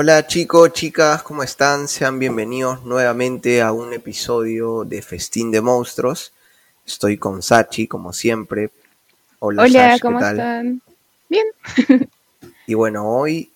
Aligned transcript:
Hola 0.00 0.28
chicos, 0.28 0.72
chicas, 0.74 1.24
¿cómo 1.24 1.42
están? 1.42 1.88
Sean 1.88 2.20
bienvenidos 2.20 2.84
nuevamente 2.84 3.62
a 3.62 3.72
un 3.72 3.92
episodio 3.92 4.84
de 4.84 5.02
Festín 5.02 5.50
de 5.50 5.60
Monstruos. 5.60 6.32
Estoy 6.86 7.16
con 7.16 7.42
Sachi, 7.42 7.88
como 7.88 8.12
siempre. 8.12 8.70
Hola, 9.40 9.64
Hola 9.64 9.98
¿cómo 10.00 10.20
están? 10.20 10.82
Bien. 11.28 11.46
y 12.68 12.74
bueno, 12.74 13.08
hoy 13.08 13.50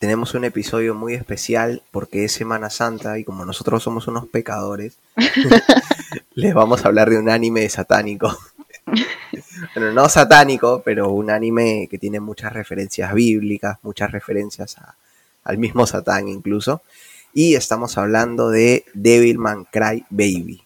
tenemos 0.00 0.34
un 0.34 0.42
episodio 0.42 0.96
muy 0.96 1.14
especial 1.14 1.84
porque 1.92 2.24
es 2.24 2.32
Semana 2.32 2.68
Santa 2.68 3.16
y 3.16 3.22
como 3.22 3.44
nosotros 3.44 3.80
somos 3.80 4.08
unos 4.08 4.26
pecadores, 4.26 4.96
les 6.34 6.52
vamos 6.52 6.84
a 6.84 6.88
hablar 6.88 7.10
de 7.10 7.16
un 7.16 7.30
anime 7.30 7.68
satánico. 7.68 8.36
bueno, 9.76 9.92
no 9.92 10.08
satánico, 10.08 10.82
pero 10.84 11.12
un 11.12 11.30
anime 11.30 11.86
que 11.88 11.98
tiene 11.98 12.18
muchas 12.18 12.52
referencias 12.52 13.14
bíblicas, 13.14 13.78
muchas 13.82 14.10
referencias 14.10 14.76
a, 14.78 14.96
al 15.48 15.58
mismo 15.58 15.86
Satán 15.86 16.28
incluso. 16.28 16.82
Y 17.34 17.56
estamos 17.56 17.98
hablando 17.98 18.50
de 18.50 18.84
Devilman 18.94 19.64
Cry 19.64 20.04
Baby. 20.10 20.62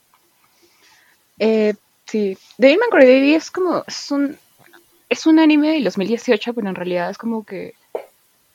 Eh, 1.38 1.74
sí, 2.06 2.36
Devilman 2.58 2.90
Cry 2.90 3.06
Baby 3.06 3.34
es 3.34 3.50
como, 3.50 3.84
es 3.86 4.10
un, 4.10 4.36
es 5.08 5.26
un 5.26 5.38
anime 5.38 5.70
del 5.72 5.84
2018, 5.84 6.52
pero 6.52 6.68
en 6.68 6.74
realidad 6.74 7.10
es 7.10 7.18
como 7.18 7.44
que 7.44 7.74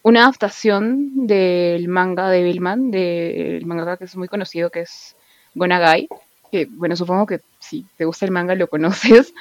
una 0.04 0.22
adaptación 0.22 1.28
del 1.28 1.88
manga 1.88 2.30
Devilman, 2.30 2.92
del 2.92 3.66
manga 3.66 3.98
que 3.98 4.06
es 4.06 4.16
muy 4.16 4.28
conocido, 4.28 4.70
que 4.70 4.82
es 4.82 5.16
Gonagai, 5.56 6.08
que 6.52 6.66
bueno, 6.70 6.96
supongo 6.96 7.26
que 7.26 7.42
si 7.60 7.86
te 7.98 8.06
gusta 8.06 8.26
el 8.26 8.32
manga 8.32 8.56
lo 8.56 8.68
conoces. 8.68 9.34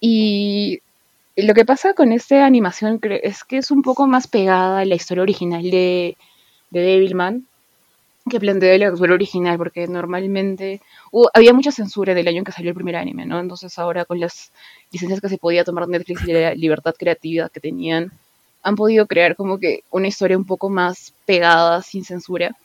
Y 0.00 0.80
lo 1.36 1.54
que 1.54 1.64
pasa 1.64 1.94
con 1.94 2.12
esta 2.12 2.46
animación 2.46 3.00
es 3.22 3.44
que 3.44 3.58
es 3.58 3.70
un 3.70 3.82
poco 3.82 4.06
más 4.06 4.26
pegada 4.26 4.80
a 4.80 4.84
la 4.84 4.94
historia 4.94 5.22
original 5.22 5.62
de, 5.62 6.16
de 6.70 6.80
Devilman 6.80 7.46
que 8.28 8.40
plantea 8.40 8.76
la 8.78 8.88
historia 8.88 9.14
original, 9.14 9.56
porque 9.56 9.86
normalmente 9.86 10.80
había 11.32 11.52
mucha 11.52 11.70
censura 11.70 12.12
del 12.12 12.26
año 12.26 12.38
en 12.38 12.44
que 12.44 12.52
salió 12.52 12.70
el 12.70 12.74
primer 12.74 12.96
anime, 12.96 13.24
¿no? 13.24 13.38
Entonces 13.38 13.78
ahora 13.78 14.04
con 14.04 14.18
las 14.18 14.50
licencias 14.90 15.20
que 15.20 15.28
se 15.28 15.38
podía 15.38 15.64
tomar 15.64 15.86
Netflix 15.86 16.26
y 16.26 16.32
la 16.32 16.54
libertad 16.54 16.94
creativa 16.98 17.48
que 17.48 17.60
tenían, 17.60 18.12
han 18.62 18.74
podido 18.74 19.06
crear 19.06 19.36
como 19.36 19.58
que 19.58 19.84
una 19.90 20.08
historia 20.08 20.36
un 20.36 20.44
poco 20.44 20.68
más 20.70 21.14
pegada, 21.24 21.82
sin 21.82 22.04
censura. 22.04 22.56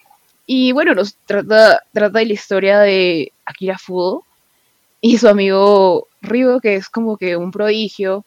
Y 0.47 0.71
bueno, 0.71 0.95
nos 0.95 1.15
trata, 1.27 1.83
trata 1.93 2.19
de 2.19 2.25
la 2.25 2.33
historia 2.33 2.79
de 2.79 3.31
Akira 3.45 3.77
Fudo 3.77 4.23
y 4.99 5.19
su 5.19 5.27
amigo 5.27 6.07
Ryo, 6.21 6.59
que 6.59 6.75
es 6.75 6.89
como 6.89 7.17
que 7.17 7.37
un 7.37 7.51
prodigio, 7.51 8.25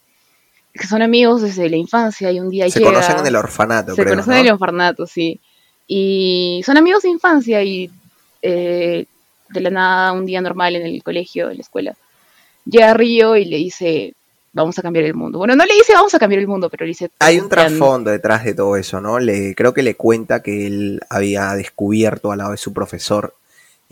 que 0.74 0.86
son 0.88 1.02
amigos 1.02 1.42
desde 1.42 1.70
la 1.70 1.76
infancia 1.76 2.32
y 2.32 2.40
un 2.40 2.50
día 2.50 2.68
se 2.68 2.82
conocen 2.82 3.18
en 3.18 3.26
el 3.26 3.36
orfanato, 3.36 3.94
se 3.94 4.04
conocen 4.04 4.34
en 4.34 4.46
el 4.46 4.52
orfanato, 4.52 5.06
sí. 5.06 5.40
Y 5.86 6.62
son 6.66 6.76
amigos 6.76 7.04
de 7.04 7.10
infancia 7.10 7.62
y 7.62 7.90
eh, 8.42 9.06
de 9.50 9.60
la 9.60 9.70
nada, 9.70 10.12
un 10.12 10.26
día 10.26 10.40
normal 10.40 10.74
en 10.76 10.86
el 10.86 11.02
colegio, 11.02 11.48
en 11.50 11.58
la 11.58 11.62
escuela, 11.62 11.94
llega 12.64 12.90
a 12.90 12.94
Río 12.94 13.36
y 13.36 13.44
le 13.44 13.56
dice, 13.58 14.14
vamos 14.52 14.76
a 14.78 14.82
cambiar 14.82 15.04
el 15.04 15.14
mundo. 15.14 15.38
Bueno, 15.38 15.54
no 15.54 15.64
le 15.64 15.74
dice 15.74 15.92
vamos 15.92 16.14
a 16.14 16.18
cambiar 16.18 16.40
el 16.40 16.48
mundo, 16.48 16.68
pero 16.68 16.84
le 16.84 16.88
dice... 16.88 17.10
Hay 17.20 17.38
un 17.38 17.48
trasfondo 17.48 18.10
detrás 18.10 18.44
de 18.44 18.54
todo 18.54 18.76
eso, 18.76 19.00
¿no? 19.00 19.20
Le, 19.20 19.54
creo 19.54 19.74
que 19.74 19.82
le 19.82 19.94
cuenta 19.94 20.42
que 20.42 20.66
él 20.66 21.00
había 21.08 21.52
descubierto 21.54 22.32
al 22.32 22.38
lado 22.38 22.50
de 22.50 22.56
su 22.56 22.72
profesor 22.72 23.34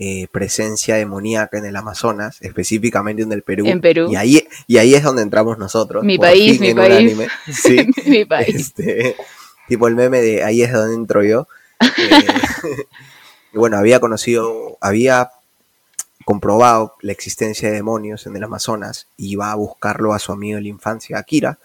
eh, 0.05 0.27
presencia 0.29 0.95
demoníaca 0.95 1.57
en 1.57 1.65
el 1.65 1.77
Amazonas, 1.77 2.37
específicamente 2.41 3.23
en 3.23 3.31
el 3.31 3.41
Perú. 3.41 3.65
En 3.67 3.79
Perú. 3.79 4.09
Y 4.11 4.17
ahí, 4.17 4.45
y 4.67 4.75
ahí 4.75 4.95
es 4.95 5.03
donde 5.03 5.21
entramos 5.21 5.57
nosotros. 5.57 6.03
Mi 6.03 6.17
país, 6.17 6.59
mi 6.59 6.73
país. 6.73 7.17
Sí, 7.49 7.77
mi 8.05 8.25
país. 8.25 8.53
Este, 8.53 9.15
tipo 9.69 9.87
el 9.87 9.95
meme 9.95 10.19
de 10.19 10.43
ahí 10.43 10.61
es 10.61 10.73
donde 10.73 10.95
entro 10.95 11.23
yo. 11.23 11.47
Eh, 13.53 13.57
bueno, 13.59 13.77
había 13.77 13.99
conocido, 13.99 14.77
había 14.81 15.31
comprobado 16.25 16.95
la 17.01 17.13
existencia 17.13 17.69
de 17.69 17.75
demonios 17.75 18.25
en 18.25 18.35
el 18.35 18.43
Amazonas 18.43 19.07
y 19.15 19.35
va 19.35 19.51
a 19.51 19.55
buscarlo 19.55 20.13
a 20.13 20.19
su 20.19 20.33
amigo 20.33 20.57
de 20.57 20.63
la 20.63 20.69
infancia, 20.69 21.17
Akira, 21.17 21.59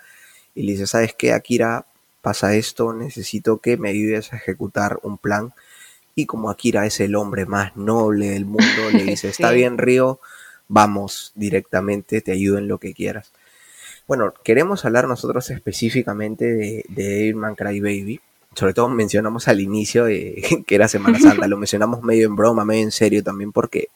y 0.55 0.63
le 0.63 0.73
dice, 0.73 0.87
¿sabes 0.87 1.15
qué, 1.17 1.33
Akira? 1.33 1.87
Pasa 2.21 2.55
esto, 2.55 2.93
necesito 2.93 3.59
que 3.59 3.77
me 3.77 3.89
ayudes 3.89 4.33
a 4.33 4.37
ejecutar 4.37 4.99
un 5.03 5.19
plan. 5.19 5.55
Y 6.19 6.27
como 6.27 6.51
Akira 6.51 6.85
es 6.85 6.99
el 6.99 7.15
hombre 7.15 7.47
más 7.47 7.77
noble 7.77 8.31
del 8.31 8.45
mundo, 8.45 8.91
le 8.93 9.05
dice, 9.05 9.29
está 9.29 9.53
bien, 9.53 9.79
Río, 9.79 10.19
vamos 10.67 11.31
directamente, 11.37 12.21
te 12.23 12.33
ayudo 12.33 12.59
en 12.59 12.67
lo 12.67 12.79
que 12.79 12.93
quieras. 12.93 13.31
Bueno, 14.09 14.35
queremos 14.43 14.85
hablar 14.85 15.07
nosotros 15.07 15.49
específicamente 15.51 16.45
de, 16.47 16.85
de 16.89 17.37
Cry 17.57 17.79
Baby, 17.79 18.21
sobre 18.57 18.75
todo 18.75 18.89
mencionamos 18.89 19.47
al 19.47 19.61
inicio 19.61 20.07
que 20.67 20.75
era 20.75 20.89
Semana 20.89 21.21
Santa, 21.21 21.47
lo 21.47 21.57
mencionamos 21.57 22.03
medio 22.03 22.27
en 22.27 22.35
broma, 22.35 22.65
medio 22.65 22.83
en 22.83 22.91
serio 22.91 23.23
también 23.23 23.53
porque 23.53 23.87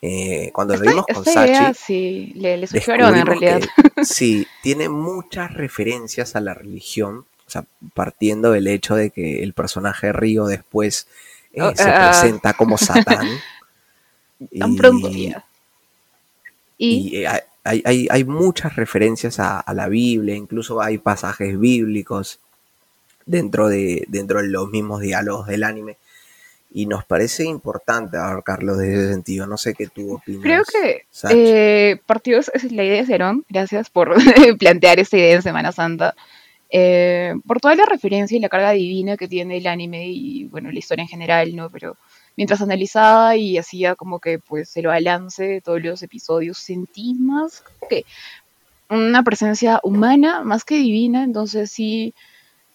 eh, 0.00 0.50
cuando 0.52 0.76
lo 0.76 0.82
vimos 0.82 1.06
con 1.12 1.24
Sachi, 1.24 1.74
sí, 1.76 2.32
le, 2.36 2.56
le 2.56 2.68
en 2.72 3.26
realidad. 3.26 3.62
sí, 4.04 4.46
tiene 4.62 4.88
muchas 4.88 5.52
referencias 5.54 6.36
a 6.36 6.40
la 6.40 6.54
religión, 6.54 7.24
sea, 7.52 7.64
partiendo 7.94 8.52
del 8.52 8.66
hecho 8.68 8.94
de 8.94 9.10
que 9.10 9.42
el 9.42 9.52
personaje 9.52 10.12
Río 10.12 10.46
después 10.46 11.06
eh, 11.52 11.62
oh, 11.62 11.72
se 11.74 11.88
ah, 11.88 12.10
presenta 12.10 12.54
como 12.54 12.78
Satán. 12.78 13.26
Tan 14.58 14.76
pronto 14.76 15.08
Y, 16.78 17.16
eh, 17.16 17.28
hay, 17.64 18.08
hay, 18.10 18.24
muchas 18.24 18.74
referencias 18.74 19.38
a, 19.38 19.60
a, 19.60 19.72
la 19.72 19.88
Biblia, 19.88 20.34
incluso 20.34 20.82
hay 20.82 20.98
pasajes 20.98 21.60
bíblicos 21.60 22.40
dentro 23.26 23.68
de, 23.68 24.04
dentro 24.08 24.42
de 24.42 24.48
los 24.48 24.68
mismos 24.70 25.00
diálogos 25.00 25.46
del 25.46 25.64
anime. 25.64 25.96
Y 26.74 26.86
nos 26.86 27.04
parece 27.04 27.44
importante 27.44 28.16
abarcarlo 28.16 28.76
desde 28.76 28.94
ese 28.94 29.12
sentido. 29.12 29.46
No 29.46 29.58
sé 29.58 29.74
qué 29.74 29.88
tú 29.88 30.14
opinas. 30.14 30.42
Creo 30.42 30.62
que 30.64 31.04
eh, 31.30 32.00
partidos, 32.06 32.50
es 32.54 32.72
la 32.72 32.82
idea 32.82 33.02
de 33.02 33.06
Cerón. 33.06 33.44
Gracias 33.50 33.90
por 33.90 34.14
plantear 34.58 34.98
esta 34.98 35.18
idea 35.18 35.34
en 35.34 35.42
Semana 35.42 35.72
Santa. 35.72 36.14
Eh, 36.74 37.34
por 37.46 37.60
toda 37.60 37.74
la 37.74 37.84
referencia 37.84 38.34
y 38.34 38.40
la 38.40 38.48
carga 38.48 38.70
divina 38.70 39.18
que 39.18 39.28
tiene 39.28 39.58
el 39.58 39.66
anime 39.66 40.08
y, 40.08 40.44
bueno, 40.44 40.72
la 40.72 40.78
historia 40.78 41.02
en 41.02 41.08
general, 41.08 41.54
¿no? 41.54 41.68
Pero 41.68 41.98
mientras 42.34 42.62
analizaba 42.62 43.36
y 43.36 43.58
hacía 43.58 43.94
como 43.94 44.18
que, 44.20 44.38
pues, 44.38 44.74
el 44.78 44.86
balance 44.86 45.44
de 45.44 45.60
todos 45.60 45.82
los 45.82 46.02
episodios, 46.02 46.56
sentí 46.56 47.12
más 47.12 47.62
que 47.90 48.06
una 48.88 49.22
presencia 49.22 49.80
humana 49.82 50.42
más 50.44 50.64
que 50.64 50.76
divina. 50.76 51.24
Entonces 51.24 51.70
sí 51.70 52.14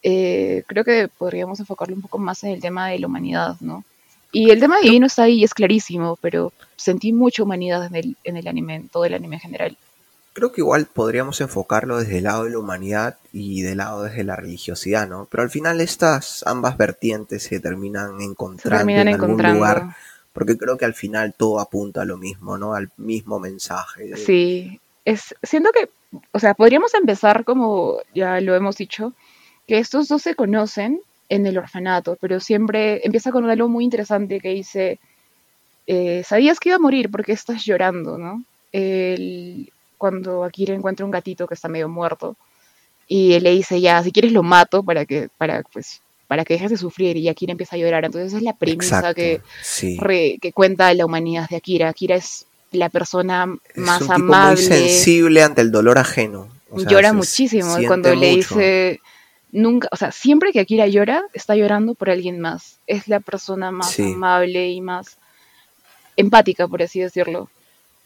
eh, 0.03 0.63
creo 0.67 0.83
que 0.83 1.07
podríamos 1.07 1.59
enfocarlo 1.59 1.95
un 1.95 2.03
poco 2.03 2.19
más 2.19 2.43
en 2.43 2.51
el 2.51 2.61
tema 2.61 2.89
de 2.89 2.99
la 2.99 3.07
humanidad, 3.07 3.57
¿no? 3.61 3.83
Y 4.31 4.51
el 4.51 4.59
tema 4.59 4.79
divino 4.79 5.07
está 5.07 5.23
ahí, 5.23 5.43
es 5.43 5.55
clarísimo, 5.55 6.17
pero 6.21 6.53
sentí 6.75 7.13
mucha 7.13 7.41
humanidad 7.41 7.87
en 7.87 7.95
el, 7.95 8.17
en 8.23 8.37
el 8.37 8.47
anime, 8.47 8.75
en 8.75 8.89
todo 8.89 9.05
el 9.05 9.15
anime 9.15 9.37
en 9.37 9.41
general. 9.41 9.77
Creo 10.37 10.51
que 10.51 10.61
igual 10.61 10.85
podríamos 10.85 11.41
enfocarlo 11.41 11.97
desde 11.97 12.19
el 12.19 12.25
lado 12.25 12.43
de 12.43 12.51
la 12.51 12.59
humanidad 12.59 13.17
y 13.33 13.63
del 13.63 13.79
lado 13.79 14.03
desde 14.03 14.23
la 14.23 14.35
religiosidad, 14.35 15.09
¿no? 15.09 15.27
Pero 15.31 15.41
al 15.41 15.49
final 15.49 15.81
estas 15.81 16.45
ambas 16.45 16.77
vertientes 16.77 17.41
se 17.41 17.59
terminan 17.59 18.21
encontrando 18.21 18.91
en 18.91 19.07
algún 19.07 19.41
lugar, 19.41 19.95
porque 20.33 20.55
creo 20.55 20.77
que 20.77 20.85
al 20.85 20.93
final 20.93 21.33
todo 21.35 21.59
apunta 21.59 22.03
a 22.03 22.05
lo 22.05 22.17
mismo, 22.17 22.55
¿no? 22.55 22.75
Al 22.75 22.91
mismo 22.97 23.39
mensaje. 23.39 24.15
Sí, 24.15 24.79
es, 25.05 25.33
siento 25.41 25.71
que, 25.71 25.89
o 26.31 26.37
sea, 26.37 26.53
podríamos 26.53 26.93
empezar 26.93 27.43
como 27.43 27.97
ya 28.13 28.39
lo 28.39 28.53
hemos 28.53 28.77
dicho, 28.77 29.13
que 29.67 29.79
estos 29.79 30.07
dos 30.07 30.21
se 30.21 30.35
conocen 30.35 31.01
en 31.29 31.47
el 31.47 31.57
orfanato, 31.57 32.15
pero 32.21 32.39
siempre 32.39 33.03
empieza 33.03 33.31
con 33.31 33.49
algo 33.49 33.69
muy 33.69 33.85
interesante 33.85 34.39
que 34.39 34.49
dice, 34.49 34.99
eh, 35.87 36.21
¿sabías 36.23 36.59
que 36.59 36.69
iba 36.69 36.75
a 36.75 36.79
morir? 36.79 37.09
porque 37.09 37.31
estás 37.31 37.65
llorando? 37.65 38.19
¿no? 38.19 38.43
Cuando 39.97 40.43
Akira 40.43 40.73
encuentra 40.73 41.05
un 41.05 41.11
gatito 41.11 41.47
que 41.47 41.53
está 41.53 41.67
medio 41.67 41.89
muerto 41.89 42.35
y 43.07 43.33
él 43.33 43.43
le 43.43 43.51
dice, 43.51 43.79
ya, 43.79 44.03
si 44.03 44.11
quieres 44.11 44.31
lo 44.31 44.43
mato 44.43 44.83
para 44.83 45.05
que, 45.05 45.29
para, 45.37 45.63
pues, 45.63 46.01
para 46.27 46.43
que 46.43 46.55
dejes 46.55 46.71
de 46.71 46.77
sufrir 46.77 47.15
y 47.15 47.29
Akira 47.29 47.51
empieza 47.51 47.75
a 47.77 47.79
llorar. 47.79 48.03
Entonces 48.03 48.27
esa 48.27 48.37
es 48.37 48.43
la 48.43 48.53
premisa 48.53 49.13
que, 49.13 49.41
que 50.41 50.51
cuenta 50.53 50.93
la 50.93 51.05
humanidad 51.05 51.49
de 51.49 51.55
Akira. 51.55 51.89
Akira 51.89 52.15
es 52.15 52.45
la 52.71 52.89
persona 52.89 53.45
más 53.75 54.01
es 54.01 54.07
un 54.07 54.13
amable. 54.13 54.61
muy 54.61 54.63
sensible 54.63 55.41
ante 55.41 55.61
el 55.61 55.71
dolor 55.71 55.97
ajeno. 55.97 56.49
Llora 56.75 57.13
muchísimo 57.13 57.77
cuando 57.87 58.13
le 58.13 58.35
dice 58.35 58.99
nunca, 59.53 59.87
o 59.91 59.95
sea, 59.95 60.11
siempre 60.11 60.51
que 60.51 60.59
Akira 60.59 60.85
llora, 60.87 61.23
está 61.33 61.55
llorando 61.55 61.95
por 61.95 62.09
alguien 62.09 62.41
más. 62.41 62.79
Es 62.87 63.07
la 63.07 63.21
persona 63.21 63.71
más 63.71 63.97
amable 63.99 64.69
y 64.69 64.81
más 64.81 65.17
empática, 66.17 66.67
por 66.67 66.83
así 66.83 66.99
decirlo. 66.99 67.49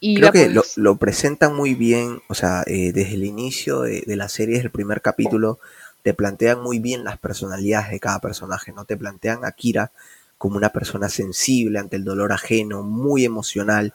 Y 0.04 0.16
Creo 0.16 0.32
que 0.32 0.50
lo, 0.50 0.64
lo, 0.78 0.98
presentan 0.98 1.56
muy 1.56 1.76
bien, 1.76 2.24
o 2.28 2.34
sea, 2.34 2.64
eh, 2.66 2.92
desde 2.92 3.14
el 3.14 3.24
inicio 3.24 3.82
de, 3.82 4.04
la 4.08 4.30
serie, 4.30 4.56
desde 4.56 4.66
el 4.66 4.72
primer 4.72 5.04
capítulo, 5.04 5.60
te 6.02 6.16
plantean 6.16 6.60
muy 6.60 6.80
bien 6.80 7.04
las 7.04 7.20
personalidades 7.20 7.92
de 7.92 8.00
cada 8.00 8.18
personaje, 8.18 8.72
¿no? 8.72 8.84
Te 8.86 8.98
plantean 8.98 9.46
a 9.46 9.50
Akira 9.50 9.92
como 10.40 10.58
una 10.58 10.70
persona 10.70 11.08
sensible 11.08 11.78
ante 11.78 11.98
el 11.98 12.04
dolor 12.04 12.32
ajeno, 12.32 12.82
muy 12.82 13.26
emocional, 13.26 13.94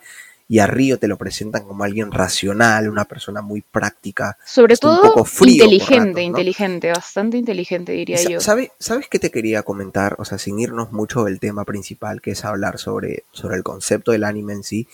y 0.49 0.61
a 0.61 0.67
Río 0.67 0.99
te 0.99 1.09
lo 1.09 1.17
presentan 1.17 1.65
como 1.65 1.83
alguien 1.83 2.13
racional, 2.13 2.89
una 2.89 3.05
persona 3.05 3.43
muy 3.43 3.63
práctica. 3.63 4.39
Sobre 4.45 4.77
todo 4.77 5.03
un 5.03 5.09
poco 5.09 5.25
frío 5.25 5.65
inteligente, 5.65 6.23
inteligente, 6.23 6.91
bastante 6.93 7.37
inteligente 7.37 7.93
diría 7.93 8.23
yo. 8.23 8.41
¿sabes, 8.41 8.71
¿Sabes 8.79 9.09
qué 9.09 9.19
te 9.19 9.33
quería 9.33 9.65
comentar? 9.65 10.15
O 10.19 10.25
sea, 10.25 10.39
sin 10.39 10.61
irnos 10.61 10.93
mucho 10.93 11.25
del 11.25 11.41
tema 11.41 11.65
principal, 11.65 12.21
que 12.21 12.31
es 12.31 12.45
hablar 12.45 12.79
sobre, 12.79 13.25
sobre 13.33 13.57
el 13.57 13.65
concepto 13.65 14.13
del 14.13 14.23
anime 14.23 14.53
en 14.53 14.63
sí. 14.63 14.87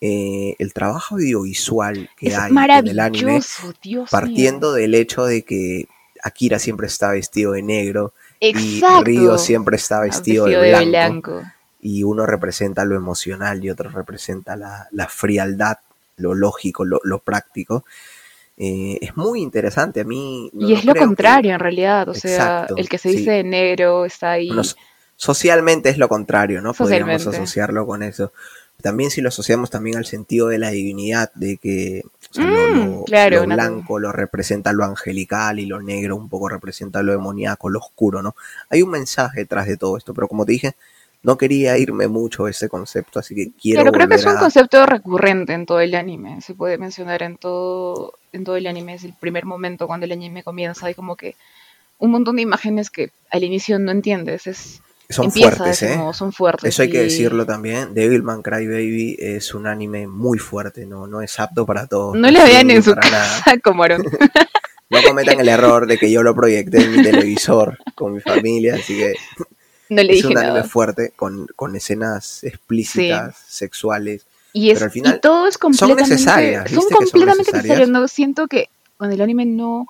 Eh, 0.00 0.56
el 0.58 0.74
trabajo 0.74 1.14
audiovisual 1.14 2.10
que 2.18 2.36
hay 2.36 2.52
en 2.52 2.88
el 2.88 3.00
anime, 3.00 3.40
partiendo 4.10 4.74
del 4.74 4.94
hecho 4.94 5.24
de 5.24 5.42
que 5.42 5.88
Akira 6.22 6.58
siempre 6.58 6.86
está 6.86 7.12
vestido 7.12 7.52
de 7.52 7.62
negro 7.62 8.12
y 8.40 8.82
Río 9.02 9.38
siempre 9.38 9.76
está 9.76 10.00
vestido, 10.00 10.46
de, 10.46 10.84
blanco, 10.84 11.42
Y 11.80 12.02
uno 12.02 12.26
representa 12.26 12.84
lo 12.84 12.94
emocional 12.94 13.64
y 13.64 13.70
otro 13.70 13.88
representa 13.88 14.56
la, 14.56 15.08
frialdad, 15.08 15.78
lo 16.16 16.34
lógico, 16.34 16.84
lo, 16.84 17.18
práctico. 17.20 17.84
Eh, 18.58 18.98
es 19.00 19.16
muy 19.16 19.40
interesante. 19.40 20.00
A 20.00 20.04
mí. 20.04 20.50
y 20.52 20.74
es 20.74 20.84
lo 20.84 20.94
contrario, 20.94 21.54
en 21.54 21.60
realidad. 21.60 22.08
O 22.08 22.14
sea, 22.14 22.66
el 22.76 22.88
que 22.88 22.98
se 22.98 23.10
dice 23.10 23.30
de 23.30 23.44
negro 23.44 24.04
está 24.04 24.32
ahí. 24.32 24.50
socialmente 25.16 25.88
es 25.88 25.96
lo 25.96 26.08
contrario, 26.08 26.60
¿no? 26.60 26.74
Podríamos 26.74 27.26
asociarlo 27.26 27.86
con 27.86 28.02
eso. 28.02 28.32
También 28.82 29.10
si 29.10 29.20
lo 29.20 29.28
asociamos 29.28 29.70
también 29.70 29.96
al 29.96 30.06
sentido 30.06 30.48
de 30.48 30.58
la 30.58 30.70
divinidad, 30.70 31.32
de 31.34 31.56
que 31.56 32.02
mm, 32.36 33.04
lo, 33.30 33.46
blanco 33.46 33.98
lo 33.98 34.12
representa 34.12 34.72
lo 34.72 34.84
angelical 34.84 35.58
y 35.58 35.66
lo 35.66 35.80
negro 35.82 36.16
un 36.16 36.28
poco 36.28 36.48
representa 36.48 37.02
lo 37.02 37.12
demoníaco, 37.12 37.70
lo 37.70 37.80
oscuro, 37.80 38.22
¿no? 38.22 38.36
Hay 38.68 38.82
un 38.82 38.90
mensaje 38.90 39.40
detrás 39.40 39.66
de 39.66 39.76
todo 39.76 39.96
esto, 39.96 40.14
pero 40.14 40.28
como 40.28 40.44
te 40.44 40.52
dije, 40.52 40.76
no 41.22 41.36
quería 41.36 41.76
irme 41.76 42.06
mucho 42.06 42.44
a 42.44 42.50
ese 42.50 42.68
concepto, 42.68 43.18
así 43.18 43.34
que 43.34 43.50
quiero. 43.60 43.80
Pero 43.80 43.92
creo 43.92 44.08
que 44.08 44.14
es 44.14 44.26
un 44.26 44.36
concepto 44.36 44.86
recurrente 44.86 45.54
en 45.54 45.66
todo 45.66 45.80
el 45.80 45.94
anime. 45.96 46.40
Se 46.40 46.54
puede 46.54 46.78
mencionar 46.78 47.22
en 47.24 47.36
todo, 47.36 48.12
en 48.32 48.44
todo 48.44 48.54
el 48.56 48.68
anime. 48.68 48.94
Es 48.94 49.02
el 49.02 49.12
primer 49.12 49.44
momento 49.44 49.88
cuando 49.88 50.06
el 50.06 50.12
anime 50.12 50.44
comienza. 50.44 50.86
Hay 50.86 50.94
como 50.94 51.16
que 51.16 51.34
un 51.98 52.12
montón 52.12 52.36
de 52.36 52.42
imágenes 52.42 52.90
que 52.90 53.10
al 53.30 53.42
inicio 53.42 53.78
no 53.80 53.90
entiendes. 53.90 54.46
Es 54.46 54.82
son 55.08 55.30
fuertes, 55.30 55.82
¿eh? 55.82 55.98
son 56.12 56.32
fuertes. 56.32 56.68
Eso 56.68 56.82
hay 56.82 56.90
que 56.90 57.02
decirlo 57.02 57.46
también. 57.46 57.94
Devilman 57.94 58.42
Crybaby 58.42 59.16
es 59.18 59.54
un 59.54 59.66
anime 59.66 60.06
muy 60.06 60.38
fuerte, 60.38 60.86
no, 60.86 61.06
no 61.06 61.20
es 61.22 61.38
apto 61.38 61.64
para 61.64 61.86
todos. 61.86 62.16
No 62.16 62.30
le 62.30 62.42
vean 62.42 62.70
en 62.70 62.82
su 62.82 62.94
casa 62.94 63.54
como 63.62 63.86
no 64.90 65.02
cometan 65.06 65.40
el 65.40 65.48
error 65.48 65.86
de 65.86 65.98
que 65.98 66.10
yo 66.10 66.22
lo 66.22 66.34
proyecté 66.34 66.82
en 66.82 66.96
mi 66.96 67.02
televisor 67.02 67.78
con 67.94 68.14
mi 68.14 68.20
familia, 68.20 68.74
así 68.74 68.96
que 68.96 69.14
no 69.90 70.02
le 70.02 70.12
es 70.14 70.24
un 70.24 70.38
anime 70.38 70.64
fuerte 70.64 71.12
con, 71.14 71.46
con 71.54 71.76
escenas 71.76 72.42
explícitas, 72.44 73.36
sexuales. 73.48 74.26
Y, 74.52 74.70
es, 74.70 74.78
pero 74.78 74.86
al 74.86 74.90
final 74.90 75.20
todo 75.20 75.46
es 75.46 75.58
completamente, 75.58 76.02
son 76.02 76.10
necesarias. 76.10 76.70
Son 76.70 76.84
completamente 76.90 77.52
necesarias. 77.52 77.88
No, 77.88 78.08
siento 78.08 78.48
que 78.48 78.70
con 78.96 79.12
el 79.12 79.20
anime 79.20 79.44
no 79.44 79.86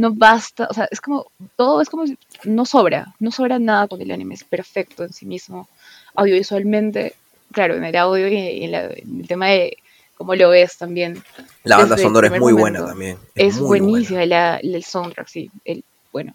no 0.00 0.14
basta, 0.14 0.66
o 0.70 0.72
sea, 0.72 0.88
es 0.90 1.00
como, 1.00 1.26
todo 1.56 1.82
es 1.82 1.90
como, 1.90 2.04
no 2.44 2.64
sobra, 2.64 3.14
no 3.18 3.30
sobra 3.30 3.58
nada 3.58 3.86
con 3.86 4.00
el 4.00 4.10
anime, 4.10 4.34
es 4.34 4.44
perfecto 4.44 5.04
en 5.04 5.12
sí 5.12 5.26
mismo, 5.26 5.68
audiovisualmente, 6.14 7.14
claro, 7.52 7.74
en 7.74 7.84
el 7.84 7.94
audio 7.96 8.26
y 8.26 8.64
en, 8.64 8.74
el 8.74 9.28
tema 9.28 9.48
de 9.48 9.76
cómo 10.16 10.34
lo 10.34 10.48
ves 10.48 10.78
también. 10.78 11.22
La 11.64 11.76
banda 11.76 11.98
sonora 11.98 12.28
es 12.28 12.40
muy 12.40 12.54
buena 12.54 12.84
también. 12.84 13.18
Es, 13.34 13.58
buenísima 13.58 14.22
el 14.22 14.84
soundtrack, 14.84 15.28
sí, 15.28 15.50
el, 15.66 15.84
bueno. 16.12 16.34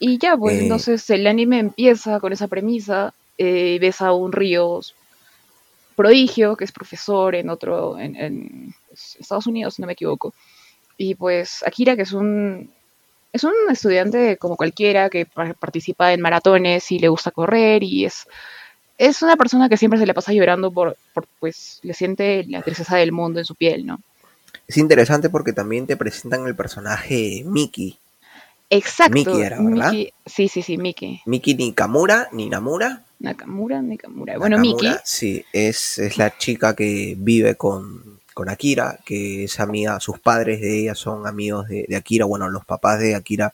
Y 0.00 0.16
ya, 0.16 0.36
pues 0.38 0.56
eh. 0.56 0.62
entonces 0.62 1.10
el 1.10 1.26
anime 1.26 1.58
empieza 1.58 2.20
con 2.20 2.32
esa 2.32 2.48
premisa, 2.48 3.12
eh, 3.36 3.76
ves 3.80 4.00
a 4.00 4.12
un 4.12 4.32
río 4.32 4.80
prodigio, 5.94 6.56
que 6.56 6.64
es 6.64 6.72
profesor 6.72 7.34
en 7.34 7.50
otro, 7.50 7.98
en, 7.98 8.16
en 8.16 8.74
Estados 9.20 9.46
Unidos, 9.46 9.74
si 9.74 9.82
no 9.82 9.86
me 9.86 9.92
equivoco, 9.92 10.32
y 10.96 11.14
pues 11.14 11.62
Akira, 11.66 11.94
que 11.96 12.02
es 12.02 12.12
un, 12.12 12.70
es 13.32 13.44
un 13.44 13.52
estudiante 13.70 14.36
como 14.36 14.56
cualquiera 14.56 15.10
que 15.10 15.26
participa 15.26 16.12
en 16.12 16.20
maratones 16.20 16.90
y 16.92 16.98
le 16.98 17.08
gusta 17.08 17.30
correr 17.30 17.82
y 17.82 18.04
es, 18.04 18.26
es 18.96 19.22
una 19.22 19.36
persona 19.36 19.68
que 19.68 19.76
siempre 19.76 19.98
se 19.98 20.06
le 20.06 20.14
pasa 20.14 20.32
llorando 20.32 20.70
por, 20.70 20.96
pues 21.38 21.80
le 21.82 21.94
siente 21.94 22.44
la 22.48 22.62
tristeza 22.62 22.96
del 22.96 23.12
mundo 23.12 23.38
en 23.38 23.44
su 23.44 23.54
piel, 23.54 23.86
¿no? 23.86 24.00
Es 24.66 24.76
interesante 24.76 25.30
porque 25.30 25.52
también 25.52 25.86
te 25.86 25.96
presentan 25.96 26.46
el 26.46 26.54
personaje 26.54 27.42
Miki. 27.46 27.98
Exacto. 28.70 29.14
Miki 29.14 29.40
era, 29.40 29.60
¿verdad? 29.62 29.92
sí, 30.26 30.48
sí, 30.48 30.62
sí, 30.62 30.76
Miki. 30.76 31.22
Miki 31.24 31.54
Nikamura, 31.54 32.28
ni 32.32 32.50
Namura. 32.50 33.02
Nakamura, 33.18 33.80
Nikamura. 33.80 34.38
Bueno, 34.38 34.58
Miki. 34.58 34.88
Sí, 35.04 35.44
es, 35.52 35.98
es 35.98 36.18
la 36.18 36.36
chica 36.36 36.76
que 36.76 37.14
vive 37.16 37.56
con, 37.56 38.17
con 38.38 38.50
Akira, 38.50 39.00
que 39.04 39.42
es 39.42 39.58
amiga, 39.58 39.98
sus 39.98 40.20
padres 40.20 40.60
de 40.60 40.82
ella 40.82 40.94
son 40.94 41.26
amigos 41.26 41.66
de, 41.66 41.96
Akira, 41.96 42.24
bueno, 42.24 42.48
los 42.48 42.64
papás 42.64 43.00
de 43.00 43.16
Akira 43.16 43.52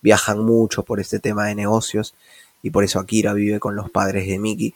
viajan 0.00 0.38
mucho 0.38 0.82
por 0.82 0.98
este 0.98 1.18
tema 1.18 1.44
de 1.44 1.54
negocios 1.54 2.14
y 2.62 2.70
por 2.70 2.84
eso 2.84 2.98
Akira 2.98 3.34
vive 3.34 3.60
con 3.60 3.76
los 3.76 3.90
padres 3.90 4.26
de 4.26 4.38
Miki. 4.38 4.72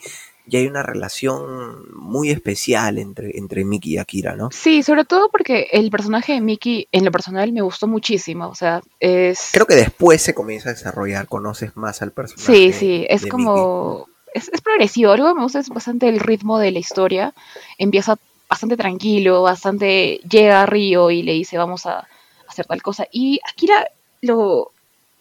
Y 0.46 0.58
hay 0.58 0.66
una 0.66 0.82
relación 0.82 1.86
muy 1.94 2.28
especial 2.28 2.98
entre, 2.98 3.38
entre 3.38 3.64
Miki 3.64 3.94
y 3.94 3.96
Akira, 3.96 4.36
¿no? 4.36 4.50
Sí, 4.50 4.82
sobre 4.82 5.06
todo 5.06 5.30
porque 5.30 5.68
el 5.72 5.88
personaje 5.88 6.34
de 6.34 6.42
Miki 6.42 6.86
en 6.92 7.06
lo 7.06 7.10
personal 7.10 7.50
me 7.50 7.62
gustó 7.62 7.86
muchísimo, 7.86 8.50
o 8.50 8.54
sea, 8.54 8.82
es... 9.00 9.48
Creo 9.54 9.64
que 9.64 9.76
después 9.76 10.20
se 10.20 10.34
comienza 10.34 10.68
a 10.68 10.74
desarrollar, 10.74 11.26
conoces 11.26 11.74
más 11.74 12.02
al 12.02 12.12
personaje. 12.12 12.52
Sí, 12.52 12.72
sí, 12.74 13.06
es 13.08 13.24
como... 13.24 14.08
Es, 14.34 14.50
es, 14.52 14.60
progresivo, 14.60 15.12
algo 15.12 15.34
me 15.34 15.42
gusta 15.42 15.58
es 15.58 15.70
bastante 15.70 16.06
el 16.06 16.20
ritmo 16.20 16.58
de 16.58 16.70
la 16.70 16.80
historia. 16.80 17.32
Empieza 17.78 18.18
bastante 18.48 18.76
tranquilo, 18.76 19.42
bastante 19.42 20.20
llega 20.28 20.62
a 20.62 20.66
Río 20.66 21.10
y 21.10 21.22
le 21.22 21.32
dice 21.32 21.58
vamos 21.58 21.86
a 21.86 22.06
hacer 22.48 22.66
tal 22.66 22.82
cosa. 22.82 23.06
Y 23.12 23.40
Akira 23.48 23.88
lo 24.22 24.72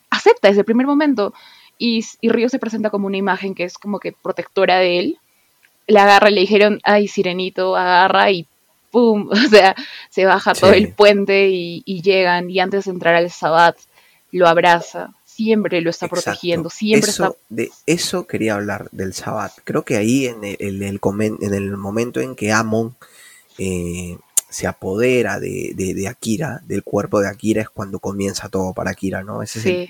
acepta 0.10 0.48
desde 0.48 0.62
el 0.62 0.66
primer 0.66 0.88
momento 0.88 1.34
y, 1.78 2.06
y 2.22 2.30
Río 2.30 2.50
se 2.50 2.60
presenta 2.60 2.90
como 2.90 3.08
una 3.08 3.18
imagen 3.18 3.54
que 3.54 3.66
es 3.66 3.78
como 3.78 4.00
que 4.00 4.14
protectora 4.14 4.80
de 4.80 5.00
él. 5.00 5.20
La 5.88 6.04
agarra 6.04 6.30
y 6.30 6.34
le 6.34 6.42
dijeron, 6.42 6.82
ay, 6.84 7.08
sirenito, 7.08 7.76
agarra 7.76 8.32
y 8.32 8.46
¡pum! 8.92 9.30
O 9.32 9.50
sea, 9.50 9.76
se 10.10 10.26
baja 10.26 10.54
todo 10.54 10.74
el 10.74 10.94
puente 10.94 11.50
y, 11.50 12.02
llegan 12.02 12.50
y 12.50 12.60
antes 12.60 12.86
de 12.86 12.92
entrar 12.92 13.16
al 13.16 13.30
Sabbat 13.32 13.78
lo 14.32 14.48
abraza 14.48 15.14
siempre 15.26 15.82
lo 15.82 15.92
está 15.92 16.08
protegiendo, 16.08 16.70
siempre 16.72 17.12
está... 17.12 17.32
De 17.50 17.70
eso 17.86 18.26
quería 18.26 18.56
hablar, 18.56 18.90
del 18.92 19.14
Sabbat. 19.14 19.54
Creo 19.64 19.84
que 19.84 19.96
ahí 19.96 20.26
en 20.26 20.44
el, 20.44 20.82
el, 20.82 21.00
en 21.42 21.54
el 21.54 21.78
momento 21.78 22.22
en 22.22 22.36
que 22.36 22.52
Amon 22.52 22.96
eh, 23.58 24.18
se 24.50 24.68
apodera 24.68 25.40
de, 25.40 26.08
Akira, 26.10 26.62
del 26.66 26.84
cuerpo 26.84 27.20
de 27.20 27.28
Akira, 27.28 27.62
es 27.62 27.70
cuando 27.70 28.00
comienza 28.00 28.50
todo 28.50 28.74
para 28.74 28.92
Akira, 28.92 29.24
¿no? 29.24 29.42
Esa 29.42 29.60
es 29.60 29.90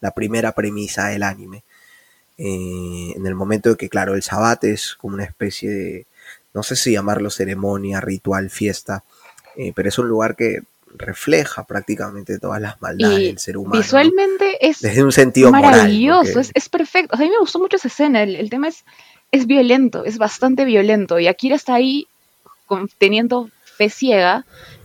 la 0.00 0.12
primera 0.12 0.52
premisa 0.52 1.08
del 1.08 1.22
anime. 1.22 1.62
Eh, 2.38 3.12
en 3.16 3.26
el 3.26 3.34
momento 3.34 3.70
de 3.70 3.76
que, 3.76 3.88
claro, 3.88 4.14
el 4.14 4.22
Sabbat 4.22 4.64
es 4.64 4.94
como 4.94 5.14
una 5.14 5.24
especie 5.24 5.70
de, 5.70 6.06
no 6.54 6.62
sé 6.62 6.76
si 6.76 6.92
llamarlo 6.92 7.30
ceremonia, 7.30 8.00
ritual, 8.00 8.48
fiesta, 8.48 9.02
eh, 9.56 9.72
pero 9.74 9.88
es 9.88 9.98
un 9.98 10.08
lugar 10.08 10.36
que 10.36 10.60
refleja 10.94 11.64
prácticamente 11.64 12.38
todas 12.38 12.62
las 12.62 12.80
maldades 12.80 13.18
del 13.18 13.38
ser 13.38 13.58
humano. 13.58 13.80
Visualmente 13.80 14.66
es 14.66 14.80
desde 14.80 15.02
un 15.02 15.12
sentido 15.12 15.50
maravilloso, 15.50 16.40
es, 16.40 16.68
perfecto. 16.68 17.14
a 17.14 17.18
mí 17.18 17.28
me 17.28 17.38
gustó 17.38 17.58
mucho 17.58 17.76
esa 17.76 17.88
escena. 17.88 18.22
El, 18.22 18.36
el, 18.36 18.48
tema 18.48 18.68
es, 18.68 18.84
es 19.32 19.46
violento, 19.46 20.04
es 20.04 20.16
bastante 20.16 20.64
violento. 20.64 21.18
Y 21.18 21.26
Akira 21.26 21.56
está 21.56 21.74
ahí 21.74 22.06
teniendo 22.98 23.50
fe 23.76 23.90
ciega 23.90 24.44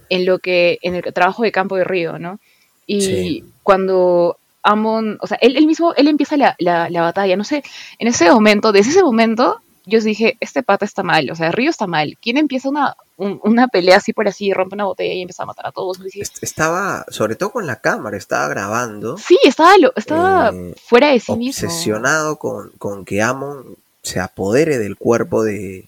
en 0.09 0.25
lo 0.25 0.39
que, 0.39 0.79
en 0.81 0.95
el 0.95 1.13
trabajo 1.13 1.43
de 1.43 1.51
campo 1.51 1.75
de 1.75 1.83
Río, 1.83 2.19
¿no? 2.19 2.39
Y 2.85 3.43
cuando 3.63 4.37
Amon, 4.61 5.17
o 5.21 5.27
sea, 5.27 5.37
él, 5.41 5.65
mismo, 5.65 5.93
él 5.95 6.07
empieza 6.07 6.37
la, 6.37 6.55
la, 6.59 7.01
batalla, 7.01 7.35
no 7.35 7.43
sé, 7.43 7.63
en 7.99 8.07
ese 8.07 8.29
momento, 8.31 8.71
desde 8.71 8.91
ese 8.91 9.03
momento, 9.03 9.59
yo 9.85 9.99
dije, 9.99 10.37
este 10.39 10.63
pata 10.63 10.85
está 10.85 11.03
mal, 11.03 11.29
o 11.29 11.35
sea, 11.35 11.51
Río 11.51 11.69
está 11.69 11.87
mal. 11.87 12.17
¿Quién 12.21 12.37
empieza 12.37 12.69
una, 12.69 12.95
una 13.17 13.67
pelea 13.67 13.97
así 13.97 14.13
por 14.13 14.27
así, 14.27 14.53
rompe 14.53 14.75
una 14.75 14.85
botella 14.85 15.13
y 15.13 15.21
empieza 15.21 15.43
a 15.43 15.47
matar 15.47 15.67
a 15.67 15.71
todos? 15.71 15.99
Estaba, 16.41 17.05
sobre 17.09 17.35
todo 17.35 17.51
con 17.51 17.67
la 17.67 17.81
cámara, 17.81 18.15
estaba 18.15 18.47
grabando. 18.47 19.17
Sí, 19.17 19.37
estaba, 19.43 19.73
estaba 19.95 20.51
eh, 20.53 20.73
fuera 20.85 21.09
de 21.09 21.19
sí 21.19 21.35
mismo. 21.35 21.67
Obsesionado 21.67 22.37
con, 22.37 22.69
con 22.77 23.03
que 23.03 23.21
Amon 23.21 23.75
se 24.03 24.21
apodere 24.21 24.77
del 24.77 24.95
cuerpo 24.95 25.43
de, 25.43 25.85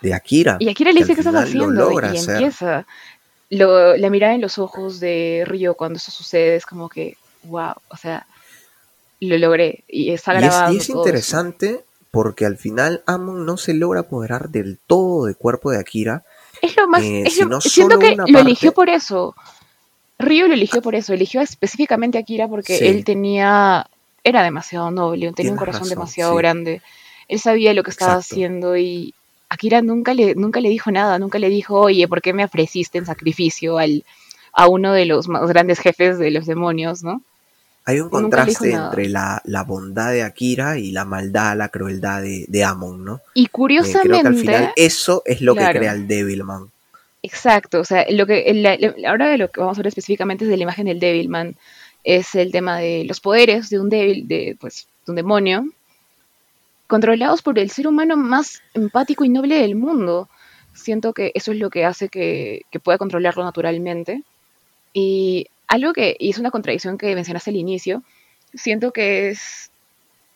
de 0.00 0.14
Akira. 0.14 0.56
Y 0.60 0.68
Akira 0.68 0.92
le 0.92 1.00
dice 1.00 1.14
qué 1.14 1.20
estás 1.20 1.34
haciendo 1.34 1.92
y 1.92 2.18
empieza. 2.18 2.86
Lo, 3.50 3.96
la 3.96 4.10
mirada 4.10 4.34
en 4.34 4.40
los 4.40 4.58
ojos 4.58 5.00
de 5.00 5.42
Ryo 5.44 5.74
cuando 5.74 5.96
eso 5.96 6.12
sucede 6.12 6.56
es 6.56 6.66
como 6.66 6.88
que, 6.88 7.16
wow, 7.44 7.74
o 7.88 7.96
sea, 7.96 8.26
lo 9.20 9.38
logré 9.38 9.84
y 9.88 10.12
está 10.12 10.34
grabado. 10.34 10.72
Y 10.72 10.78
es, 10.78 10.88
interesante 10.88 11.84
porque 12.10 12.46
al 12.46 12.56
final 12.56 13.02
Amon 13.06 13.44
no 13.44 13.56
se 13.56 13.74
logra 13.74 14.00
apoderar 14.00 14.50
del 14.50 14.78
todo 14.86 15.26
del 15.26 15.36
cuerpo 15.36 15.70
de 15.70 15.78
Akira. 15.78 16.24
Es 16.62 16.76
lo 16.76 16.86
más, 16.88 17.02
eh, 17.02 17.24
siento 17.60 17.98
que 17.98 18.16
lo 18.16 18.38
eligió 18.38 18.72
por 18.72 18.88
eso. 18.88 19.34
Ryo 20.18 20.48
lo 20.48 20.54
eligió 20.54 20.82
por 20.82 20.94
eso, 20.94 21.14
eligió 21.14 21.40
específicamente 21.40 22.18
a 22.18 22.20
Akira 22.20 22.46
porque 22.46 22.76
él 22.88 23.04
tenía, 23.04 23.88
era 24.22 24.42
demasiado 24.42 24.90
noble, 24.90 25.32
tenía 25.32 25.52
un 25.52 25.58
corazón 25.58 25.88
demasiado 25.88 26.34
grande. 26.36 26.82
Él 27.28 27.40
sabía 27.40 27.72
lo 27.74 27.82
que 27.82 27.90
estaba 27.90 28.14
haciendo 28.14 28.76
y 28.76 29.14
Akira 29.50 29.82
nunca 29.82 30.14
le, 30.14 30.34
nunca 30.36 30.60
le 30.60 30.68
dijo 30.68 30.90
nada, 30.90 31.18
nunca 31.18 31.38
le 31.38 31.48
dijo, 31.48 31.74
oye, 31.74 32.08
¿por 32.08 32.22
qué 32.22 32.32
me 32.32 32.44
ofreciste 32.44 32.98
en 32.98 33.04
sacrificio 33.04 33.78
al, 33.78 34.04
a 34.52 34.68
uno 34.68 34.92
de 34.92 35.04
los 35.06 35.28
más 35.28 35.46
grandes 35.48 35.80
jefes 35.80 36.18
de 36.18 36.30
los 36.30 36.46
demonios, 36.46 37.02
¿no? 37.02 37.20
Hay 37.84 37.98
un 37.98 38.08
contraste 38.08 38.72
entre 38.72 39.08
la, 39.08 39.42
bondad 39.66 40.12
de 40.12 40.22
Akira 40.22 40.78
y 40.78 40.92
la 40.92 41.04
maldad, 41.04 41.56
la 41.56 41.68
crueldad 41.68 42.22
de, 42.22 42.64
Amon, 42.64 43.04
¿no? 43.04 43.20
Y 43.34 43.46
curiosamente... 43.46 44.18
Eh, 44.18 44.20
creo 44.20 44.22
que 44.22 44.28
al 44.28 44.36
final 44.36 44.72
eso 44.76 45.22
es 45.26 45.40
lo 45.40 45.56
que 45.56 45.68
crea 45.68 45.92
el 45.92 46.06
Devilman. 46.06 46.70
Exacto, 47.22 47.80
o 47.80 47.84
sea, 47.84 48.06
lo 48.08 48.26
que 48.26 48.94
ahora 49.06 49.28
de 49.28 49.36
lo 49.36 49.50
que 49.50 49.60
vamos 49.60 49.76
a 49.76 49.80
ver 49.80 49.88
específicamente 49.88 50.44
es 50.44 50.50
de 50.50 50.56
la 50.56 50.62
imagen 50.62 50.86
del 50.86 51.00
Devilman, 51.00 51.56
es 52.04 52.34
el 52.36 52.52
tema 52.52 52.78
de 52.78 53.04
los 53.04 53.20
poderes 53.20 53.68
de 53.68 53.80
un 53.80 53.90
débil, 53.90 54.28
de, 54.28 54.56
pues, 54.60 54.86
de 55.06 55.12
un 55.12 55.16
demonio, 55.16 55.64
controlados 56.90 57.40
por 57.40 57.58
el 57.58 57.70
ser 57.70 57.86
humano 57.86 58.16
más 58.16 58.62
empático 58.74 59.24
y 59.24 59.30
noble 59.30 59.54
del 59.54 59.76
mundo. 59.76 60.28
Siento 60.74 61.14
que 61.14 61.30
eso 61.34 61.52
es 61.52 61.58
lo 61.58 61.70
que 61.70 61.84
hace 61.84 62.08
que, 62.08 62.62
que 62.70 62.80
pueda 62.80 62.98
controlarlo 62.98 63.44
naturalmente. 63.44 64.24
Y 64.92 65.46
algo 65.68 65.92
que, 65.92 66.16
y 66.18 66.30
es 66.30 66.38
una 66.38 66.50
contradicción 66.50 66.98
que 66.98 67.14
mencionaste 67.14 67.50
al 67.50 67.56
inicio, 67.56 68.02
siento 68.54 68.90
que 68.90 69.30
es 69.30 69.70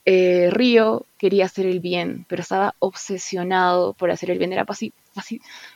eh, 0.06 0.48
Río 0.50 1.06
quería 1.18 1.46
hacer 1.46 1.66
el 1.66 1.80
bien, 1.80 2.26
pero 2.28 2.42
estaba 2.42 2.74
obsesionado 2.78 3.94
por 3.94 4.10
hacer 4.10 4.30
el 4.30 4.38
bien, 4.38 4.52
era 4.52 4.66
así, 4.68 4.92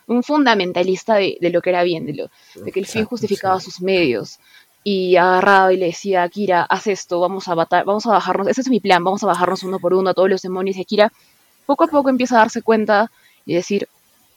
un 0.06 0.22
fundamentalista 0.22 1.14
de, 1.14 1.38
lo 1.40 1.62
que 1.62 1.70
era 1.70 1.82
bien, 1.82 2.04
de, 2.06 2.14
lo, 2.14 2.30
de 2.62 2.70
que 2.70 2.80
el 2.80 2.86
fin 2.86 3.04
justificaba 3.04 3.58
sus 3.58 3.80
medios. 3.80 4.38
Y 4.90 5.16
agarraba 5.16 5.70
y 5.70 5.76
le 5.76 5.84
decía 5.84 6.22
a 6.22 6.28
Kira, 6.30 6.62
haz 6.62 6.86
esto, 6.86 7.20
vamos 7.20 7.46
a 7.46 7.54
matar, 7.54 7.84
vamos 7.84 8.06
a 8.06 8.12
bajarnos, 8.12 8.48
ese 8.48 8.62
es 8.62 8.70
mi 8.70 8.80
plan, 8.80 9.04
vamos 9.04 9.22
a 9.22 9.26
bajarnos 9.26 9.62
uno 9.62 9.78
por 9.80 9.92
uno 9.92 10.08
a 10.08 10.14
todos 10.14 10.30
los 10.30 10.40
demonios. 10.40 10.78
Y 10.78 10.80
Akira 10.80 11.12
poco 11.66 11.84
a 11.84 11.88
poco 11.88 12.08
empieza 12.08 12.36
a 12.36 12.38
darse 12.38 12.62
cuenta 12.62 13.10
y 13.44 13.52
decir, 13.52 13.86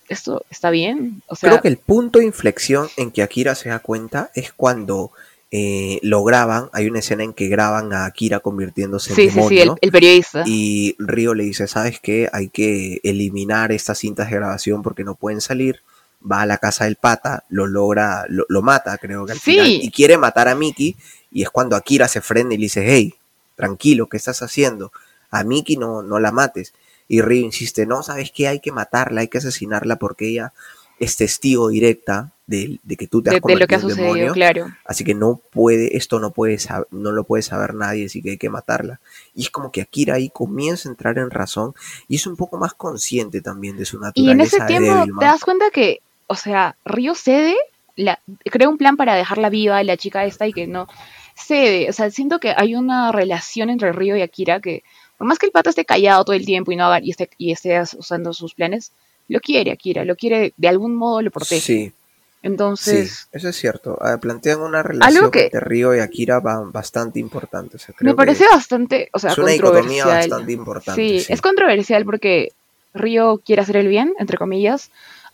esto 0.10 0.44
está 0.50 0.70
bien. 0.70 1.24
O 1.28 1.38
Creo 1.38 1.62
que 1.62 1.70
el 1.70 1.78
punto 1.78 2.20
de 2.20 2.26
inflexión 2.26 2.90
en 2.98 3.12
que 3.12 3.22
Akira 3.22 3.56
se 3.56 3.70
da 3.70 3.80
cuenta 3.80 4.30
es 4.36 4.52
cuando 4.52 5.14
eh, 5.52 6.02
lo 6.04 6.22
graban, 6.26 6.70
hay 6.74 6.90
una 6.90 7.00
escena 7.00 7.24
en 7.24 7.32
que 7.32 7.48
graban 7.48 7.94
a 7.94 8.04
Akira 8.04 8.42
convirtiéndose 8.42 9.12
en 9.12 9.30
demonio. 9.30 9.48
Sí, 9.48 9.56
sí, 9.56 9.74
el, 9.80 9.92
periodista. 9.94 10.44
Y 10.46 10.98
Río 11.00 11.34
le 11.34 11.46
dice, 11.46 11.66
¿sabes 11.68 12.02
qué? 12.02 12.28
Hay 12.34 12.50
que 12.50 13.00
eliminar 13.04 13.72
estas 13.72 14.00
cintas 14.00 14.30
de 14.30 14.36
grabación 14.36 14.82
porque 14.82 15.06
no 15.06 15.16
pueden 15.16 15.40
salir. 15.40 15.82
Va 16.30 16.42
a 16.42 16.46
la 16.46 16.58
casa 16.58 16.86
del 16.86 16.98
pata, 16.98 17.44
lo 17.50 17.66
logra, 17.68 18.26
lo, 18.28 18.62
mata, 18.62 18.98
creo 18.98 19.26
que 19.26 19.32
al 19.32 19.40
final, 19.40 19.68
y 19.68 19.90
quiere 19.90 20.18
matar 20.18 20.48
a 20.48 20.56
Miki, 20.56 20.96
y 21.32 21.44
es 21.44 21.50
cuando 21.50 21.76
Akira 21.76 22.08
se 22.08 22.22
frena 22.22 22.54
y 22.54 22.58
le 22.58 22.64
dice, 22.64 22.84
hey, 22.86 23.16
tranquilo, 23.56 24.08
¿qué 24.08 24.18
estás 24.18 24.42
haciendo? 24.42 24.92
A 25.32 25.44
Miki 25.44 25.78
no, 25.78 26.04
no 26.04 26.20
la 26.20 26.32
mates. 26.32 26.74
Y 27.08 27.22
Río 27.22 27.46
insiste, 27.46 27.86
no, 27.86 28.04
¿sabes 28.04 28.32
qué? 28.32 28.48
Hay 28.48 28.60
que 28.60 28.72
matarla, 28.72 29.22
hay 29.22 29.28
que 29.28 29.40
asesinarla 29.40 29.98
porque 29.98 30.30
ella 30.30 30.54
es 31.00 31.18
testigo 31.18 31.70
directa 31.70 32.32
de, 32.46 32.80
que 32.98 33.08
tú 33.08 33.22
te 33.22 33.30
has 33.30 33.42
de, 33.42 33.56
lo 33.56 33.68
que 33.68 33.76
ha 33.76 33.80
sucedido, 33.80 34.34
claro. 34.34 34.68
Así 34.86 35.04
que 35.04 35.16
no 35.16 35.42
puede, 35.52 35.98
esto 35.98 36.20
no 36.20 36.32
puede 36.32 36.58
no 36.92 37.12
lo 37.12 37.24
puede 37.24 37.44
saber 37.44 37.74
nadie, 37.74 38.06
así 38.06 38.22
que 38.22 38.32
hay 38.32 38.38
que 38.38 38.50
matarla. 38.50 39.00
Y 39.34 39.44
es 39.44 39.50
como 39.50 39.72
que 39.72 39.82
Akira 39.82 40.16
ahí 40.16 40.30
comienza 40.30 40.88
a 40.88 40.92
entrar 40.92 41.18
en 41.18 41.32
razón 41.32 41.74
y 42.08 42.18
es 42.18 42.28
un 42.28 42.36
poco 42.36 42.58
más 42.58 42.74
consciente 42.74 43.42
también 43.42 43.78
de 43.78 43.86
su 43.86 44.00
naturaleza. 44.00 44.22
Y 44.22 44.32
en 44.32 44.42
ese 44.42 44.62
tiempo 44.66 45.20
te 45.20 45.26
das 45.26 45.42
cuenta 45.42 45.70
que, 45.72 46.02
o 46.32 46.36
sea, 46.36 46.78
Río 46.86 47.14
cede, 47.14 47.58
la, 47.98 48.20
crea 48.46 48.70
un 48.70 48.78
plan 48.78 48.96
para 48.96 49.16
dejarla 49.16 49.50
viva, 49.50 49.84
la 49.84 49.98
chica 49.98 50.24
esta, 50.24 50.48
y 50.48 50.54
que 50.54 50.66
no 50.66 50.88
cede. 51.36 51.90
O 51.90 51.94
sea, 51.94 52.10
siento 52.10 52.40
que 52.40 52.54
hay 52.56 52.74
una 52.76 53.12
relación 53.12 53.70
entre 53.70 53.92
Río 53.92 54.16
y 54.16 54.22
Akira 54.22 54.62
que 54.62 54.84
por 55.18 55.28
más 55.28 55.40
que 55.40 55.48
el 55.48 55.52
pato 55.52 55.70
esté 55.70 55.84
callado 55.84 56.24
todo 56.24 56.36
el 56.38 56.46
tiempo 56.46 56.72
y 56.72 56.78
no 56.78 56.86
haga, 56.86 57.02
y 57.04 57.12
esté, 57.12 57.30
y 57.38 57.52
esté 57.52 57.82
usando 57.98 58.32
sus 58.32 58.54
planes, 58.56 58.94
lo 59.28 59.42
quiere 59.42 59.72
Akira, 59.72 60.06
lo 60.06 60.16
quiere, 60.16 60.54
de 60.56 60.68
algún 60.70 60.96
modo 60.96 61.22
lo 61.22 61.32
protege. 61.32 61.60
Sí. 61.62 61.94
Entonces. 62.42 63.12
Sí, 63.12 63.28
eso 63.34 63.50
es 63.50 63.56
cierto. 63.58 63.98
Ah, 64.00 64.18
plantean 64.20 64.62
una 64.62 64.82
relación 64.84 65.30
que, 65.32 65.46
entre 65.46 65.60
Río 65.60 65.94
y 65.94 66.00
Akira 66.00 66.40
bastante 66.40 67.20
importante. 67.20 67.78
me 68.00 68.16
parece 68.16 68.46
bastante, 68.50 69.10
o 69.12 69.20
sea, 69.20 69.32
es 69.32 69.38
una 69.38 69.52
dicotomía 69.52 70.06
bastante 70.06 70.54
importante. 70.54 71.20
Sí, 71.20 71.26
es 71.28 71.42
controversial 71.42 72.06
porque 72.06 72.54
Río 72.94 73.42
quiere 73.46 73.62
hacer 73.62 73.76
el 73.76 73.90
bien, 73.90 74.14
entre 74.18 74.38
comillas, 74.38 74.92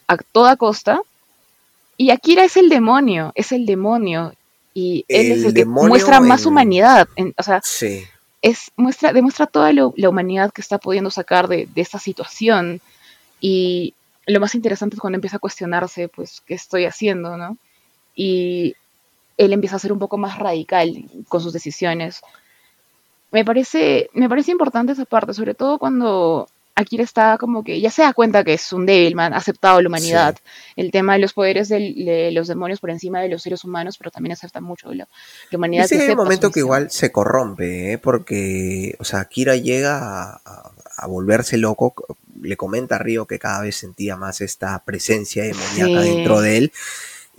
a 0.07 0.17
toda 0.17 0.55
costa. 0.55 1.01
Y 1.97 2.11
Akira 2.11 2.43
es 2.43 2.57
el 2.57 2.69
demonio, 2.69 3.31
es 3.35 3.51
el 3.51 3.65
demonio. 3.65 4.33
Y 4.73 5.05
él 5.07 5.31
es 5.31 5.43
el 5.43 5.53
que 5.53 5.65
muestra 5.65 6.19
más 6.19 6.45
humanidad. 6.45 7.07
o 7.37 7.43
sea, 7.43 7.61
sí 7.63 8.05
es, 8.41 8.71
muestra, 8.75 9.13
demuestra 9.13 9.47
toda 9.47 9.73
la 9.73 10.09
humanidad 10.09 10.51
que 10.51 10.61
está 10.61 10.77
pudiendo 10.77 11.09
sacar 11.09 11.47
de, 11.47 11.67
esta 11.75 11.99
situación. 11.99 12.81
Y 13.39 13.93
lo 14.25 14.39
más 14.39 14.55
interesante 14.55 14.95
es 14.95 15.01
cuando 15.01 15.15
empieza 15.15 15.37
a 15.37 15.41
cuestionarse, 15.41 16.07
pues, 16.07 16.41
qué 16.45 16.53
estoy 16.53 16.85
haciendo, 16.85 17.37
¿no? 17.37 17.57
Y 18.15 18.75
él 19.37 19.53
empieza 19.53 19.75
a 19.75 19.79
ser 19.79 19.91
un 19.91 19.99
poco 19.99 20.17
más 20.17 20.39
radical 20.39 21.05
con 21.27 21.41
sus 21.41 21.53
decisiones. 21.53 22.21
Me 23.31 23.43
parece, 23.43 24.09
me 24.13 24.29
parece 24.29 24.51
importante 24.51 24.93
esa 24.93 25.05
parte, 25.05 25.33
sobre 25.33 25.53
todo 25.53 25.77
cuando 25.77 26.47
Akira 26.77 27.03
está 27.03 27.39
como 27.39 27.63
que 27.63 27.81
ya 27.81 27.89
se 27.89 28.03
da 28.03 28.13
cuenta 28.13 28.43
que 28.43 28.53
es 28.53 28.71
un 28.71 28.85
débil, 28.85 29.19
ha 29.19 29.25
aceptado 29.27 29.81
la 29.81 29.89
humanidad, 29.89 30.37
el 30.75 30.91
tema 30.91 31.13
de 31.13 31.19
los 31.19 31.33
poderes 31.33 31.69
de 31.69 32.29
los 32.31 32.47
demonios 32.47 32.79
por 32.79 32.91
encima 32.91 33.19
de 33.19 33.29
los 33.29 33.41
seres 33.41 33.63
humanos, 33.63 33.97
pero 33.97 34.11
también 34.11 34.33
acepta 34.33 34.61
mucho 34.61 34.93
la, 34.93 35.07
humanidad. 35.51 35.87
Sí, 35.87 35.95
hay 35.95 36.11
un 36.11 36.17
momento 36.17 36.51
que 36.51 36.59
igual 36.59 36.91
se 36.91 37.11
corrompe, 37.11 37.93
¿eh? 37.93 37.97
porque, 37.97 38.95
o 38.99 39.03
sea, 39.03 39.21
Akira 39.21 39.55
llega 39.55 40.39
a, 40.45 41.07
volverse 41.07 41.57
loco, 41.57 41.95
le 42.39 42.55
comenta 42.57 42.97
a 42.97 42.99
Río 42.99 43.25
que 43.25 43.39
cada 43.39 43.61
vez 43.61 43.75
sentía 43.75 44.15
más 44.15 44.41
esta 44.41 44.77
presencia 44.85 45.43
demoníaca 45.45 46.01
dentro 46.01 46.41
de 46.41 46.57
él, 46.57 46.71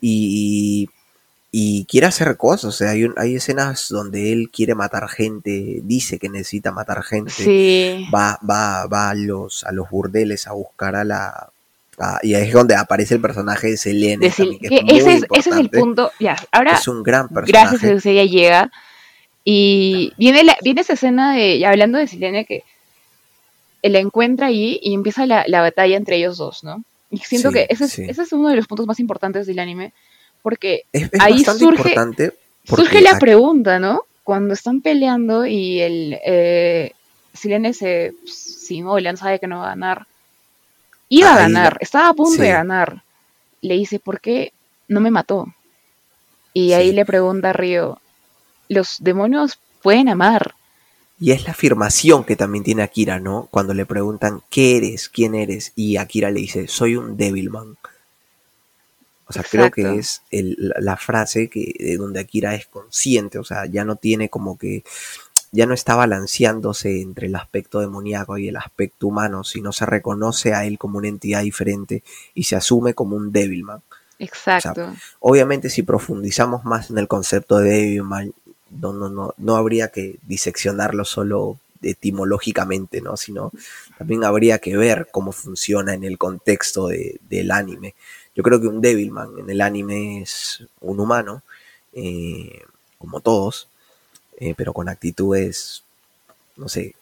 y 0.00 0.90
y 1.50 1.86
quiere 1.86 2.06
hacer 2.06 2.36
cosas. 2.36 2.64
O 2.64 2.72
sea, 2.72 2.90
hay, 2.90 3.06
hay 3.16 3.36
escenas 3.36 3.88
donde 3.88 4.32
él 4.32 4.50
quiere 4.52 4.74
matar 4.74 5.08
gente, 5.08 5.80
dice 5.82 6.18
que 6.18 6.28
necesita 6.28 6.72
matar 6.72 7.02
gente, 7.02 8.06
va, 8.14 8.38
va, 8.48 8.86
va 8.86 9.10
a 9.10 9.14
los, 9.14 9.64
a 9.64 9.72
los 9.72 9.88
burdeles 9.90 10.46
a 10.46 10.52
buscar 10.52 10.96
a 10.96 11.04
la. 11.04 11.50
y 12.22 12.34
ahí 12.34 12.48
es 12.48 12.52
donde 12.52 12.76
aparece 12.76 13.14
el 13.14 13.20
personaje 13.20 13.68
de 13.68 13.76
Selene. 13.76 14.26
ese, 14.26 14.44
es, 15.34 15.46
el 15.46 15.70
punto. 15.70 16.10
Ya, 16.20 16.36
ahora. 16.52 16.72
Es 16.72 16.88
un 16.88 17.02
gran 17.02 17.28
personaje. 17.28 17.52
Gracias 17.52 17.84
a 17.84 17.94
eso 17.96 18.08
ella 18.08 18.24
llega. 18.24 18.70
Y 19.44 20.12
viene, 20.18 20.42
viene 20.62 20.80
esa 20.82 20.92
escena 20.92 21.34
de. 21.34 21.64
Hablando 21.64 21.96
de 21.96 22.06
Selene, 22.06 22.44
que 22.44 22.64
la 23.82 24.00
encuentra 24.00 24.48
ahí 24.48 24.78
y 24.82 24.92
empieza 24.92 25.24
la, 25.24 25.44
batalla 25.48 25.96
entre 25.96 26.16
ellos 26.16 26.36
dos, 26.36 26.62
¿no? 26.62 26.82
Y 27.10 27.18
siento 27.18 27.50
que 27.50 27.66
ese 27.70 27.84
ese 27.86 28.22
es 28.22 28.32
uno 28.34 28.50
de 28.50 28.56
los 28.56 28.66
puntos 28.66 28.86
más 28.86 29.00
importantes 29.00 29.46
del 29.46 29.60
anime 29.60 29.94
porque 30.42 30.84
ahí 31.20 31.44
surge, 31.44 31.94
surge 32.64 33.00
la 33.00 33.18
pregunta, 33.18 33.78
¿no? 33.78 34.02
Cuando 34.24 34.54
están 34.54 34.80
peleando 34.80 35.46
y 35.46 35.80
el 35.80 36.18
eh, 36.24 36.92
Silene 37.32 37.72
se, 37.72 38.14
si 38.26 38.82
Nolan 38.82 39.16
sabe 39.16 39.38
que 39.38 39.46
no 39.46 39.58
va 39.58 39.66
a 39.66 39.70
ganar, 39.70 40.06
iba 41.08 41.32
a 41.34 41.38
ganar, 41.38 41.78
estaba 41.80 42.08
a 42.10 42.14
punto 42.14 42.42
de 42.42 42.50
ganar. 42.50 43.02
Le 43.60 43.74
dice, 43.74 43.98
¿por 43.98 44.20
qué 44.20 44.52
no 44.86 45.00
me 45.00 45.10
mató? 45.10 45.46
Y 46.52 46.72
ahí 46.72 46.92
le 46.92 47.04
pregunta 47.04 47.50
a 47.50 47.52
Río, 47.52 48.00
los 48.68 48.98
demonios 49.00 49.58
pueden 49.82 50.08
amar. 50.08 50.54
Y 51.20 51.32
es 51.32 51.44
la 51.44 51.50
afirmación 51.50 52.24
que 52.24 52.36
también 52.36 52.64
tiene 52.64 52.82
Akira, 52.82 53.18
¿no? 53.18 53.48
Cuando 53.50 53.74
le 53.74 53.86
preguntan, 53.86 54.42
¿qué 54.50 54.76
eres? 54.76 55.08
¿Quién 55.08 55.34
eres? 55.34 55.72
Y 55.74 55.96
Akira 55.96 56.30
le 56.30 56.40
dice, 56.40 56.68
soy 56.68 56.96
un 56.96 57.16
Devilman. 57.16 57.76
O 59.28 59.32
sea, 59.32 59.42
creo 59.42 59.70
que 59.70 59.96
es 59.96 60.22
la 60.30 60.96
frase 60.96 61.48
que, 61.48 61.74
de 61.78 61.96
donde 61.98 62.20
Akira 62.20 62.54
es 62.54 62.66
consciente, 62.66 63.38
o 63.38 63.44
sea, 63.44 63.66
ya 63.66 63.84
no 63.84 63.96
tiene 63.96 64.30
como 64.30 64.56
que, 64.56 64.84
ya 65.52 65.66
no 65.66 65.74
está 65.74 65.94
balanceándose 65.94 67.02
entre 67.02 67.26
el 67.26 67.36
aspecto 67.36 67.80
demoníaco 67.80 68.38
y 68.38 68.48
el 68.48 68.56
aspecto 68.56 69.06
humano, 69.06 69.44
sino 69.44 69.72
se 69.72 69.84
reconoce 69.84 70.54
a 70.54 70.64
él 70.64 70.78
como 70.78 70.98
una 70.98 71.08
entidad 71.08 71.42
diferente 71.42 72.02
y 72.34 72.44
se 72.44 72.56
asume 72.56 72.94
como 72.94 73.16
un 73.16 73.30
Devilman. 73.30 73.82
Exacto. 74.20 74.92
obviamente 75.20 75.70
si 75.70 75.84
profundizamos 75.84 76.64
más 76.64 76.90
en 76.90 76.98
el 76.98 77.06
concepto 77.06 77.58
de 77.58 77.70
Devilman, 77.70 78.32
no, 78.70 78.92
no, 78.92 79.08
no, 79.08 79.34
no 79.36 79.56
habría 79.56 79.88
que 79.88 80.18
diseccionarlo 80.26 81.04
solo 81.04 81.58
etimológicamente, 81.82 83.00
¿no? 83.00 83.16
Sino 83.16 83.52
también 83.96 84.24
habría 84.24 84.58
que 84.58 84.76
ver 84.76 85.08
cómo 85.12 85.32
funciona 85.32 85.94
en 85.94 86.04
el 86.04 86.18
contexto 86.18 86.88
del 86.88 87.50
anime. 87.50 87.94
Yo 88.38 88.44
creo 88.44 88.60
que 88.60 88.68
un 88.68 88.80
Devilman 88.80 89.36
en 89.36 89.50
el 89.50 89.60
anime 89.60 90.22
es 90.22 90.62
un 90.80 91.00
humano, 91.00 91.42
eh, 91.92 92.62
como 92.96 93.18
todos, 93.18 93.66
eh, 94.38 94.54
pero 94.56 94.72
con 94.72 94.88
actitudes, 94.88 95.82
no 96.56 96.68
sé. 96.68 96.94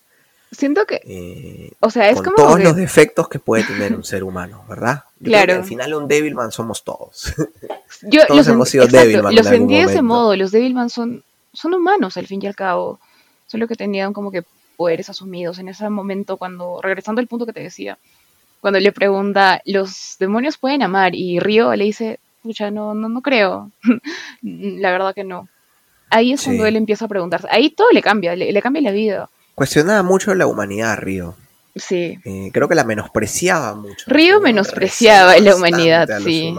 Siento 0.51 0.87
que. 0.87 1.03
Eh, 1.05 1.73
o 1.81 1.91
sea, 1.91 2.09
es 2.09 2.23
con 2.23 2.33
como. 2.33 2.37
Todos 2.37 2.61
los 2.61 2.75
defectos 2.75 3.29
que 3.29 3.39
puede 3.39 3.65
tener 3.65 3.95
un 3.95 4.03
ser 4.03 4.25
humano, 4.25 4.65
¿verdad? 4.67 5.05
claro. 5.23 5.57
al 5.57 5.65
final, 5.65 5.93
un 5.93 6.09
Devilman 6.09 6.53
somos 6.53 6.83
todos. 6.83 7.35
Yo, 8.01 8.23
todos 8.29 8.49
hemos 8.49 8.71
sido 8.71 8.87
Devilman. 8.87 9.35
Los 9.35 9.47
sentí 9.47 9.75
de 9.75 9.83
ese 9.83 10.01
modo. 10.01 10.35
Los 10.37 10.53
Devilman 10.53 10.89
son, 10.89 11.23
son 11.53 11.75
humanos, 11.75 12.17
al 12.17 12.27
fin 12.27 12.41
y 12.43 12.47
al 12.47 12.57
cabo. 12.57 12.99
Solo 13.47 13.69
que 13.69 13.75
tenían 13.75 14.15
como 14.15 14.31
que 14.31 14.43
poderes 14.79 15.11
asumidos 15.11 15.59
en 15.59 15.69
ese 15.69 15.87
momento, 15.91 16.39
cuando. 16.39 16.81
Regresando 16.81 17.21
al 17.21 17.27
punto 17.27 17.45
que 17.45 17.53
te 17.53 17.61
decía 17.61 17.99
cuando 18.67 18.81
le 18.81 18.91
pregunta, 18.91 19.63
¿los 19.65 20.17
demonios 20.19 20.59
pueden 20.59 20.83
amar? 20.83 21.15
Y 21.15 21.39
Río 21.39 21.77
le 21.77 21.85
dice, 21.85 22.19
pucha, 22.43 22.69
no, 22.73 22.95
no, 22.95 23.09
no 23.09 23.23
creo. 23.23 23.71
la 24.43 24.91
verdad 24.91 25.15
que 25.15 25.23
no. 25.23 25.49
Ahí 26.11 26.33
es 26.33 26.43
cuando 26.43 26.67
él 26.67 26.75
empieza 26.75 27.05
a 27.05 27.09
preguntarse. 27.09 27.47
Ahí 27.49 27.71
todo 27.71 27.93
le 27.93 28.03
cambia, 28.03 28.35
le, 28.35 28.61
cambia 28.61 28.83
la 28.83 28.91
vida. 28.91 29.31
Cuestionaba 29.55 30.03
mucho 30.03 30.35
la 30.35 30.49
humanidad, 30.49 30.99
Río. 30.99 31.37
Sí. 31.77 32.19
Eh, 32.25 32.51
creo 32.53 32.69
que 32.69 32.75
la 32.75 32.83
menospreciaba 32.83 33.77
mucho. 33.77 34.05
Río 34.09 34.41
menospreciaba 34.41 35.39
la 35.39 35.55
humanidad, 35.55 36.09
sí. 36.25 36.53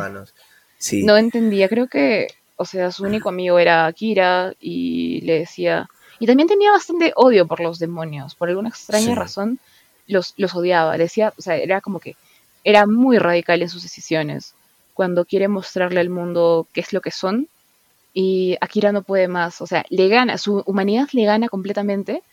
sí. 0.78 1.04
No 1.04 1.18
entendía, 1.18 1.68
creo 1.68 1.88
que, 1.88 2.28
o 2.56 2.64
sea, 2.64 2.90
su 2.94 3.04
único 3.04 3.28
amigo 3.28 3.60
era 3.60 3.86
Akira 3.86 4.54
y 4.62 5.20
le 5.26 5.40
decía... 5.40 5.90
Y 6.20 6.26
también 6.26 6.48
tenía 6.48 6.72
bastante 6.72 7.12
odio 7.18 7.48
por 7.48 7.60
los 7.60 7.80
demonios, 7.80 8.34
por 8.34 8.48
alguna 8.48 8.70
extraña 8.70 9.14
razón 9.14 9.60
los, 10.08 10.34
los 10.38 10.56
odiaba. 10.56 10.98
Decía, 10.98 11.34
o 11.38 11.42
sea, 11.42 11.56
era 11.58 11.82
como 11.82 12.00
que 12.00 12.16
era 12.64 12.86
muy 12.86 13.18
radical 13.18 13.62
en 13.62 13.70
sus 13.70 13.84
decisiones. 13.84 14.54
Cuando 14.94 15.26
quiere 15.26 15.48
mostrarle 15.48 16.00
al 16.00 16.10
mundo 16.10 16.68
qué 16.74 16.82
es 16.82 16.92
lo 16.92 17.02
que 17.02 17.12
son, 17.12 17.48
y 18.14 18.58
Akira 18.62 18.92
no 18.92 19.04
puede 19.04 19.28
más, 19.28 19.62
o 19.62 19.68
sea, 19.68 19.86
le 19.90 20.08
gana, 20.08 20.40
su 20.40 20.64
humanidad 20.66 21.08
le 21.12 21.26
gana 21.26 21.50
completamente 21.50 22.24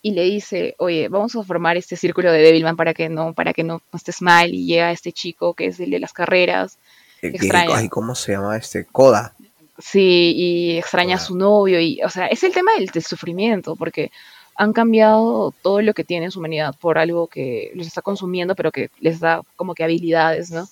y 0.00 0.12
le 0.12 0.22
dice, 0.22 0.76
oye, 0.78 1.08
vamos 1.08 1.34
a 1.34 1.42
formar 1.42 1.76
este 1.76 1.96
círculo 1.96 2.30
de 2.30 2.38
Devilman 2.38 2.76
para 2.76 2.94
que 2.94 3.08
no, 3.08 3.32
para 3.32 3.52
que 3.52 3.64
no, 3.64 3.82
estés 3.92 4.22
mal 4.22 4.54
y 4.54 4.66
llega 4.66 4.92
este 4.92 5.12
chico 5.12 5.54
que 5.54 5.66
es 5.66 5.80
el 5.80 5.90
de 5.90 5.98
las 5.98 6.12
carreras. 6.12 6.78
Extraña. 7.20 7.88
¿cómo 7.88 8.14
se 8.14 8.32
llama 8.32 8.56
este? 8.56 8.84
Koda. 8.84 9.34
Sí, 9.78 10.32
y 10.36 10.78
extraña 10.78 11.16
a 11.16 11.18
su 11.18 11.36
novio 11.36 11.80
y, 11.80 12.00
o 12.02 12.08
sea, 12.08 12.28
es 12.28 12.44
el 12.44 12.52
tema 12.52 12.70
del, 12.78 12.86
del 12.86 13.02
sufrimiento, 13.02 13.74
porque 13.74 14.12
han 14.62 14.72
cambiado 14.72 15.52
todo 15.60 15.82
lo 15.82 15.92
que 15.92 16.04
tiene 16.04 16.30
su 16.30 16.38
humanidad 16.38 16.76
por 16.80 16.96
algo 16.96 17.26
que 17.26 17.72
los 17.74 17.88
está 17.88 18.00
consumiendo, 18.00 18.54
pero 18.54 18.70
que 18.70 18.90
les 19.00 19.18
da 19.18 19.42
como 19.56 19.74
que 19.74 19.82
habilidades, 19.82 20.52
¿no? 20.52 20.68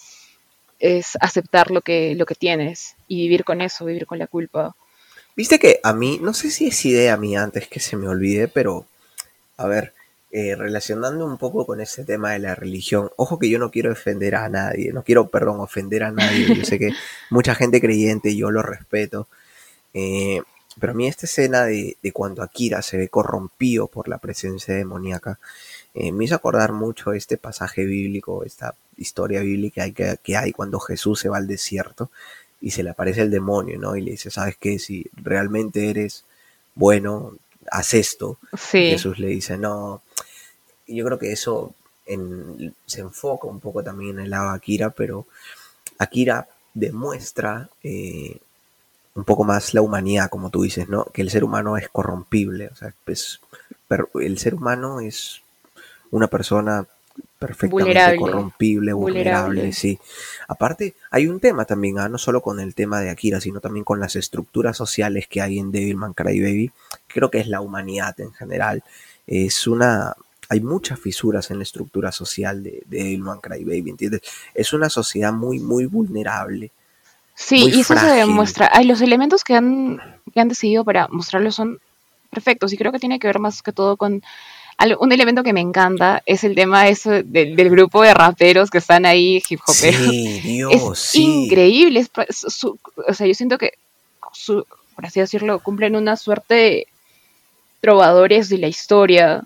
Es 0.78 1.18
aceptar 1.20 1.72
lo 1.72 1.80
que, 1.80 2.14
lo 2.14 2.24
que 2.24 2.36
tienes 2.36 2.94
y 3.08 3.16
vivir 3.22 3.42
con 3.42 3.60
eso, 3.60 3.84
vivir 3.84 4.06
con 4.06 4.20
la 4.20 4.28
culpa. 4.28 4.76
Viste 5.34 5.58
que 5.58 5.80
a 5.82 5.92
mí, 5.92 6.20
no 6.22 6.34
sé 6.34 6.52
si 6.52 6.68
es 6.68 6.84
idea 6.84 7.16
mía 7.16 7.42
antes 7.42 7.66
que 7.66 7.80
se 7.80 7.96
me 7.96 8.06
olvide, 8.06 8.46
pero 8.46 8.86
a 9.56 9.66
ver, 9.66 9.92
eh, 10.30 10.54
relacionando 10.54 11.26
un 11.26 11.36
poco 11.36 11.66
con 11.66 11.80
ese 11.80 12.04
tema 12.04 12.30
de 12.30 12.38
la 12.38 12.54
religión, 12.54 13.10
ojo 13.16 13.40
que 13.40 13.50
yo 13.50 13.58
no 13.58 13.72
quiero 13.72 13.90
ofender 13.90 14.36
a 14.36 14.48
nadie, 14.48 14.92
no 14.92 15.02
quiero, 15.02 15.30
perdón, 15.30 15.58
ofender 15.58 16.04
a 16.04 16.12
nadie, 16.12 16.54
yo 16.54 16.64
sé 16.64 16.78
que 16.78 16.92
mucha 17.30 17.56
gente 17.56 17.80
creyente, 17.80 18.36
yo 18.36 18.52
lo 18.52 18.62
respeto, 18.62 19.26
eh, 19.94 20.42
pero 20.80 20.92
a 20.92 20.96
mí 20.96 21.06
esta 21.06 21.26
escena 21.26 21.64
de, 21.64 21.96
cuando 22.12 22.42
Akira 22.42 22.82
se 22.82 22.96
ve 22.96 23.08
corrompido 23.08 23.86
por 23.86 24.08
la 24.08 24.18
presencia 24.18 24.74
demoníaca, 24.74 25.38
eh, 25.94 26.12
me 26.12 26.24
hizo 26.24 26.34
acordar 26.34 26.72
mucho 26.72 27.12
este 27.12 27.36
pasaje 27.36 27.84
bíblico, 27.84 28.44
esta 28.44 28.74
historia 28.96 29.40
bíblica 29.40 29.88
que, 29.90 30.18
que 30.22 30.36
hay 30.36 30.52
cuando 30.52 30.80
Jesús 30.80 31.20
se 31.20 31.28
va 31.28 31.36
al 31.36 31.46
desierto 31.46 32.10
y 32.60 32.70
se 32.70 32.82
le 32.82 32.90
aparece 32.90 33.22
el 33.22 33.30
demonio, 33.30 33.78
¿no? 33.78 33.96
Y 33.96 34.02
le 34.02 34.12
dice, 34.12 34.30
¿sabes 34.30 34.56
qué? 34.58 34.78
Si 34.78 35.06
realmente 35.14 35.90
eres 35.90 36.24
bueno, 36.74 37.36
haz 37.70 37.94
esto. 37.94 38.38
Jesús 38.70 39.18
le 39.18 39.28
dice, 39.28 39.56
no. 39.56 40.02
Yo 40.86 41.04
creo 41.04 41.18
que 41.18 41.32
eso 41.32 41.74
se 42.86 43.00
enfoca 43.00 43.46
un 43.46 43.60
poco 43.60 43.84
también 43.84 44.18
en 44.18 44.24
el 44.24 44.30
lado 44.30 44.50
de 44.50 44.56
Akira, 44.56 44.90
pero 44.90 45.26
Akira 45.98 46.48
demuestra 46.74 47.70
eh, 47.82 48.38
un 49.14 49.24
poco 49.24 49.44
más 49.44 49.74
la 49.74 49.82
humanidad, 49.82 50.30
como 50.30 50.50
tú 50.50 50.62
dices, 50.62 50.88
¿no? 50.88 51.04
Que 51.06 51.22
el 51.22 51.30
ser 51.30 51.44
humano 51.44 51.76
es 51.76 51.88
corrompible, 51.88 52.68
o 52.68 52.76
sea, 52.76 52.94
el 54.14 54.38
ser 54.38 54.54
humano 54.54 55.00
es 55.00 55.42
una 56.10 56.28
persona 56.28 56.86
perfectamente 57.38 58.16
corrompible, 58.16 58.92
vulnerable, 58.92 59.72
sí. 59.72 59.98
Aparte, 60.46 60.94
hay 61.10 61.26
un 61.26 61.40
tema 61.40 61.64
también, 61.64 61.98
¿ah? 61.98 62.08
no 62.08 62.18
solo 62.18 62.40
con 62.42 62.60
el 62.60 62.74
tema 62.74 63.00
de 63.00 63.10
Akira, 63.10 63.40
sino 63.40 63.60
también 63.60 63.84
con 63.84 63.98
las 63.98 64.16
estructuras 64.16 64.76
sociales 64.76 65.26
que 65.26 65.40
hay 65.40 65.58
en 65.58 65.72
Devilman 65.72 66.12
Crybaby. 66.12 66.70
Creo 67.08 67.30
que 67.30 67.40
es 67.40 67.48
la 67.48 67.60
humanidad 67.60 68.18
en 68.20 68.32
general. 68.32 68.84
Es 69.26 69.66
una, 69.66 70.14
hay 70.48 70.60
muchas 70.60 71.00
fisuras 71.00 71.50
en 71.50 71.58
la 71.58 71.64
estructura 71.64 72.12
social 72.12 72.62
de, 72.62 72.82
de 72.86 72.98
Devilman 72.98 73.40
Crybaby, 73.40 73.90
¿entiendes? 73.90 74.22
Es 74.54 74.72
una 74.72 74.90
sociedad 74.90 75.32
muy, 75.32 75.58
muy 75.58 75.86
vulnerable. 75.86 76.70
Sí, 77.40 77.70
y 77.72 77.80
eso 77.80 77.96
se 77.96 78.06
demuestra. 78.06 78.70
Hay 78.72 78.84
los 78.84 79.00
elementos 79.00 79.44
que 79.44 79.54
han, 79.54 79.98
que 80.32 80.40
han 80.40 80.48
decidido 80.48 80.84
para 80.84 81.08
mostrarlo 81.08 81.50
son 81.50 81.80
perfectos 82.28 82.72
y 82.72 82.76
creo 82.76 82.92
que 82.92 82.98
tiene 82.98 83.18
que 83.18 83.26
ver 83.26 83.38
más 83.38 83.62
que 83.62 83.72
todo 83.72 83.96
con 83.96 84.22
un 84.98 85.12
elemento 85.12 85.42
que 85.42 85.52
me 85.52 85.60
encanta 85.60 86.22
es 86.24 86.44
el 86.44 86.54
tema 86.54 86.88
eso 86.88 87.10
del, 87.10 87.70
grupo 87.70 88.02
de 88.02 88.14
raperos 88.14 88.70
que 88.70 88.78
están 88.78 89.04
ahí 89.06 89.42
hip 89.48 89.60
hoperos. 89.66 90.00
Sí, 90.00 90.40
Dios, 90.44 90.72
es 90.72 91.14
increíble. 91.16 92.06
o 93.08 93.14
sea, 93.14 93.26
yo 93.26 93.34
siento 93.34 93.58
que, 93.58 93.72
por 94.94 95.06
así 95.06 95.20
decirlo, 95.20 95.60
cumplen 95.60 95.96
una 95.96 96.16
suerte 96.16 96.54
de 96.54 96.86
trovadores 97.80 98.48
de 98.48 98.58
la 98.58 98.68
historia. 98.68 99.44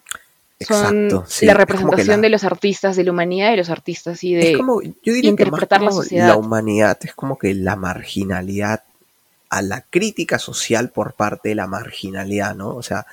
Son 0.64 1.09
la 1.42 1.55
representación 1.55 2.20
de 2.20 2.29
los 2.29 2.44
artistas, 2.44 2.96
de 2.96 3.05
la 3.05 3.12
humanidad 3.12 3.50
de 3.50 3.57
los 3.57 3.70
artistas 3.70 4.22
y 4.24 4.35
de 4.35 4.59
interpretar 5.22 5.83
la 5.83 5.92
sociedad. 5.92 6.29
La 6.29 6.37
humanidad 6.37 6.98
es 7.03 7.14
como 7.14 7.38
que 7.38 7.55
la 7.55 7.77
marginalidad 7.77 8.83
a 9.50 9.62
la 9.62 9.83
crítica 9.83 10.38
social 10.38 10.90
por 10.90 11.12
parte 11.12 11.50
de 11.50 11.55
la 11.55 11.66
marginalidad, 11.66 12.57
¿no? 12.57 12.74
O 12.74 12.83
sea, 12.83 13.07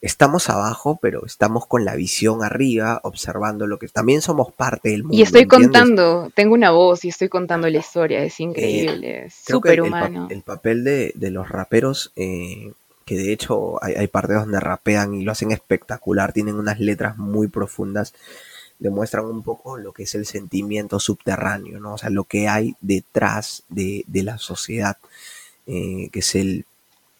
estamos 0.00 0.48
abajo, 0.48 0.98
pero 1.00 1.24
estamos 1.26 1.66
con 1.66 1.84
la 1.84 1.94
visión 1.94 2.44
arriba, 2.44 3.00
observando 3.02 3.66
lo 3.66 3.78
que 3.78 3.88
también 3.88 4.20
somos 4.20 4.52
parte 4.52 4.90
del 4.90 5.04
mundo. 5.04 5.16
Y 5.16 5.22
estoy 5.22 5.46
contando, 5.46 6.30
tengo 6.34 6.54
una 6.54 6.70
voz 6.70 7.04
y 7.04 7.08
estoy 7.08 7.28
contando 7.28 7.68
la 7.68 7.78
historia, 7.78 8.22
es 8.22 8.38
increíble, 8.38 9.26
es 9.26 9.34
súper 9.46 9.82
humano. 9.82 10.28
El, 10.30 10.42
papel 10.42 10.84
de, 10.84 11.30
los 11.30 11.48
raperos, 11.48 12.12
eh, 12.16 12.72
que 13.08 13.16
de 13.16 13.32
hecho 13.32 13.82
hay, 13.82 13.94
hay, 13.94 14.06
partes 14.06 14.36
donde 14.36 14.60
rapean 14.60 15.14
y 15.14 15.22
lo 15.22 15.32
hacen 15.32 15.50
espectacular, 15.50 16.34
tienen 16.34 16.56
unas 16.56 16.78
letras 16.78 17.16
muy 17.16 17.48
profundas, 17.48 18.12
demuestran 18.78 19.24
un 19.24 19.42
poco 19.42 19.78
lo 19.78 19.92
que 19.92 20.02
es 20.02 20.14
el 20.14 20.26
sentimiento 20.26 21.00
subterráneo, 21.00 21.80
¿no? 21.80 21.94
O 21.94 21.98
sea, 21.98 22.10
lo 22.10 22.24
que 22.24 22.48
hay 22.48 22.76
detrás 22.82 23.62
de, 23.70 24.04
la 24.12 24.36
sociedad, 24.36 24.98
eh, 25.66 26.10
que 26.12 26.18
es 26.18 26.34
el 26.34 26.66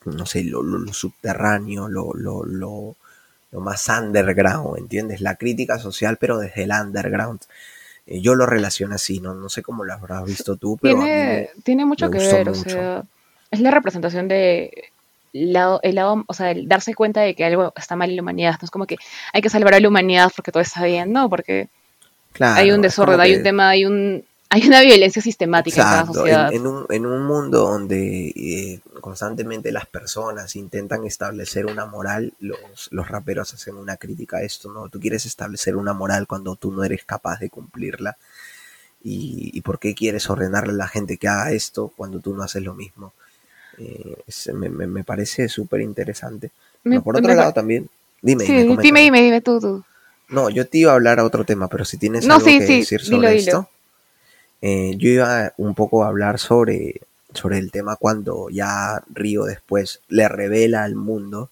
no 0.04 0.26
sé, 0.26 0.44
lo, 0.44 0.62
subterráneo, 0.92 1.88
lo, 1.88 2.12
lo, 2.14 2.44
lo, 2.44 2.96
más 3.60 3.88
underground, 3.88 4.78
¿entiendes? 4.78 5.22
La 5.22 5.36
crítica 5.36 5.78
social, 5.78 6.18
pero 6.18 6.38
desde 6.38 6.64
el 6.64 6.70
underground. 6.70 7.40
Eh, 8.06 8.20
yo 8.20 8.34
lo 8.34 8.44
relaciono 8.44 8.94
así, 8.94 9.20
¿no? 9.20 9.34
No 9.34 9.48
sé 9.48 9.62
cómo 9.62 9.84
lo 9.84 9.94
habrás 9.94 10.24
visto 10.26 10.56
tú, 10.56 10.78
pero. 10.80 10.98
Tiene, 10.98 11.50
tiene 11.62 11.86
mucho 11.86 12.10
que 12.10 12.18
ver, 12.18 12.48
o 12.50 12.54
sea, 12.54 13.04
es 13.50 13.60
la 13.60 13.70
representación 13.70 14.28
de. 14.28 14.90
Lado, 15.32 15.80
el 15.82 15.96
lado, 15.96 16.24
o 16.26 16.34
sea, 16.34 16.50
el 16.50 16.68
darse 16.68 16.94
cuenta 16.94 17.20
de 17.20 17.34
que 17.34 17.44
algo 17.44 17.72
está 17.76 17.96
mal 17.96 18.10
en 18.10 18.16
la 18.16 18.22
humanidad. 18.22 18.56
No 18.60 18.64
es 18.64 18.70
como 18.70 18.86
que 18.86 18.96
hay 19.32 19.42
que 19.42 19.50
salvar 19.50 19.74
a 19.74 19.80
la 19.80 19.88
humanidad 19.88 20.30
porque 20.34 20.52
todo 20.52 20.62
está 20.62 20.84
bien, 20.84 21.12
no, 21.12 21.28
porque 21.28 21.68
hay 22.40 22.70
un 22.70 22.82
desorden, 22.82 23.20
hay 23.20 23.36
un 23.36 23.42
tema, 23.42 23.70
hay 23.70 23.84
un, 23.84 24.24
hay 24.50 24.66
una 24.66 24.80
violencia 24.80 25.20
sistemática 25.20 25.82
en 25.82 25.90
la 25.90 26.06
sociedad. 26.06 26.52
En, 26.52 26.66
un, 26.66 26.86
en, 26.88 27.04
un, 27.04 27.26
mundo 27.26 27.58
donde 27.60 28.28
eh, 28.28 28.80
constantemente 29.00 29.72
las 29.72 29.86
personas 29.86 30.56
intentan 30.56 31.04
establecer 31.04 31.66
una 31.66 31.84
moral, 31.84 32.32
los, 32.40 32.88
los 32.90 33.08
raperos 33.08 33.52
hacen 33.52 33.76
una 33.76 33.96
crítica 33.96 34.38
a 34.38 34.42
esto, 34.42 34.72
¿no? 34.72 34.88
Tú 34.88 35.00
quieres 35.00 35.26
establecer 35.26 35.76
una 35.76 35.92
moral 35.92 36.26
cuando 36.26 36.56
tú 36.56 36.72
no 36.72 36.82
eres 36.82 37.04
capaz 37.04 37.40
de 37.40 37.50
cumplirla. 37.50 38.16
¿Y, 39.02 39.50
y 39.52 39.60
por 39.60 39.78
qué 39.78 39.94
quieres 39.94 40.28
ordenarle 40.28 40.72
a 40.72 40.76
la 40.76 40.88
gente 40.88 41.18
que 41.18 41.28
haga 41.28 41.52
esto 41.52 41.92
cuando 41.96 42.20
tú 42.20 42.34
no 42.34 42.42
haces 42.42 42.62
lo 42.62 42.74
mismo? 42.74 43.12
Eh, 43.78 44.16
me, 44.52 44.68
me, 44.68 45.04
parece 45.04 45.48
súper 45.48 45.80
interesante. 45.80 46.50
por 47.04 47.16
otro 47.16 47.34
lado 47.34 47.52
también, 47.52 47.88
dime, 48.20 48.44
dime, 48.44 48.76
dime, 48.82 49.22
dime, 49.22 49.40
tú, 49.40 49.60
tú. 49.60 49.84
No, 50.28 50.50
yo 50.50 50.66
te 50.66 50.78
iba 50.78 50.92
a 50.92 50.94
hablar 50.94 51.20
a 51.20 51.24
otro 51.24 51.44
tema, 51.44 51.68
pero 51.68 51.84
si 51.84 51.96
tienes 51.96 52.28
algo 52.28 52.44
que 52.44 52.60
decir 52.60 53.00
sobre 53.00 53.36
esto. 53.36 53.68
Eh, 54.60 54.94
yo 54.96 55.08
iba 55.08 55.52
un 55.56 55.74
poco 55.74 56.02
a 56.02 56.08
hablar 56.08 56.40
sobre, 56.40 57.00
sobre 57.32 57.58
el 57.58 57.70
tema 57.70 57.94
cuando 57.96 58.48
ya 58.50 59.02
Río 59.08 59.44
después 59.44 60.00
le 60.08 60.28
revela 60.28 60.82
al 60.82 60.96
mundo 60.96 61.50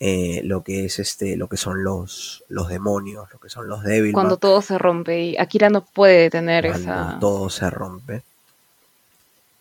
eh, 0.00 0.42
lo 0.44 0.62
que 0.64 0.84
es 0.84 0.98
este, 0.98 1.36
lo 1.36 1.48
que 1.48 1.56
son 1.56 1.84
los, 1.84 2.44
los 2.48 2.68
demonios, 2.68 3.28
lo 3.32 3.38
que 3.38 3.48
son 3.48 3.68
los 3.68 3.84
débiles. 3.84 4.14
Cuando 4.14 4.36
todo 4.36 4.60
se 4.60 4.76
rompe 4.76 5.22
y 5.22 5.36
Akira 5.38 5.70
no 5.70 5.84
puede 5.84 6.22
detener 6.22 6.66
esa. 6.66 7.18
Todo 7.20 7.48
se 7.48 7.70
rompe. 7.70 8.22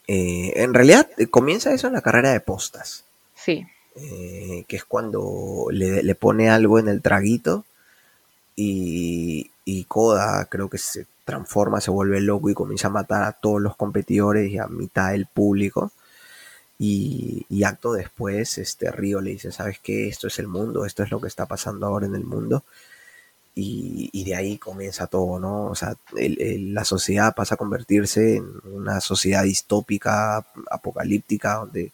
Eh, 0.08 0.54
en 0.56 0.74
realidad 0.74 1.08
comienza 1.32 1.74
eso 1.74 1.88
en 1.88 1.94
la 1.94 2.02
carrera 2.02 2.32
de 2.32 2.40
postas. 2.40 3.06
Sí. 3.36 3.68
que 3.96 4.76
es 4.76 4.86
cuando 4.86 5.68
le, 5.70 6.02
le, 6.02 6.16
pone 6.16 6.50
algo 6.50 6.80
en 6.80 6.88
el 6.88 7.02
traguito 7.02 7.66
y, 8.56 9.52
y 9.66 9.84
Koda 9.84 10.46
creo 10.46 10.70
que 10.70 10.78
se 10.78 11.06
transforma, 11.26 11.82
se 11.82 11.92
vuelve 11.92 12.22
loco 12.22 12.50
y 12.50 12.54
comienza 12.54 12.88
a 12.88 12.92
matar 12.92 13.24
a 13.24 13.32
todos 13.32 13.62
los 13.62 13.76
competidores 13.76 14.52
y 14.52 14.58
a 14.58 14.68
mitad 14.68 15.12
del 15.12 15.26
público. 15.26 15.92
Y, 16.80 17.64
acto 17.64 17.94
después, 17.94 18.58
este 18.58 18.92
Río 18.92 19.22
le 19.22 19.32
dice, 19.32 19.52
¿sabes 19.52 19.80
qué? 19.82 20.10
Esto 20.10 20.28
es 20.28 20.38
el 20.40 20.48
mundo, 20.48 20.86
esto 20.86 21.04
es 21.04 21.12
lo 21.12 21.22
que 21.22 21.28
está 21.28 21.46
pasando 21.46 21.88
ahora 21.88 22.08
en 22.08 22.16
el 22.16 22.26
mundo. 22.26 22.64
Y, 23.56 24.24
de 24.24 24.36
ahí 24.36 24.58
comienza 24.58 25.08
todo, 25.08 25.40
¿no? 25.40 25.66
O 25.66 25.76
sea, 25.76 25.96
la 26.14 26.86
sociedad 26.86 27.36
pasa 27.36 27.56
a 27.56 27.58
convertirse 27.58 28.38
en 28.38 28.48
una 28.66 29.00
sociedad 29.00 29.44
distópica, 29.44 30.46
apocalíptica, 30.72 31.56
donde 31.56 31.92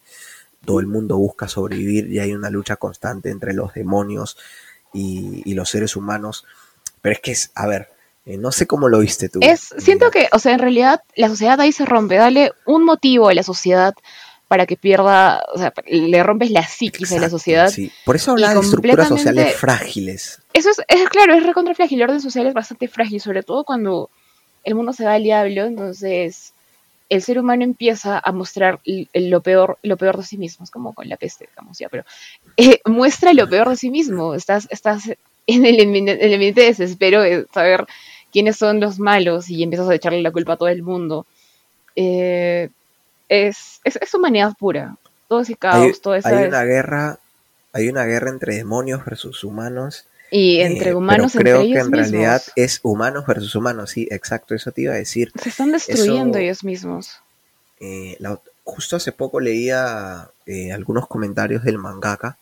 todo 0.64 0.80
el 0.80 0.88
mundo 0.88 1.18
busca 1.18 1.48
sobrevivir 1.48 2.12
y 2.12 2.20
hay 2.20 2.34
una 2.34 2.50
lucha 2.50 2.78
constante 2.78 3.30
entre 3.30 3.54
los 3.54 3.74
demonios 3.74 4.38
y, 4.94 5.54
los 5.54 5.70
seres 5.70 5.96
humanos. 5.96 6.46
Pero 7.02 7.14
es 7.14 7.20
que 7.22 7.32
es, 7.32 7.52
a 7.56 7.68
ver, 7.68 7.90
eh, 8.26 8.38
no 8.38 8.52
sé 8.52 8.66
cómo 8.66 8.88
lo 8.88 9.00
viste 9.00 9.28
tú. 9.28 9.40
Es, 9.42 9.74
siento 9.78 10.12
que, 10.12 10.30
o 10.32 10.40
sea, 10.40 10.54
en 10.54 10.60
realidad 10.60 11.02
la 11.16 11.28
sociedad 11.28 11.60
ahí 11.60 11.72
se 11.72 11.86
rompe. 11.86 12.16
Dale 12.16 12.54
un 12.66 12.86
motivo 12.86 13.28
a 13.28 13.34
la 13.34 13.44
sociedad 13.44 13.94
para 14.50 14.66
que 14.66 14.76
pierda, 14.76 15.46
o 15.54 15.60
sea, 15.60 15.72
le 15.86 16.24
rompes 16.24 16.50
la 16.50 16.66
psiquis 16.66 17.12
de 17.12 17.20
la 17.20 17.30
sociedad. 17.30 17.70
Sí. 17.70 17.92
Por 18.04 18.16
eso 18.16 18.32
habla 18.32 18.54
de 18.54 18.60
estructuras 18.60 19.08
sociales 19.08 19.56
frágiles. 19.56 20.42
Eso 20.54 20.72
es, 20.72 20.82
es 20.88 21.08
claro, 21.10 21.36
es 21.36 21.46
recontra 21.46 21.76
frágil, 21.76 22.00
el 22.00 22.10
orden 22.10 22.20
social 22.20 22.48
es 22.48 22.56
bastante 22.56 22.88
frágil, 22.88 23.22
sobre 23.22 23.44
todo 23.44 23.64
cuando 23.64 24.10
el 24.64 24.74
mundo 24.74 24.92
se 24.92 25.06
va 25.06 25.14
al 25.14 25.24
diablo, 25.24 25.66
entonces 25.66 26.54
el 27.10 27.22
ser 27.22 27.38
humano 27.38 27.64
empieza 27.64 28.20
a 28.24 28.32
mostrar 28.32 28.80
lo 29.14 29.42
peor, 29.42 29.78
lo 29.84 29.98
peor 29.98 30.18
de 30.18 30.24
sí 30.24 30.40
mismo, 30.40 30.64
es 30.64 30.72
como 30.72 30.94
con 30.94 31.08
la 31.08 31.18
peste, 31.18 31.48
digamos 31.48 31.78
ya, 31.78 31.88
pero 31.90 32.04
eh, 32.58 32.82
muestra 32.86 33.34
lo 33.34 33.48
peor 33.48 33.70
de 33.70 33.76
sí 33.76 33.92
mismo, 33.92 34.34
estás, 34.34 34.68
estás 34.72 35.12
en 35.46 35.66
el, 35.66 35.80
eminente 35.80 36.62
desespero 36.62 37.22
de 37.22 37.46
saber 37.54 37.86
quiénes 38.32 38.58
son 38.58 38.80
los 38.80 38.98
malos 38.98 39.48
y 39.52 39.62
empiezas 39.62 39.88
a 39.90 39.96
echarle 39.96 40.24
la 40.24 40.32
culpa 40.32 40.54
a 40.54 40.58
todo 40.58 40.70
el 40.70 40.82
mundo. 40.82 41.28
Eh, 41.96 42.70
es, 43.30 43.80
es, 43.84 44.14
humanidad 44.14 44.54
pura. 44.58 44.98
Todo 45.28 45.42
ese 45.42 45.56
caos, 45.56 45.86
hay, 45.86 45.94
todo 45.94 46.14
Hay 46.14 46.48
una 46.48 46.64
guerra, 46.64 47.20
hay 47.72 47.88
una 47.88 48.06
guerra 48.06 48.32
entre 48.32 48.56
demonios 48.56 49.06
versus 49.06 49.44
humanos. 49.44 50.06
Y 50.32 50.60
entre 50.60 50.92
eh, 50.92 50.96
humanos 50.96 51.32
pero 51.34 51.60
creo 51.60 51.74
que 51.74 51.80
en 51.80 51.92
realidad 51.92 52.42
es 52.56 52.80
humanos 52.84 53.26
versus 53.26 53.56
humanos, 53.56 53.92
sí, 53.92 54.08
exacto, 54.12 54.54
eso 54.54 54.72
te 54.72 54.82
iba 54.82 54.94
a 54.94 54.98
decir. 54.98 55.32
Se 55.42 55.50
están 55.50 55.72
destruyendo 55.72 56.38
ellos 56.38 56.64
mismos. 56.64 57.20
Eh, 57.80 58.18
justo 58.64 58.96
hace 58.96 59.12
poco 59.12 59.40
leía 59.40 60.30
eh, 60.46 60.72
algunos 60.72 61.08
comentarios 61.08 61.64
del 61.64 61.78
mangaka 61.78 62.38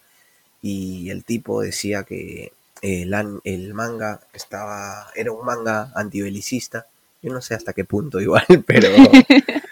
y 0.61 1.09
el 1.09 1.23
tipo 1.23 1.61
decía 1.61 2.03
que 2.03 2.51
el, 2.81 3.13
el 3.43 3.73
manga 3.73 4.21
estaba 4.33 5.07
era 5.15 5.31
un 5.31 5.45
manga 5.45 5.91
antibelicista. 5.95 6.87
Yo 7.21 7.33
no 7.33 7.41
sé 7.41 7.55
hasta 7.55 7.73
qué 7.73 7.85
punto 7.85 8.19
igual, 8.19 8.45
pero 8.65 8.89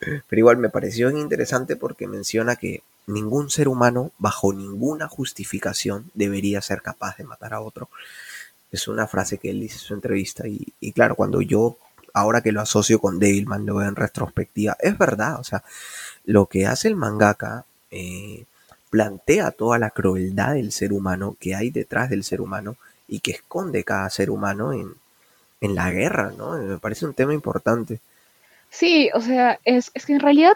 Pero 0.00 0.38
igual 0.38 0.58
me 0.58 0.68
pareció 0.68 1.10
interesante 1.10 1.76
porque 1.76 2.06
menciona 2.06 2.56
que 2.56 2.82
ningún 3.06 3.50
ser 3.50 3.68
humano, 3.68 4.12
bajo 4.18 4.52
ninguna 4.52 5.08
justificación, 5.08 6.10
debería 6.14 6.60
ser 6.60 6.82
capaz 6.82 7.16
de 7.16 7.24
matar 7.24 7.54
a 7.54 7.60
otro. 7.60 7.88
Es 8.72 8.88
una 8.88 9.06
frase 9.06 9.38
que 9.38 9.50
él 9.50 9.60
dice 9.60 9.76
en 9.76 9.80
su 9.80 9.94
entrevista. 9.94 10.44
Y, 10.46 10.92
claro, 10.92 11.14
cuando 11.14 11.40
yo, 11.40 11.78
ahora 12.12 12.40
que 12.40 12.52
lo 12.52 12.60
asocio 12.60 13.00
con 13.00 13.18
Devilman, 13.18 13.64
lo 13.64 13.76
veo 13.76 13.88
en 13.88 13.96
retrospectiva, 13.96 14.76
es 14.80 14.98
verdad. 14.98 15.40
O 15.40 15.44
sea, 15.44 15.62
lo 16.24 16.46
que 16.46 16.66
hace 16.66 16.88
el 16.88 16.96
mangaka 16.96 17.64
eh, 17.90 18.44
plantea 18.90 19.52
toda 19.52 19.78
la 19.78 19.90
crueldad 19.90 20.54
del 20.54 20.72
ser 20.72 20.92
humano 20.92 21.36
que 21.40 21.54
hay 21.54 21.70
detrás 21.70 22.10
del 22.10 22.24
ser 22.24 22.40
humano 22.40 22.76
y 23.08 23.20
que 23.20 23.30
esconde 23.30 23.84
cada 23.84 24.10
ser 24.10 24.30
humano 24.30 24.72
en, 24.72 24.94
en 25.60 25.74
la 25.74 25.90
guerra, 25.90 26.32
¿no? 26.36 26.56
Me 26.58 26.78
parece 26.78 27.06
un 27.06 27.14
tema 27.14 27.32
importante. 27.32 28.00
Sí, 28.70 29.10
o 29.14 29.20
sea, 29.20 29.58
es, 29.64 29.90
es 29.94 30.06
que 30.06 30.12
en 30.12 30.20
realidad 30.20 30.54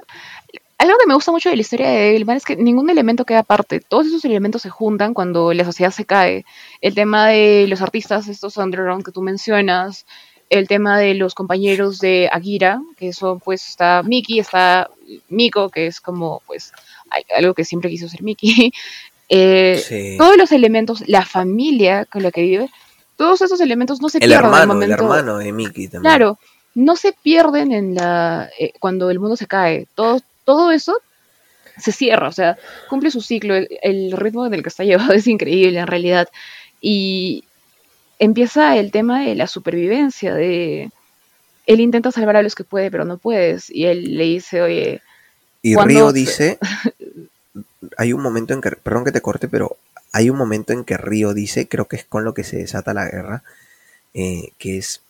algo 0.80 0.96
que 0.98 1.06
me 1.06 1.14
gusta 1.14 1.30
mucho 1.30 1.50
de 1.50 1.56
la 1.56 1.60
historia 1.60 1.90
de 1.90 1.98
Devilman 1.98 2.38
es 2.38 2.44
que 2.46 2.56
ningún 2.56 2.88
elemento 2.88 3.26
queda 3.26 3.40
aparte. 3.40 3.80
Todos 3.80 4.06
esos 4.06 4.24
elementos 4.24 4.62
se 4.62 4.70
juntan 4.70 5.12
cuando 5.12 5.52
la 5.52 5.66
sociedad 5.66 5.90
se 5.90 6.06
cae. 6.06 6.46
El 6.80 6.94
tema 6.94 7.28
de 7.28 7.66
los 7.68 7.82
artistas, 7.82 8.28
estos 8.28 8.56
underground 8.56 9.04
que 9.04 9.12
tú 9.12 9.20
mencionas, 9.20 10.06
el 10.48 10.68
tema 10.68 10.98
de 10.98 11.12
los 11.12 11.34
compañeros 11.34 11.98
de 11.98 12.30
Agira, 12.32 12.80
que 12.96 13.12
son 13.12 13.40
pues 13.40 13.68
está 13.68 14.02
Mickey, 14.02 14.38
está 14.38 14.88
Miko, 15.28 15.68
que 15.68 15.86
es 15.86 16.00
como 16.00 16.40
pues 16.46 16.72
algo 17.36 17.52
que 17.52 17.66
siempre 17.66 17.90
quiso 17.90 18.08
ser 18.08 18.22
Mickey. 18.22 18.72
Eh, 19.32 20.16
todos 20.18 20.36
los 20.36 20.50
elementos, 20.50 21.04
la 21.06 21.24
familia 21.24 22.04
con 22.04 22.24
la 22.24 22.32
que 22.32 22.42
vive, 22.42 22.68
todos 23.14 23.40
esos 23.40 23.60
elementos 23.60 24.02
no 24.02 24.08
se 24.08 24.18
pierden 24.18 24.52
en 24.52 24.60
el 24.62 24.66
momento. 24.66 24.84
El 24.86 25.00
hermano 25.00 25.38
de 25.38 25.52
Mickey 25.52 25.86
también. 25.86 26.02
Claro, 26.02 26.38
no 26.74 26.96
se 26.96 27.12
pierden 27.12 27.72
en 27.72 27.94
la 27.94 28.50
eh, 28.58 28.72
cuando 28.78 29.10
el 29.10 29.18
mundo 29.18 29.36
se 29.36 29.46
cae. 29.46 29.86
Todo, 29.94 30.20
todo 30.44 30.70
eso 30.70 30.96
se 31.78 31.92
cierra, 31.92 32.28
o 32.28 32.32
sea, 32.32 32.58
cumple 32.88 33.10
su 33.10 33.20
ciclo. 33.20 33.54
El, 33.54 34.12
ritmo 34.12 34.46
en 34.46 34.54
el 34.54 34.62
que 34.62 34.68
está 34.68 34.84
llevado 34.84 35.12
es 35.12 35.26
increíble 35.26 35.78
en 35.78 35.86
realidad. 35.86 36.28
Y 36.80 37.44
empieza 38.18 38.76
el 38.76 38.90
tema 38.90 39.22
de 39.22 39.34
la 39.34 39.46
supervivencia, 39.46 40.34
de 40.34 40.90
él 41.66 41.80
intenta 41.80 42.10
salvar 42.10 42.36
a 42.36 42.42
los 42.42 42.54
que 42.54 42.64
puede, 42.64 42.90
pero 42.90 43.04
no 43.04 43.18
puedes. 43.18 43.70
Y 43.70 43.86
él 43.86 44.16
le 44.16 44.24
dice, 44.24 44.62
oye. 44.62 45.02
Y 45.62 45.76
Río 45.76 46.12
dice. 46.12 46.58
hay 47.96 48.12
un 48.12 48.22
momento 48.22 48.54
en 48.54 48.60
que. 48.60 48.70
Perdón 48.70 49.04
que 49.04 49.12
te 49.12 49.20
corte, 49.20 49.48
pero 49.48 49.76
hay 50.12 50.30
un 50.30 50.36
momento 50.36 50.72
en 50.72 50.84
que 50.84 50.96
Río 50.96 51.34
dice, 51.34 51.68
creo 51.68 51.86
que 51.86 51.96
es 51.96 52.04
con 52.04 52.24
lo 52.24 52.34
que 52.34 52.44
se 52.44 52.56
desata 52.56 52.94
la 52.94 53.08
guerra, 53.08 53.42
eh, 54.14 54.52
que 54.58 54.78
es 54.78 55.02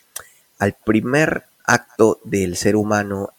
al 0.59 0.75
primer 0.75 1.45
acto 1.71 2.19
del 2.25 2.57
ser 2.57 2.77
humano, 2.77 3.31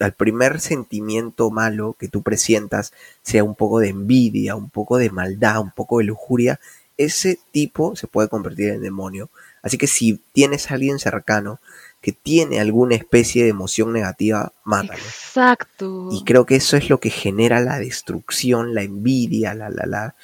al 0.00 0.12
primer 0.12 0.60
sentimiento 0.60 1.50
malo 1.50 1.94
que 1.98 2.08
tú 2.08 2.22
presientas, 2.22 2.92
sea 3.22 3.44
un 3.44 3.54
poco 3.54 3.80
de 3.80 3.88
envidia, 3.88 4.56
un 4.56 4.70
poco 4.70 4.98
de 4.98 5.10
maldad, 5.10 5.60
un 5.60 5.70
poco 5.70 5.98
de 5.98 6.04
lujuria, 6.04 6.58
ese 6.96 7.38
tipo 7.52 7.94
se 7.94 8.06
puede 8.06 8.28
convertir 8.28 8.70
en 8.70 8.82
demonio. 8.82 9.28
Así 9.62 9.76
que 9.76 9.86
si 9.86 10.20
tienes 10.32 10.70
a 10.70 10.74
alguien 10.74 10.98
cercano 10.98 11.60
que 12.00 12.12
tiene 12.12 12.60
alguna 12.60 12.94
especie 12.94 13.42
de 13.42 13.50
emoción 13.50 13.92
negativa, 13.92 14.52
mátalo. 14.64 15.02
Exacto. 15.02 16.08
Y 16.12 16.24
creo 16.24 16.46
que 16.46 16.56
eso 16.56 16.76
es 16.76 16.88
lo 16.88 17.00
que 17.00 17.10
genera 17.10 17.60
la 17.60 17.78
destrucción, 17.78 18.74
la 18.74 18.82
envidia, 18.82 19.54
la, 19.54 19.68
la, 19.68 19.86
la, 19.86 20.14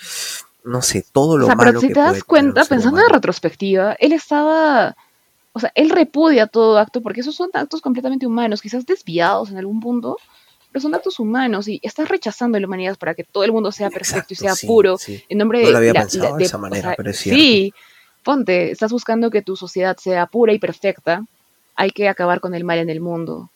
no 0.64 0.80
sé, 0.80 1.04
todo 1.12 1.36
lo 1.36 1.46
o 1.46 1.48
sea, 1.48 1.56
Pero 1.56 1.80
si 1.80 1.88
te 1.88 2.00
das 2.00 2.24
cuenta, 2.24 2.64
pensando 2.64 3.00
en 3.00 3.10
retrospectiva, 3.10 3.94
él 3.98 4.12
estaba 4.12 4.96
o 5.52 5.60
sea, 5.60 5.70
él 5.74 5.90
repudia 5.90 6.46
todo 6.46 6.78
acto 6.78 7.02
porque 7.02 7.20
esos 7.20 7.34
son 7.34 7.50
actos 7.52 7.80
completamente 7.80 8.26
humanos, 8.26 8.62
quizás 8.62 8.86
desviados 8.86 9.50
en 9.50 9.58
algún 9.58 9.80
punto, 9.80 10.16
pero 10.70 10.82
son 10.82 10.94
actos 10.94 11.20
humanos 11.20 11.68
y 11.68 11.78
estás 11.82 12.08
rechazando 12.08 12.58
la 12.58 12.66
humanidad 12.66 12.96
para 12.98 13.14
que 13.14 13.24
todo 13.24 13.44
el 13.44 13.52
mundo 13.52 13.70
sea 13.70 13.90
perfecto 13.90 14.32
y 14.32 14.36
sea 14.36 14.54
puro 14.66 14.96
en 15.06 15.38
nombre 15.38 15.58
de... 15.58 15.64
No 15.66 15.70
lo 15.72 15.78
había 15.78 15.92
pensado 15.92 16.36
de, 16.36 16.44
esa 16.44 16.58
manera, 16.58 16.94
pero 16.96 17.10
es 17.10 17.18
cierto. 17.18 17.38
Sí, 17.38 17.74
ponte, 18.24 18.70
estás 18.70 18.90
buscando 18.90 19.30
que 19.30 19.42
tu 19.42 19.54
sociedad 19.56 19.96
sea 19.98 20.26
pura 20.26 20.54
y 20.54 20.58
perfecta, 20.58 21.24
hay 21.74 21.90
que 21.90 22.08
acabar 22.08 22.40
con 22.40 22.54
el 22.54 22.64
mal 22.64 22.78
en 22.78 22.88
el 22.88 23.00
mundo. 23.00 23.50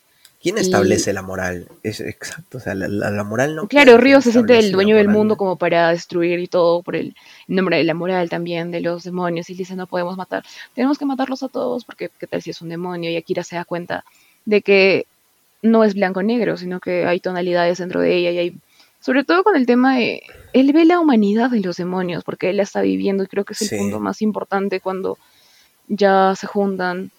¿Quién 0.47 0.59
establece 0.59 1.13
la 1.13 1.23
moral? 1.23 1.67
Es 1.83 1.99
exacto, 1.99 2.59
o 2.59 2.61
sea, 2.61 2.77
la, 2.77 3.25
moral 3.25 3.57
no. 3.57 3.67
Claro, 3.67 3.99
Río 3.99 4.21
se 4.21 4.31
siente 4.31 4.57
el 4.57 4.71
dueño 4.71 4.95
del 4.95 5.09
mundo 5.09 5.37
como 5.37 5.57
para 5.57 5.91
destruir 5.91 6.39
y 6.39 6.47
todo 6.47 6.85
por 6.85 6.95
el 6.95 7.17
nombre 7.49 7.79
de 7.79 7.83
la 7.83 7.95
moral 7.95 8.31
también, 8.31 8.71
de 8.71 8.81
los 8.81 9.03
demonios, 9.03 9.51
y 9.51 9.55
dice 9.55 9.75
no 9.75 9.89
podemos 9.89 10.17
matar, 10.17 10.45
tenemos 10.73 10.99
que 10.99 11.05
matarlos 11.05 11.43
a 11.43 11.49
todos 11.49 11.85
porque 11.85 12.11
qué 12.17 12.29
tal 12.29 12.43
si 12.43 12.51
es 12.51 12.63
un 12.63 12.69
demonio 12.69 13.11
y 13.11 13.17
Akira 13.17 13.43
se 13.43 13.57
da 13.57 13.65
cuenta 13.65 14.05
de 14.45 14.63
que 14.63 15.07
no 15.63 15.83
es 15.83 15.95
blanco-negro, 15.95 16.57
sino 16.57 16.79
que 16.79 17.07
hay 17.07 17.19
tonalidades 17.19 17.79
dentro 17.79 18.01
de 18.01 18.15
ella 18.15 18.31
y 18.31 18.39
hay, 18.39 18.57
sobre 19.01 19.25
todo 19.25 19.43
con 19.43 19.57
el 19.57 19.67
tema 19.67 19.97
de, 19.97 20.23
él 20.53 20.73
ve 20.73 20.85
la 20.85 21.01
humanidad 21.01 21.51
de 21.51 21.59
los 21.59 21.77
demonios 21.77 22.23
porque 22.23 22.51
él 22.51 22.59
la 22.59 22.63
está 22.63 22.83
viviendo 22.83 23.25
y 23.25 23.27
creo 23.27 23.45
que 23.45 23.55
es 23.55 23.73
el 23.73 23.81
punto 23.81 23.99
más 23.99 24.23
importante 24.23 24.79
cuando 24.79 25.19
ya 25.89 26.35
se 26.37 26.47
juntan 26.47 27.11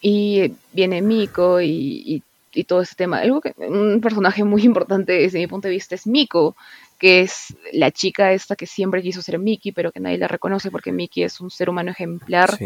y 0.00 0.54
viene 0.72 1.02
Miko 1.02 1.60
y 1.60 2.02
y 2.04 2.22
todo 2.66 2.82
ese 2.82 2.94
tema. 2.94 3.18
Algo 3.18 3.40
que, 3.40 3.54
un 3.58 4.00
personaje 4.00 4.44
muy 4.44 4.62
importante 4.64 5.12
desde 5.12 5.38
mi 5.38 5.46
punto 5.46 5.68
de 5.68 5.74
vista 5.74 5.94
es 5.94 6.06
Miko, 6.06 6.56
que 6.98 7.20
es 7.20 7.54
la 7.72 7.90
chica 7.90 8.32
esta 8.32 8.56
que 8.56 8.66
siempre 8.66 9.02
quiso 9.02 9.22
ser 9.22 9.38
Miki, 9.38 9.72
pero 9.72 9.92
que 9.92 10.00
nadie 10.00 10.18
la 10.18 10.28
reconoce 10.28 10.70
porque 10.70 10.92
Miki 10.92 11.22
es 11.22 11.40
un 11.40 11.50
ser 11.50 11.70
humano 11.70 11.90
ejemplar. 11.90 12.58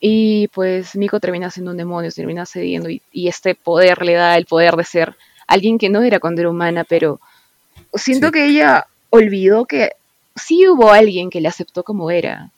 Y 0.00 0.48
pues 0.48 0.96
Miko 0.96 1.20
termina 1.20 1.50
siendo 1.50 1.70
un 1.70 1.76
demonio, 1.76 2.10
termina 2.10 2.46
cediendo 2.46 2.88
y, 2.90 3.02
este 3.12 3.54
poder 3.54 4.02
le 4.02 4.14
da 4.14 4.36
el 4.36 4.46
poder 4.46 4.76
de 4.76 4.84
ser 4.84 5.16
alguien 5.46 5.78
que 5.78 5.90
no 5.90 6.02
era 6.02 6.20
cuando 6.20 6.40
era 6.40 6.50
humana, 6.50 6.84
pero 6.84 7.20
siento 7.94 8.30
que 8.30 8.46
ella 8.46 8.86
olvidó 9.10 9.66
que 9.66 9.92
sí 10.34 10.66
hubo 10.68 10.90
alguien 10.90 11.30
que 11.30 11.40
la 11.40 11.50
aceptó 11.50 11.84
como 11.84 12.10
era, 12.10 12.50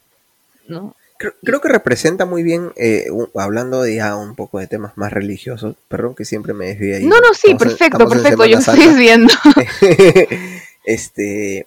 ¿no? 0.68 0.94
Creo, 1.18 1.60
que 1.60 1.68
representa 1.68 2.26
muy 2.26 2.42
bien, 2.42 2.72
eh, 2.76 3.06
hablando 3.36 3.82
de 3.82 3.96
ya 3.96 4.16
un 4.16 4.34
poco 4.34 4.58
de 4.58 4.66
temas 4.66 4.96
más 4.96 5.12
religiosos, 5.12 5.76
perdón 5.88 6.14
que 6.14 6.24
siempre 6.24 6.52
me 6.52 6.66
desvío 6.66 6.96
ahí. 6.96 7.06
No, 7.06 7.16
no, 7.20 7.32
sí, 7.32 7.54
perfecto, 7.54 8.06
perfecto, 8.08 8.44
yo 8.44 8.58
estoy 8.58 8.94
viendo. 8.94 9.32
este, 10.84 11.66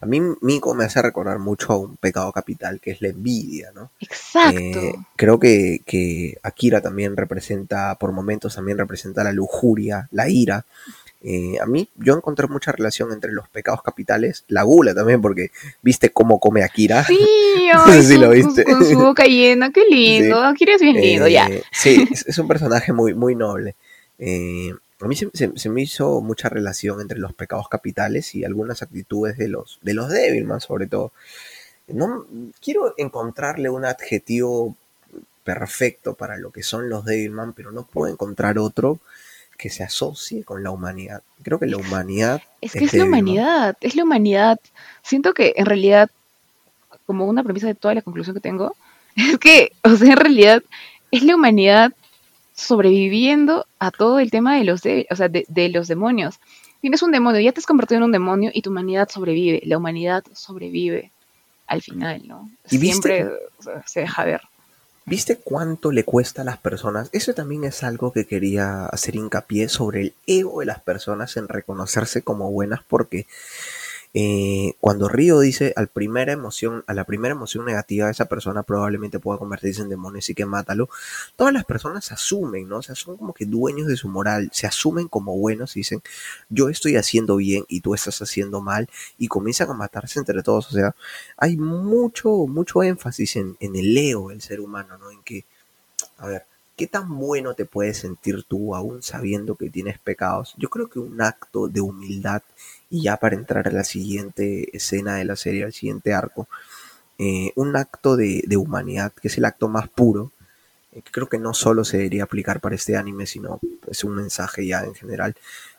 a 0.00 0.06
mí 0.06 0.20
Miko 0.40 0.74
me 0.74 0.84
hace 0.84 1.02
recordar 1.02 1.38
mucho 1.38 1.72
a 1.72 1.76
un 1.76 1.96
pecado 1.96 2.32
capital, 2.32 2.80
que 2.80 2.92
es 2.92 3.02
la 3.02 3.08
envidia, 3.08 3.72
¿no? 3.74 3.90
Exacto. 4.00 4.58
Eh, 4.58 4.94
creo 5.16 5.40
que, 5.40 5.80
que, 5.84 6.38
Akira 6.42 6.80
también 6.80 7.16
representa, 7.16 7.96
por 7.96 8.12
momentos 8.12 8.54
también 8.54 8.78
representa 8.78 9.24
la 9.24 9.32
lujuria, 9.32 10.08
la 10.12 10.28
ira, 10.28 10.64
Eh, 11.20 11.56
a 11.60 11.66
mí, 11.66 11.88
yo 11.96 12.14
encontré 12.14 12.46
mucha 12.46 12.70
relación 12.70 13.12
entre 13.12 13.32
los 13.32 13.48
pecados 13.48 13.82
capitales, 13.82 14.44
la 14.46 14.62
gula 14.62 14.94
también, 14.94 15.20
porque 15.20 15.50
viste 15.82 16.10
cómo 16.10 16.38
come 16.38 16.62
Akira. 16.62 17.04
Sí, 17.04 17.18
ay, 17.74 18.02
sí 18.02 18.18
lo 18.18 18.30
viste. 18.30 18.64
Con, 18.64 18.84
su 18.84 18.98
boca 18.98 19.24
llena, 19.24 19.72
qué 19.72 19.84
lindo. 19.90 20.40
Akira 20.40 20.74
es 20.74 20.80
bien 20.80 20.96
lindo, 20.96 21.26
ya. 21.26 21.48
Eh, 21.48 21.62
sí, 21.72 22.08
es, 22.10 22.38
un 22.38 22.46
personaje 22.46 22.92
muy, 22.92 23.14
muy 23.14 23.34
noble. 23.34 23.74
Eh, 24.18 24.72
a 25.00 25.06
mí 25.06 25.16
se, 25.16 25.68
me 25.68 25.82
hizo 25.82 26.20
mucha 26.20 26.48
relación 26.48 27.00
entre 27.00 27.18
los 27.18 27.32
pecados 27.32 27.68
capitales 27.68 28.34
y 28.34 28.44
algunas 28.44 28.82
actitudes 28.82 29.36
de 29.36 29.48
los, 29.48 29.78
de 29.82 29.94
los 29.94 30.08
Devilman, 30.08 30.60
sobre 30.60 30.86
todo. 30.86 31.12
No, 31.88 32.26
quiero 32.60 32.94
encontrarle 32.96 33.70
un 33.70 33.84
adjetivo 33.84 34.76
perfecto 35.42 36.14
para 36.14 36.36
lo 36.36 36.50
que 36.50 36.62
son 36.62 36.88
los 36.88 37.04
Devilman, 37.04 37.54
pero 37.54 37.72
no 37.72 37.84
puedo 37.84 38.12
encontrar 38.12 38.58
otro 38.58 39.00
que 39.58 39.70
se 39.70 39.82
asocie 39.82 40.44
con 40.44 40.62
la 40.62 40.70
humanidad. 40.70 41.22
Creo 41.42 41.58
que 41.58 41.66
la 41.66 41.76
humanidad... 41.76 42.40
Es 42.60 42.72
que 42.72 42.84
es, 42.84 42.94
la 42.94 43.04
humanidad, 43.04 43.76
es 43.80 43.96
la 43.96 44.04
humanidad. 44.04 44.60
Siento 45.02 45.34
que 45.34 45.52
en 45.56 45.66
realidad, 45.66 46.10
como 47.06 47.26
una 47.26 47.42
premisa 47.42 47.66
de 47.66 47.74
toda 47.74 47.94
la 47.94 48.02
conclusión 48.02 48.34
que 48.34 48.40
tengo, 48.40 48.76
es 49.16 49.36
que, 49.38 49.72
o 49.82 49.96
sea, 49.96 50.12
en 50.12 50.16
realidad 50.16 50.62
es 51.10 51.24
la 51.24 51.34
humanidad 51.34 51.92
sobreviviendo 52.54 53.66
a 53.80 53.90
todo 53.90 54.20
el 54.20 54.30
tema 54.30 54.56
de 54.56 54.64
los, 54.64 54.82
de, 54.82 55.06
o 55.10 55.16
sea, 55.16 55.28
de, 55.28 55.68
los 55.70 55.88
demonios. 55.88 56.38
Tienes 56.80 57.02
un 57.02 57.10
demonio, 57.10 57.40
ya 57.40 57.52
te 57.52 57.58
has 57.58 57.66
convertido 57.66 57.98
en 57.98 58.04
un 58.04 58.12
demonio 58.12 58.52
y 58.54 58.62
tu 58.62 58.70
humanidad 58.70 59.08
sobrevive. 59.08 59.60
La 59.64 59.78
humanidad 59.78 60.24
sobrevive 60.34 61.10
al 61.66 61.82
final, 61.82 62.22
¿no? 62.26 62.48
¿Y 62.70 62.78
Siempre 62.78 63.26
se 63.86 64.00
deja 64.00 64.24
ver. 64.24 64.42
¿Viste 65.08 65.38
cuánto 65.38 65.90
le 65.90 66.04
cuesta 66.04 66.42
a 66.42 66.44
las 66.44 66.58
personas? 66.58 67.08
Eso 67.12 67.32
también 67.32 67.64
es 67.64 67.82
algo 67.82 68.12
que 68.12 68.26
quería 68.26 68.84
hacer 68.84 69.16
hincapié 69.16 69.70
sobre 69.70 70.02
el 70.02 70.14
ego 70.26 70.60
de 70.60 70.66
las 70.66 70.80
personas 70.80 71.38
en 71.38 71.48
reconocerse 71.48 72.20
como 72.20 72.50
buenas 72.50 72.80
porque 72.86 73.26
eh, 74.14 74.74
cuando 74.80 75.08
Río 75.08 75.40
dice 75.40 75.72
al 75.76 75.88
primera 75.88 76.32
emoción, 76.32 76.82
a 76.86 76.94
la 76.94 77.04
primera 77.04 77.34
emoción 77.34 77.66
negativa 77.66 78.10
esa 78.10 78.24
persona 78.24 78.62
probablemente 78.62 79.18
pueda 79.18 79.38
convertirse 79.38 79.82
en 79.82 79.88
demonio, 79.90 80.18
así 80.20 80.34
que 80.34 80.46
mátalo. 80.46 80.88
Todas 81.36 81.52
las 81.52 81.64
personas 81.64 82.10
asumen, 82.10 82.68
¿no? 82.68 82.78
O 82.78 82.82
sea, 82.82 82.94
son 82.94 83.16
como 83.16 83.34
que 83.34 83.44
dueños 83.44 83.86
de 83.86 83.96
su 83.96 84.08
moral, 84.08 84.50
se 84.52 84.66
asumen 84.66 85.08
como 85.08 85.36
buenos 85.36 85.76
y 85.76 85.80
dicen, 85.80 86.02
yo 86.48 86.68
estoy 86.68 86.96
haciendo 86.96 87.36
bien 87.36 87.64
y 87.68 87.80
tú 87.80 87.94
estás 87.94 88.20
haciendo 88.22 88.60
mal 88.60 88.88
y 89.18 89.28
comienzan 89.28 89.70
a 89.70 89.74
matarse 89.74 90.18
entre 90.18 90.42
todos. 90.42 90.68
O 90.68 90.72
sea, 90.72 90.94
hay 91.36 91.56
mucho, 91.56 92.30
mucho 92.46 92.82
énfasis 92.82 93.36
en, 93.36 93.56
en 93.60 93.76
el 93.76 93.96
ego 93.96 94.30
del 94.30 94.40
ser 94.40 94.60
humano, 94.60 94.96
¿no? 94.98 95.10
En 95.10 95.22
que, 95.22 95.44
a 96.18 96.26
ver, 96.26 96.46
¿qué 96.76 96.86
tan 96.86 97.18
bueno 97.18 97.54
te 97.54 97.64
puedes 97.66 97.98
sentir 97.98 98.44
tú 98.44 98.74
aún 98.74 99.02
sabiendo 99.02 99.56
que 99.56 99.68
tienes 99.70 99.98
pecados? 99.98 100.54
Yo 100.56 100.70
creo 100.70 100.88
que 100.88 100.98
un 101.00 101.20
acto 101.20 101.68
de 101.68 101.80
humildad 101.80 102.42
y 102.90 103.02
ya 103.02 103.16
para 103.16 103.36
entrar 103.36 103.68
a 103.68 103.72
la 103.72 103.84
siguiente 103.84 104.74
escena 104.76 105.16
de 105.16 105.24
la 105.24 105.36
serie, 105.36 105.64
al 105.64 105.72
siguiente 105.72 106.14
arco, 106.14 106.48
eh, 107.18 107.52
un 107.56 107.76
acto 107.76 108.16
de, 108.16 108.44
humanidad, 108.56 109.12
que 109.12 109.28
es 109.28 109.38
el 109.38 109.44
acto 109.44 109.68
más 109.68 109.88
puro, 109.88 110.30
eh, 110.92 111.02
creo 111.10 111.28
que 111.28 111.38
no 111.38 111.52
solo 111.52 111.84
se 111.84 111.98
debería 111.98 112.24
aplicar 112.24 112.60
para 112.60 112.76
este 112.76 112.96
anime, 112.96 113.26
sino 113.26 113.60
es 113.90 114.04
un 114.04 114.14
mensaje 114.14 114.66
ya 114.66 114.84
en 114.84 114.94
general, 114.94 115.34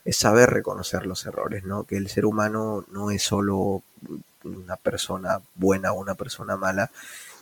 es 0.06 0.18
saber 0.18 0.50
reconocer 0.50 1.06
los 1.06 1.26
errores, 1.26 1.64
¿no? 1.64 1.86
Que 1.86 1.98
el 1.98 2.10
ser 2.10 2.26
humano 2.26 2.86
no 2.92 3.12
es 3.12 3.24
solo 3.24 3.84
una 4.44 4.76
persona 4.76 5.42
buena 5.56 5.94
o 5.94 6.00
una 6.00 6.16
persona 6.16 6.58
mala, 6.58 6.92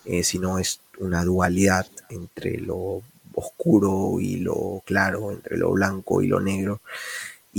eh, 0.06 0.24
sino 0.24 0.60
es 0.60 0.80
una 1.00 1.24
dualidad 1.24 1.88
entre 2.10 2.58
lo 2.60 3.02
oscuro 3.34 4.20
y 4.20 4.38
lo 4.38 4.82
claro, 4.86 5.32
entre 5.32 5.58
lo 5.58 5.72
blanco 5.72 6.22
y 6.22 6.28
lo 6.28 6.40
negro. 6.40 6.82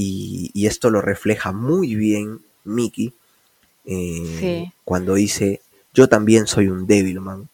Y, 0.01 0.67
esto 0.69 0.91
lo 0.91 1.01
refleja 1.03 1.51
muy 1.51 1.97
bien 1.97 2.39
Mickey 2.63 3.13
eh, 3.85 4.71
cuando 4.85 5.15
dice, 5.15 5.61
yo 5.93 6.09
también 6.09 6.47
soy 6.47 6.69
un 6.69 6.87
Devilman. 6.87 7.49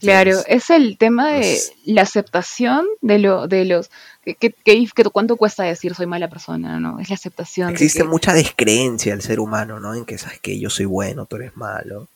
claro, 0.00 0.38
es 0.46 0.70
el 0.70 0.96
tema 0.96 1.32
de 1.32 1.58
la 1.84 2.00
aceptación 2.00 2.86
de 3.02 3.18
lo 3.18 3.46
de 3.46 3.66
los 3.66 3.90
que, 4.24 4.36
que, 4.36 4.88
cuánto 5.12 5.36
cuesta 5.36 5.64
decir 5.64 5.94
soy 5.94 6.06
mala 6.06 6.30
persona, 6.30 6.80
¿no? 6.80 6.98
Es 6.98 7.10
la 7.10 7.16
aceptación. 7.16 7.68
Existe 7.68 8.04
mucha 8.04 8.32
descreencia 8.32 9.12
al 9.12 9.20
ser 9.20 9.38
humano, 9.38 9.80
¿no? 9.80 9.94
En 9.94 10.06
que 10.06 10.16
sabes 10.16 10.40
que 10.40 10.58
yo 10.58 10.70
soy 10.70 10.86
bueno, 10.86 11.26
tú 11.26 11.36
eres 11.36 11.54
malo. 11.58 12.08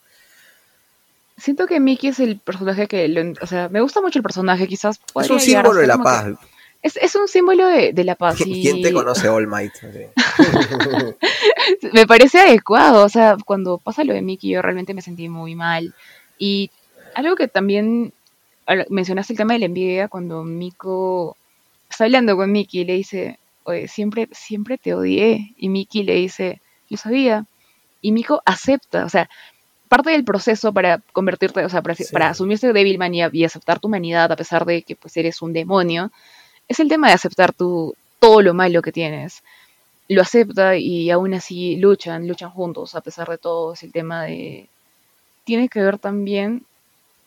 Siento 1.37 1.67
que 1.67 1.79
Mickey 1.79 2.09
es 2.09 2.19
el 2.19 2.39
personaje 2.39 2.87
que, 2.87 3.35
o 3.39 3.45
sea, 3.45 3.69
me 3.69 3.81
gusta 3.81 4.01
mucho 4.01 4.17
el 4.17 4.23
personaje, 4.23 4.67
quizás. 4.67 4.99
Es 5.21 5.29
un 5.29 5.39
símbolo 5.39 5.81
de 5.81 5.87
la 5.87 5.99
paz. 5.99 6.33
Es, 6.81 7.15
un 7.15 7.27
símbolo 7.27 7.67
de, 7.67 8.03
la 8.05 8.15
paz. 8.15 8.37
¿Quién 8.37 8.81
te 8.81 8.93
conoce 8.93 9.27
All 9.27 9.47
Might? 9.47 9.73
me 11.93 12.07
parece 12.07 12.39
adecuado. 12.39 13.03
O 13.03 13.09
sea, 13.09 13.35
cuando 13.45 13.77
pasa 13.77 14.03
lo 14.03 14.13
de 14.13 14.21
Mickey, 14.21 14.51
yo 14.51 14.61
realmente 14.61 14.93
me 14.93 15.01
sentí 15.01 15.27
muy 15.27 15.55
mal. 15.55 15.93
Y 16.37 16.71
algo 17.15 17.35
que 17.35 17.47
también 17.47 18.13
mencionaste 18.89 19.33
el 19.33 19.37
tema 19.37 19.53
de 19.53 19.59
la 19.59 19.65
envidia, 19.65 20.07
cuando 20.07 20.43
Miko 20.43 21.35
está 21.89 22.05
hablando 22.05 22.37
con 22.37 22.51
Mickey 22.51 22.81
y 22.81 22.85
le 22.85 22.93
dice, 22.93 23.39
oye, 23.63 23.87
siempre, 23.87 24.29
siempre 24.31 24.77
te 24.77 24.93
odié. 24.93 25.53
Y 25.57 25.69
Mickey 25.69 26.03
le 26.03 26.15
dice, 26.15 26.61
lo 26.89 26.97
sabía. 26.97 27.45
Y 28.01 28.13
Miko 28.13 28.41
acepta, 28.45 29.03
o 29.03 29.09
sea, 29.09 29.29
parte 29.89 30.11
del 30.11 30.23
proceso 30.23 30.71
para 30.71 31.01
convertirte, 31.11 31.65
o 31.65 31.69
sea, 31.69 31.81
para, 31.81 32.29
asumirse 32.29 32.71
débil 32.71 32.97
manía 32.97 33.29
y 33.33 33.43
aceptar 33.43 33.79
tu 33.79 33.87
humanidad 33.87 34.31
a 34.31 34.35
pesar 34.37 34.63
de 34.65 34.83
que 34.83 34.95
pues 34.95 35.17
eres 35.17 35.41
un 35.41 35.51
demonio, 35.51 36.11
es 36.69 36.79
el 36.79 36.87
tema 36.87 37.07
de 37.07 37.13
aceptar 37.13 37.51
tu, 37.51 37.95
todo 38.19 38.41
lo 38.41 38.53
malo 38.53 38.81
que 38.81 38.93
tienes. 38.93 39.43
Lo 40.07 40.21
acepta 40.21 40.77
y 40.77 41.09
aún 41.09 41.33
así 41.33 41.75
luchan, 41.75 42.27
luchan 42.27 42.51
juntos 42.51 42.95
a 42.95 43.01
pesar 43.01 43.27
de 43.27 43.37
todo. 43.37 43.73
Es 43.73 43.83
el 43.83 43.91
tema 43.91 44.23
de... 44.23 44.69
Tiene 45.43 45.67
que 45.67 45.81
ver 45.81 45.97
también 45.97 46.63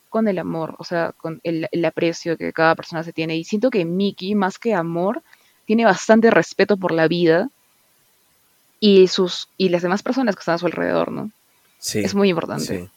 con 0.09 0.29
el 0.29 0.39
amor, 0.39 0.77
o 0.79 0.85
sea, 0.85 1.13
con 1.13 1.41
el, 1.43 1.85
aprecio 1.85 2.37
que 2.37 2.53
cada 2.53 2.75
persona 2.77 3.03
se 3.03 3.13
tiene. 3.13 3.37
Y 3.37 3.45
siento 3.45 3.71
que 3.71 3.85
Mickey, 3.85 4.35
más 4.35 4.59
que 4.59 4.75
amor, 4.75 5.23
tiene 5.65 5.85
bastante 5.85 6.31
respeto 6.31 6.77
por 6.77 6.93
la 6.93 7.09
vida 7.09 7.49
y 8.79 9.09
sus 9.09 9.49
y 9.57 9.71
las 9.71 9.83
demás 9.83 10.03
personas 10.03 10.37
que 10.37 10.41
están 10.41 10.57
a 10.57 10.59
su 10.59 10.67
alrededor, 10.67 11.11
¿no? 11.11 11.31
Sí. 11.79 12.01
Es 12.01 12.15
muy 12.15 12.29
importante. 12.29 12.91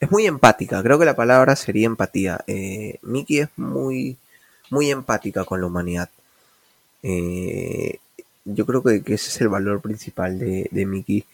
Es 0.00 0.10
muy 0.10 0.26
empática, 0.26 0.82
creo 0.82 0.98
que 0.98 1.04
la 1.04 1.16
palabra 1.16 1.56
sería 1.56 1.86
empatía. 1.86 2.40
Eh, 2.46 2.98
Mickey 3.02 3.38
es 3.40 3.48
muy 3.56 4.16
muy 4.70 4.90
empática 4.90 5.44
con 5.44 5.60
la 5.60 5.66
humanidad. 5.66 6.10
Eh, 7.02 7.98
yo 8.44 8.66
creo 8.66 8.82
que, 8.82 8.96
ese 9.06 9.14
es 9.30 9.40
el 9.40 9.48
valor 9.48 9.80
principal 9.80 10.38
de, 10.38 10.68
de 10.70 10.86
Mickey. 10.86 11.24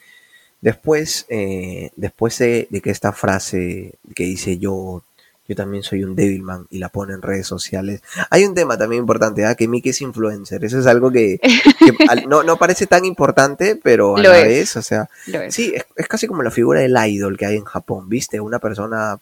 Después, 0.64 1.27
eh, 1.29 1.90
después 1.94 2.38
de, 2.38 2.68
que 2.83 2.90
esta 2.90 3.12
frase 3.12 3.97
que 4.14 4.25
dice 4.25 4.57
yo, 4.57 5.03
yo 5.47 5.55
también 5.55 5.83
soy 5.83 6.05
un 6.05 6.16
Devilman 6.16 6.66
y 6.70 6.79
la 6.79 6.88
pone 6.88 7.12
en 7.12 7.20
redes 7.20 7.47
sociales. 7.47 8.01
Hay 8.31 8.47
un 8.47 8.55
tema 8.55 8.79
también 8.79 9.01
importante, 9.01 9.44
¿ah? 9.44 9.57
que 9.57 9.68
Mickey 9.68 9.90
es 9.90 10.01
influencer. 10.01 10.64
Eso 10.64 10.79
es 10.79 10.87
algo 10.87 11.12
que, 11.12 11.38
no, 12.29 12.57
parece 12.57 12.87
tan 12.87 13.05
importante, 13.05 13.77
pero 13.77 14.16
a 14.16 14.23
la 14.23 14.31
vez, 14.31 14.75
o 14.79 14.81
sea, 14.81 15.11
sí, 15.51 15.75
es, 15.75 16.09
casi 16.09 16.27
como 16.27 16.42
la 16.42 16.51
figura 16.51 16.81
del 16.81 16.97
idol 17.09 17.37
que 17.37 17.44
hay 17.44 17.57
en 17.57 17.64
Japón, 17.64 18.09
¿viste? 18.09 18.40
Una 18.40 18.59
persona... 18.59 19.18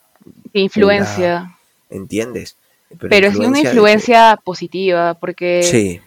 Influencia. 0.53 1.57
¿Entiendes? 1.91 2.55
Pero, 2.99 3.27
es 3.27 3.37
una 3.37 3.61
influencia 3.61 4.39
positiva, 4.43 5.15
porque 5.15 5.63
sí. 5.63 6.01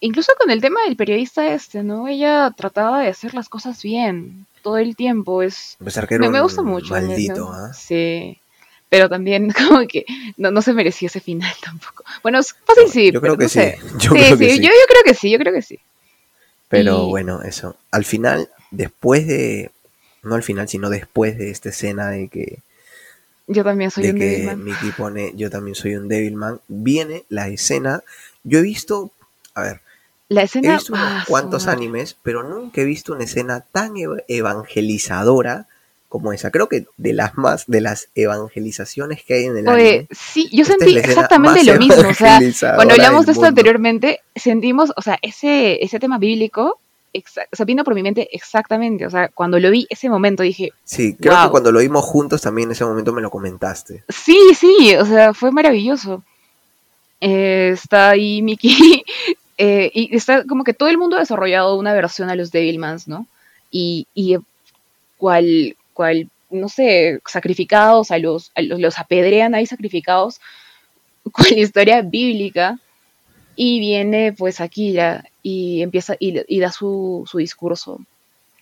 incluso 0.00 0.32
con 0.38 0.50
el 0.50 0.60
tema 0.60 0.80
del 0.86 0.96
periodista 0.96 1.52
este, 1.52 1.82
¿no? 1.82 2.08
Ella 2.08 2.52
trataba 2.56 3.00
de 3.02 3.08
hacer 3.08 3.34
las 3.34 3.48
cosas 3.48 3.82
bien 3.82 4.46
todo 4.62 4.78
el 4.78 4.96
tiempo. 4.96 5.42
Es, 5.42 5.76
me, 5.78 6.40
gusta 6.40 6.62
mucho. 6.62 6.92
Maldito, 6.92 7.50
¿ah? 7.52 7.72
Sí. 7.72 8.38
Pero 8.88 9.08
también 9.08 9.50
como 9.68 9.86
que 9.86 10.04
no, 10.36 10.60
se 10.62 10.72
merecía 10.72 11.06
ese 11.06 11.20
final 11.20 11.54
tampoco. 11.62 12.04
Bueno, 12.22 12.40
es 12.40 12.52
fácil 12.52 12.88
sí. 12.88 13.12
Yo 13.12 13.20
creo 13.20 13.36
que 13.36 13.48
sí. 13.48 13.60
Yo 13.98 14.10
creo 14.10 14.36
que 14.36 14.50
sí. 14.50 14.60
Yo, 14.60 14.70
creo 14.88 15.02
que 15.04 15.14
sí, 15.14 15.30
yo 15.30 15.38
creo 15.38 15.52
que 15.52 15.62
sí. 15.62 15.78
Pero 16.68 17.06
bueno, 17.06 17.42
eso. 17.42 17.76
Al 17.92 18.04
final, 18.04 18.50
después 18.70 19.26
de. 19.26 19.70
No 20.24 20.34
al 20.34 20.42
final, 20.42 20.68
sino 20.68 20.90
después 20.90 21.38
de 21.38 21.50
esta 21.50 21.68
escena 21.68 22.08
de 22.08 22.26
que 22.26 22.58
yo 23.46 23.64
también 23.64 23.90
soy 23.90 24.08
un 24.08 24.18
que 24.18 24.56
Mickey 24.56 24.90
pone 24.90 25.32
Yo 25.36 25.50
también 25.50 25.74
soy 25.74 25.96
un 25.96 26.08
Devilman. 26.08 26.60
Viene 26.68 27.24
la 27.28 27.48
escena. 27.48 28.02
Yo 28.44 28.58
he 28.58 28.62
visto. 28.62 29.12
A 29.54 29.62
ver. 29.62 29.80
La 30.28 30.42
escena. 30.42 30.70
He 30.70 30.72
visto 30.74 30.92
unos 30.92 31.04
ah, 31.06 31.24
cuantos 31.28 31.66
animes, 31.68 32.16
pero 32.22 32.42
nunca 32.42 32.80
he 32.80 32.84
visto 32.84 33.12
una 33.12 33.24
escena 33.24 33.60
tan 33.60 33.94
evangelizadora 34.28 35.66
como 36.08 36.32
esa. 36.32 36.50
Creo 36.50 36.68
que 36.68 36.86
de 36.96 37.12
las 37.12 37.36
más, 37.36 37.66
de 37.66 37.80
las 37.80 38.08
evangelizaciones 38.14 39.22
que 39.22 39.34
hay 39.34 39.44
en 39.44 39.56
el 39.58 39.68
anime. 39.68 40.08
Sí, 40.10 40.48
yo 40.52 40.64
sentí 40.64 40.96
exactamente 40.98 41.62
lo 41.64 41.78
mismo. 41.78 42.08
O 42.08 42.14
sea, 42.14 42.40
cuando 42.74 42.94
hablamos 42.94 43.26
de 43.26 43.32
esto 43.32 43.46
anteriormente, 43.46 44.20
sentimos, 44.34 44.92
o 44.96 45.02
sea, 45.02 45.18
ese, 45.22 45.84
ese 45.84 46.00
tema 46.00 46.18
bíblico 46.18 46.80
o 47.14 47.56
sea, 47.56 47.64
vino 47.64 47.84
por 47.84 47.94
mi 47.94 48.02
mente 48.02 48.28
exactamente, 48.32 49.06
o 49.06 49.10
sea, 49.10 49.28
cuando 49.28 49.58
lo 49.58 49.70
vi 49.70 49.86
ese 49.88 50.08
momento 50.08 50.42
dije... 50.42 50.70
Sí, 50.84 51.14
creo 51.14 51.44
que 51.44 51.50
cuando 51.50 51.72
lo 51.72 51.80
vimos 51.80 52.04
juntos 52.04 52.42
también 52.42 52.68
en 52.68 52.72
ese 52.72 52.84
momento 52.84 53.12
me 53.12 53.22
lo 53.22 53.30
comentaste. 53.30 54.04
Sí, 54.08 54.38
sí, 54.54 54.94
o 54.96 55.06
sea, 55.06 55.32
fue 55.32 55.50
maravilloso. 55.50 56.22
Eh, 57.20 57.70
está 57.72 58.10
ahí 58.10 58.42
Mickey 58.42 59.02
Eh, 59.58 59.90
y 59.94 60.14
está 60.14 60.44
como 60.44 60.64
que 60.64 60.74
todo 60.74 60.88
el 60.88 60.98
mundo 60.98 61.16
ha 61.16 61.20
desarrollado 61.20 61.78
una 61.78 61.94
versión 61.94 62.28
a 62.28 62.36
los 62.36 62.52
Devilmans, 62.52 63.08
¿no? 63.08 63.26
Y, 63.70 64.06
y 64.14 64.36
cual, 65.16 65.76
cual, 65.94 66.28
no 66.50 66.68
sé, 66.68 67.20
sacrificados, 67.26 68.10
a 68.10 68.18
los, 68.18 68.52
a 68.54 68.62
los, 68.62 68.78
los 68.78 68.98
apedrean 68.98 69.54
ahí 69.54 69.66
sacrificados, 69.66 70.40
con 71.32 71.46
la 71.50 71.58
historia 71.58 72.02
bíblica. 72.02 72.78
Y 73.56 73.80
viene 73.80 74.32
pues 74.32 74.60
Aquila 74.60 75.24
y 75.42 75.82
empieza 75.82 76.14
y, 76.20 76.40
y 76.46 76.60
da 76.60 76.70
su, 76.72 77.24
su 77.30 77.38
discurso, 77.38 78.00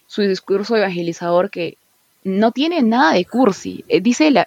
su 0.06 0.22
discurso 0.22 0.76
evangelizador 0.76 1.50
que 1.50 1.76
no 2.22 2.52
tiene 2.52 2.80
nada 2.82 3.12
de 3.14 3.24
cursi, 3.24 3.84
eh, 3.88 4.00
dice, 4.00 4.30
la, 4.30 4.46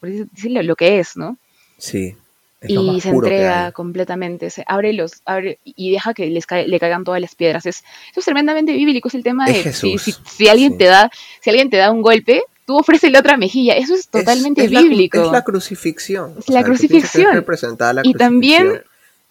dice 0.00 0.48
lo 0.62 0.76
que 0.76 1.00
es, 1.00 1.16
¿no? 1.16 1.36
Sí. 1.76 2.14
es 2.60 2.70
y 2.70 2.76
más 2.76 3.02
se 3.02 3.10
puro 3.10 3.26
entrega 3.26 3.72
completamente, 3.72 4.50
se 4.50 4.64
abre 4.66 4.92
los, 4.92 5.12
abre 5.24 5.58
y 5.64 5.90
deja 5.90 6.14
que 6.14 6.26
les 6.28 6.46
ca- 6.46 6.62
le 6.62 6.78
caigan 6.80 7.04
todas 7.04 7.20
las 7.20 7.34
piedras. 7.34 7.66
Es, 7.66 7.78
eso 8.10 8.20
es 8.20 8.24
tremendamente 8.24 8.72
bíblico, 8.72 9.08
es 9.08 9.14
el 9.14 9.22
tema 9.22 9.46
de 9.46 9.72
si, 9.72 9.98
si- 9.98 10.14
si 10.24 10.48
alguien 10.48 10.72
sí. 10.72 10.78
te 10.78 10.84
da, 10.84 11.10
si 11.40 11.50
alguien 11.50 11.70
te 11.70 11.76
da 11.76 11.90
un 11.90 12.02
golpe, 12.02 12.42
tú 12.66 12.76
ofreces 12.78 13.10
la 13.12 13.20
otra 13.20 13.36
mejilla. 13.36 13.74
Eso 13.74 13.94
es 13.94 14.08
totalmente 14.08 14.60
es, 14.62 14.66
es 14.68 14.72
la- 14.72 14.82
bíblico. 14.82 15.22
es 15.24 15.32
la 15.32 15.42
crucifixión. 15.44 16.34
Es 16.38 16.48
la 16.48 16.60
que 16.60 16.66
crucifixión. 16.66 17.44
la 17.94 18.00
y 18.04 18.12
también. 18.14 18.82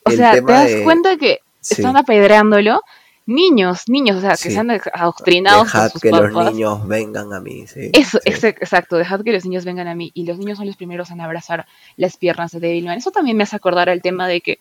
O 0.08 0.12
El 0.12 0.18
sea, 0.18 0.32
te 0.34 0.42
das 0.42 0.70
de- 0.72 0.84
cuenta 0.84 1.18
que 1.18 1.40
sí. 1.62 1.76
están 1.76 1.96
apedreándolo 1.98 2.82
niños, 3.26 3.84
niños, 3.88 4.18
o 4.18 4.22
sea, 4.22 4.32
que 4.32 4.38
Sí. 4.38 4.52
sean 4.52 4.72
adoctrinados 4.94 5.66
Dejad 5.66 5.92
sus 5.92 6.02
que 6.02 6.12
los 6.12 6.32
niños 6.54 6.88
vengan 6.88 7.34
a 7.34 7.42
mí. 7.42 7.68
sí, 7.68 7.90
Eso, 7.94 8.20
sí. 8.24 8.30
exacto, 8.48 8.96
dejad 8.96 9.22
que 9.22 9.34
los 9.34 9.44
niños 9.44 9.66
vengan 9.66 9.88
a 9.90 9.96
mí 9.96 10.12
y 10.14 10.26
los 10.26 10.38
niños 10.38 10.58
son 10.58 10.68
los 10.68 10.78
primeros 10.78 11.12
en 11.12 11.20
abrazar 11.20 11.66
las 11.98 12.16
piernas 12.16 12.52
de 12.54 12.60
Devilman. 12.62 12.98
Eso 12.98 13.12
también 13.12 13.36
me 13.36 13.44
hace 13.44 13.56
acordar 13.58 13.90
al 13.90 14.02
tema 14.02 14.28
de 14.30 14.40
que, 14.42 14.60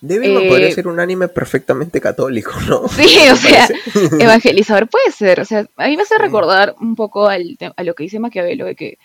Devilman 0.00 0.42
eh, 0.44 0.48
podría 0.48 0.70
ser 0.72 0.86
un 0.88 1.00
anime 1.00 1.26
perfectamente 1.28 2.00
católico, 2.00 2.52
¿no? 2.68 2.86
sí, 2.88 3.16
o 3.28 3.32
¿Me 3.32 3.36
sea, 3.36 3.68
evangelizador 4.20 4.88
puede 4.88 5.10
ser, 5.10 5.40
o 5.40 5.44
sea, 5.44 5.66
a 5.76 5.88
mí 5.88 5.96
me 5.96 6.02
hace 6.02 6.16
recordar 6.18 6.76
un 6.80 6.94
poco 6.94 7.26
al, 7.28 7.56
a 7.76 7.82
lo 7.82 7.94
que 7.94 8.04
dice 8.04 8.20
Maquiavelo 8.20 8.66
de 8.66 8.76
que 8.76 8.98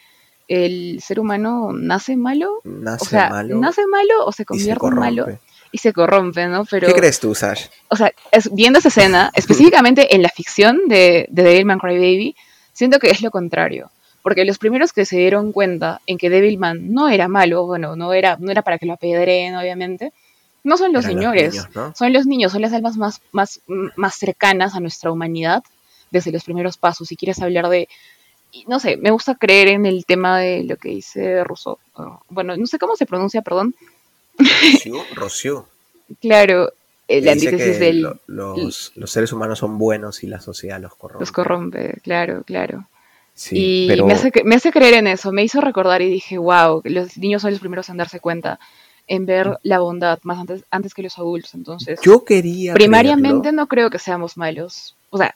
el 0.47 1.01
ser 1.01 1.19
humano 1.19 1.71
nace 1.73 2.17
malo, 2.17 2.59
Nace 2.65 3.05
o 3.05 3.07
sea, 3.07 3.29
malo 3.29 3.57
nace 3.57 3.87
malo 3.87 4.25
o 4.25 4.31
se 4.33 4.43
convierte 4.45 4.85
en 4.85 4.95
malo. 4.95 5.25
Y 5.71 5.77
se 5.77 5.93
corrompe, 5.93 6.47
¿no? 6.47 6.65
Pero, 6.65 6.87
¿Qué 6.87 6.93
crees 6.93 7.19
tú, 7.19 7.33
Sash? 7.33 7.65
o 7.89 7.95
sea, 7.95 8.11
es- 8.31 8.53
viendo 8.53 8.79
esa 8.79 8.89
escena, 8.89 9.31
específicamente 9.35 10.15
en 10.15 10.21
la 10.21 10.29
ficción 10.29 10.87
de, 10.87 11.27
de 11.29 11.43
Devilman 11.43 11.79
Crybaby, 11.79 12.35
siento 12.73 12.99
que 12.99 13.09
es 13.09 13.21
lo 13.21 13.31
contrario. 13.31 13.89
Porque 14.23 14.45
los 14.45 14.59
primeros 14.59 14.93
que 14.93 15.03
se 15.05 15.17
dieron 15.17 15.51
cuenta 15.51 15.99
en 16.05 16.17
que 16.19 16.29
Devilman 16.29 16.93
no 16.93 17.09
era 17.09 17.27
malo, 17.27 17.65
bueno, 17.65 17.95
no 17.95 18.13
era, 18.13 18.37
no 18.39 18.51
era 18.51 18.61
para 18.61 18.77
que 18.77 18.85
lo 18.85 18.93
apedreen, 18.93 19.55
obviamente, 19.55 20.13
no 20.63 20.77
son 20.77 20.93
los 20.93 21.05
Eran 21.05 21.17
señores, 21.17 21.53
niños, 21.53 21.67
¿no? 21.75 21.93
son 21.95 22.13
los 22.13 22.27
niños, 22.27 22.51
son 22.51 22.61
las 22.61 22.71
almas 22.73 22.97
más, 22.97 23.21
más, 23.31 23.61
más 23.95 24.13
cercanas 24.13 24.75
a 24.75 24.79
nuestra 24.79 25.11
humanidad 25.11 25.63
desde 26.11 26.31
los 26.31 26.43
primeros 26.43 26.77
pasos. 26.77 27.07
Si 27.07 27.15
quieres 27.15 27.41
hablar 27.41 27.67
de, 27.69 27.89
no 28.67 28.79
sé, 28.79 28.95
me 28.97 29.09
gusta 29.09 29.33
creer 29.33 29.69
en 29.69 29.87
el 29.87 30.05
tema 30.05 30.37
de 30.37 30.65
lo 30.65 30.75
que 30.75 30.89
dice 30.89 31.43
Rousseau. 31.43 31.79
Bueno, 32.29 32.55
no 32.57 32.67
sé 32.67 32.77
cómo 32.77 32.95
se 32.95 33.07
pronuncia, 33.07 33.41
perdón. 33.41 33.73
Rocío, 34.73 35.05
Rocío. 35.15 35.67
Claro, 36.19 36.71
eh, 37.07 37.21
la 37.21 37.31
antítesis 37.33 37.79
del, 37.79 38.01
lo- 38.01 38.19
los, 38.27 38.91
los 38.95 39.11
seres 39.11 39.31
humanos 39.33 39.59
son 39.59 39.77
buenos 39.77 40.23
y 40.23 40.27
la 40.27 40.39
sociedad 40.39 40.79
los 40.81 40.95
corrompe. 40.95 41.21
los 41.21 41.31
corrompe, 41.31 41.99
claro, 42.03 42.43
claro. 42.43 42.85
Sí, 43.33 43.55
y 43.57 43.87
pero 43.87 44.05
me, 44.05 44.13
hace, 44.13 44.31
cre- 44.31 44.43
me 44.43 44.55
hace 44.55 44.71
creer 44.71 44.95
en 44.95 45.07
eso, 45.07 45.31
me 45.31 45.43
hizo 45.43 45.61
recordar 45.61 46.01
y 46.01 46.09
dije, 46.09 46.37
wow, 46.37 46.81
los 46.85 47.17
niños 47.17 47.41
son 47.41 47.51
los 47.51 47.59
primeros 47.59 47.87
en 47.89 47.97
darse 47.97 48.19
cuenta, 48.19 48.59
en 49.07 49.25
ver 49.25 49.57
la 49.63 49.79
bondad 49.79 50.19
más 50.23 50.37
antes, 50.39 50.63
antes 50.69 50.93
que 50.93 51.01
los 51.03 51.17
adultos. 51.17 51.53
Entonces, 51.55 51.99
yo 52.03 52.23
quería 52.23 52.73
primariamente 52.73 53.39
creerlo. 53.41 53.51
no 53.63 53.67
creo 53.67 53.89
que 53.89 53.99
seamos 53.99 54.37
malos. 54.37 54.95
O 55.09 55.17
sea, 55.17 55.33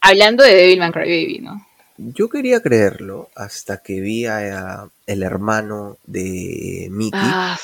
hablando 0.00 0.42
de 0.44 0.54
Devilman 0.54 0.92
Crybaby, 0.92 1.38
¿no? 1.40 1.66
Yo 1.98 2.28
quería 2.28 2.60
creerlo 2.62 3.28
hasta 3.34 3.78
que 3.78 4.00
vi 4.00 4.24
a, 4.26 4.38
a 4.82 4.88
el 5.06 5.22
hermano 5.22 5.96
de 6.06 6.88
Mickey, 6.90 7.20
Ah. 7.22 7.58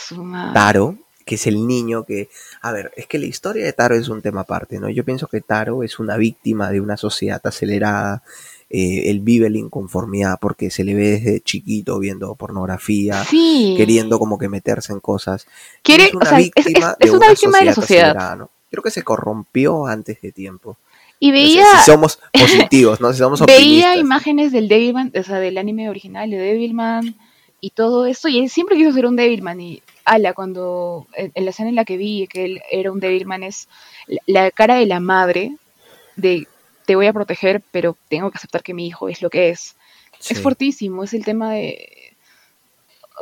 Taro, 0.53 0.97
que 1.25 1.37
es 1.37 1.47
el 1.47 1.67
niño 1.67 2.05
que... 2.05 2.29
A 2.61 2.73
ver, 2.73 2.93
es 2.97 3.07
que 3.07 3.19
la 3.19 3.27
historia 3.27 3.65
de 3.65 3.73
Taro 3.73 3.95
es 3.95 4.09
un 4.09 4.23
tema 4.23 4.41
aparte, 4.43 4.81
¿no? 4.81 4.89
Yo 4.91 5.05
pienso 5.05 5.29
que 5.29 5.41
Taro 5.41 5.83
es 5.85 5.99
una 6.01 6.17
víctima 6.17 6.71
de 6.71 6.81
una 6.81 6.97
sociedad 6.97 7.41
acelerada, 7.45 8.23
eh, 8.71 9.09
él 9.11 9.21
vive 9.21 9.49
la 9.51 9.59
inconformidad 9.59 10.39
porque 10.41 10.69
se 10.71 10.83
le 10.83 10.95
ve 10.95 11.11
desde 11.13 11.41
chiquito 11.41 11.99
viendo 12.01 12.35
pornografía, 12.35 13.23
Sí. 13.25 13.75
queriendo 13.77 14.19
como 14.19 14.37
que 14.37 14.49
meterse 14.49 14.93
en 14.93 15.01
cosas. 15.01 15.47
Quiere, 15.83 16.07
es 16.07 16.15
una 16.15 16.25
o 16.25 16.29
sea, 16.29 16.41
es, 16.41 16.51
es- 16.57 16.65
víctima 16.65 16.97
es 16.99 17.11
de 17.11 17.17
una 17.17 17.29
víctima 17.31 17.59
de 17.61 17.65
la 17.67 17.75
sociedad. 17.75 18.37
¿no? 18.37 18.51
Creo 18.71 18.83
que 18.83 18.91
se 18.91 19.03
corrompió 19.05 19.87
antes 19.87 20.21
de 20.21 20.33
tiempo. 20.33 20.77
Y 21.21 21.33
veía, 21.33 21.65
si 21.79 21.91
somos 21.91 22.19
positivos, 22.33 23.01
¿no? 23.01 23.13
Si 23.13 23.19
somos 23.19 23.41
veía 23.47 23.57
optimistas. 23.57 23.97
imágenes 23.97 24.53
del 24.53 24.69
Devilman, 24.69 25.13
o 25.19 25.23
sea, 25.23 25.39
del 25.39 25.59
anime 25.59 25.89
original 25.89 26.31
de 26.31 26.37
Devilman 26.37 27.15
y 27.61 27.71
todo 27.71 28.07
esto, 28.07 28.29
y 28.29 28.41
él 28.41 28.51
siempre 28.51 28.77
quiso 28.77 28.93
ser 28.93 29.07
un 29.07 29.17
Devilman. 29.17 29.61
Y 29.61 29.83
ala, 30.05 30.35
cuando 30.35 31.07
en, 31.15 31.33
la 31.45 31.51
escena 31.51 31.71
en 31.71 31.77
la 31.77 31.85
que 31.85 31.97
vi 31.97 32.27
que 32.27 32.45
él 32.45 32.63
era 32.71 32.93
un 32.93 33.01
Devilman, 33.01 33.43
es 33.43 33.69
la, 34.27 34.51
cara 34.51 34.75
de 34.77 34.87
la 34.87 35.01
madre 35.01 35.57
de 36.17 36.47
te 36.85 36.97
voy 36.97 37.07
a 37.07 37.13
proteger, 37.13 37.63
pero 37.71 37.97
tengo 38.09 38.31
que 38.31 38.37
aceptar 38.37 38.63
que 38.63 38.75
mi 38.75 38.87
hijo 38.87 39.09
es 39.09 39.23
lo 39.23 39.31
que 39.31 39.49
es. 39.49 39.77
Sí. 40.19 40.35
Es 40.35 40.43
fuertísimo, 40.43 41.05
es 41.05 41.15
el 41.15 41.25
tema 41.25 41.53
de, 41.53 42.15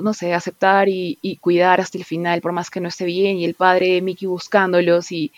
no 0.00 0.12
sé, 0.14 0.35
aceptar 0.35 0.88
y, 0.88 1.18
y 1.22 1.37
cuidar 1.37 1.81
hasta 1.81 1.98
el 1.98 2.05
final, 2.05 2.40
por 2.40 2.52
más 2.52 2.70
que 2.70 2.81
no 2.81 2.88
esté 2.88 3.05
bien, 3.05 3.38
y 3.38 3.44
el 3.44 3.55
padre 3.55 3.92
de 3.92 4.02
Mickey 4.02 4.26
buscándolos, 4.26 5.12
y 5.12 5.33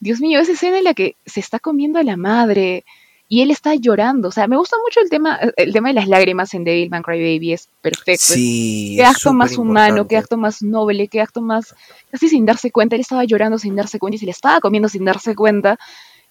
Dios 0.00 0.20
mío, 0.20 0.40
esa 0.40 0.52
escena 0.52 0.78
en 0.78 0.84
la 0.84 0.94
que 0.94 1.16
se 1.26 1.40
está 1.40 1.58
comiendo 1.58 1.98
a 1.98 2.02
la 2.02 2.16
madre 2.16 2.84
y 3.28 3.42
él 3.42 3.52
está 3.52 3.76
llorando, 3.76 4.28
o 4.28 4.32
sea, 4.32 4.48
me 4.48 4.56
gusta 4.56 4.76
mucho 4.82 4.98
el 5.00 5.08
tema, 5.08 5.38
el 5.56 5.72
tema 5.72 5.90
de 5.90 5.94
las 5.94 6.08
lágrimas 6.08 6.52
en 6.52 6.64
Devilman 6.64 7.02
Crybaby, 7.02 7.52
es 7.52 7.68
perfecto. 7.80 8.34
Sí, 8.34 8.94
Qué 8.96 9.04
acto 9.04 9.32
más 9.32 9.56
humano, 9.56 10.08
qué 10.08 10.16
acto 10.16 10.36
más 10.36 10.62
noble, 10.62 11.06
qué 11.06 11.20
acto 11.20 11.40
más, 11.40 11.76
casi 12.10 12.28
sin 12.28 12.44
darse 12.44 12.72
cuenta, 12.72 12.96
él 12.96 13.02
estaba 13.02 13.22
llorando 13.22 13.56
sin 13.56 13.76
darse 13.76 14.00
cuenta 14.00 14.16
y 14.16 14.18
se 14.18 14.24
le 14.24 14.32
estaba 14.32 14.58
comiendo 14.58 14.88
sin 14.88 15.04
darse 15.04 15.36
cuenta, 15.36 15.78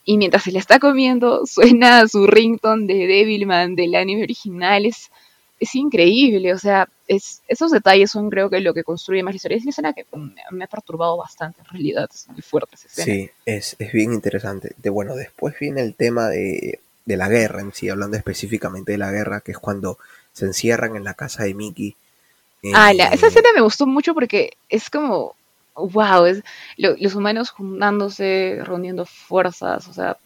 y 0.04 0.18
mientras 0.18 0.44
se 0.44 0.52
le 0.52 0.60
está 0.60 0.80
comiendo 0.80 1.46
suena 1.46 2.06
su 2.08 2.28
ringtone 2.28 2.86
de 2.86 3.08
Devilman 3.08 3.76
del 3.76 3.96
anime 3.96 4.24
original, 4.24 4.86
es, 4.86 5.10
es 5.60 5.76
increíble, 5.76 6.54
o 6.54 6.58
sea, 6.58 6.88
es, 7.08 7.42
esos 7.48 7.72
detalles 7.72 8.12
son 8.12 8.30
creo 8.30 8.50
que 8.50 8.60
lo 8.62 8.74
que 8.74 8.84
construye 8.84 9.24
más 9.24 9.34
la 9.34 9.38
historia, 9.38 9.58
es 9.58 9.64
una 9.64 9.72
escena 9.72 9.94
que 9.94 10.06
me, 10.16 10.34
me 10.52 10.64
ha 10.64 10.68
perturbado 10.68 11.18
bastante 11.18 11.60
en 11.62 11.66
realidad, 11.66 12.10
es 12.14 12.28
muy 12.30 12.42
fuerte 12.42 12.76
esa 12.76 12.88
escena. 12.88 13.06
Sí, 13.06 13.30
es, 13.46 13.76
es 13.80 13.92
bien 13.92 14.14
interesante. 14.14 14.74
De, 14.78 14.90
bueno, 14.90 15.16
después 15.16 15.56
viene 15.60 15.82
el 15.82 15.96
tema 15.96 16.30
de, 16.30 16.80
de 17.06 17.18
la 17.18 17.28
guerra 17.28 17.62
en 17.62 17.74
sí, 17.74 17.90
hablando 17.90 18.16
específicamente 18.18 18.94
de 18.94 18.98
la 19.00 19.12
guerra, 19.12 19.42
que 19.42 19.52
es 19.52 19.58
cuando 19.60 19.98
se 20.34 20.46
encierran 20.46 20.96
en 20.96 21.04
la 21.04 21.14
casa 21.16 21.44
de 21.44 21.54
Mickey. 21.54 21.96
eh, 22.64 22.72
Ah, 22.74 22.94
la- 22.94 23.08
esa 23.08 23.28
escena 23.28 23.50
me 23.56 23.62
gustó 23.62 23.86
mucho 23.88 24.14
porque 24.14 24.54
es 24.70 24.90
como, 24.90 25.36
wow, 25.76 26.26
es 26.26 26.42
lo- 26.78 26.96
los 26.98 27.16
humanos 27.16 27.50
juntándose, 27.50 28.60
reuniendo 28.64 29.06
fuerzas, 29.06 29.88
o 29.88 29.94
sea, 29.94 30.18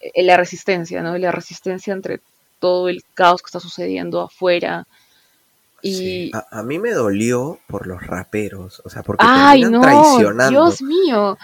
eh, 0.00 0.22
la 0.22 0.36
resistencia, 0.36 1.02
¿no? 1.02 1.18
La 1.18 1.32
resistencia 1.32 1.92
entre 1.92 2.20
todo 2.60 2.88
el 2.88 3.02
caos 3.14 3.42
que 3.42 3.46
está 3.46 3.58
sucediendo 3.58 4.20
afuera. 4.20 4.86
Y, 5.82 5.94
sí. 5.94 6.30
A, 6.34 6.60
a 6.60 6.62
mí 6.62 6.78
me 6.78 6.92
dolió 6.92 7.58
por 7.66 7.86
los 7.86 8.06
raperos, 8.06 8.82
o 8.84 8.90
sea, 8.90 9.02
porque 9.02 9.24
ay, 9.26 9.62
terminan 9.62 9.72
no, 9.72 9.80
traicionando. 9.80 10.64
Dios 10.66 10.82
mío. 10.82 11.38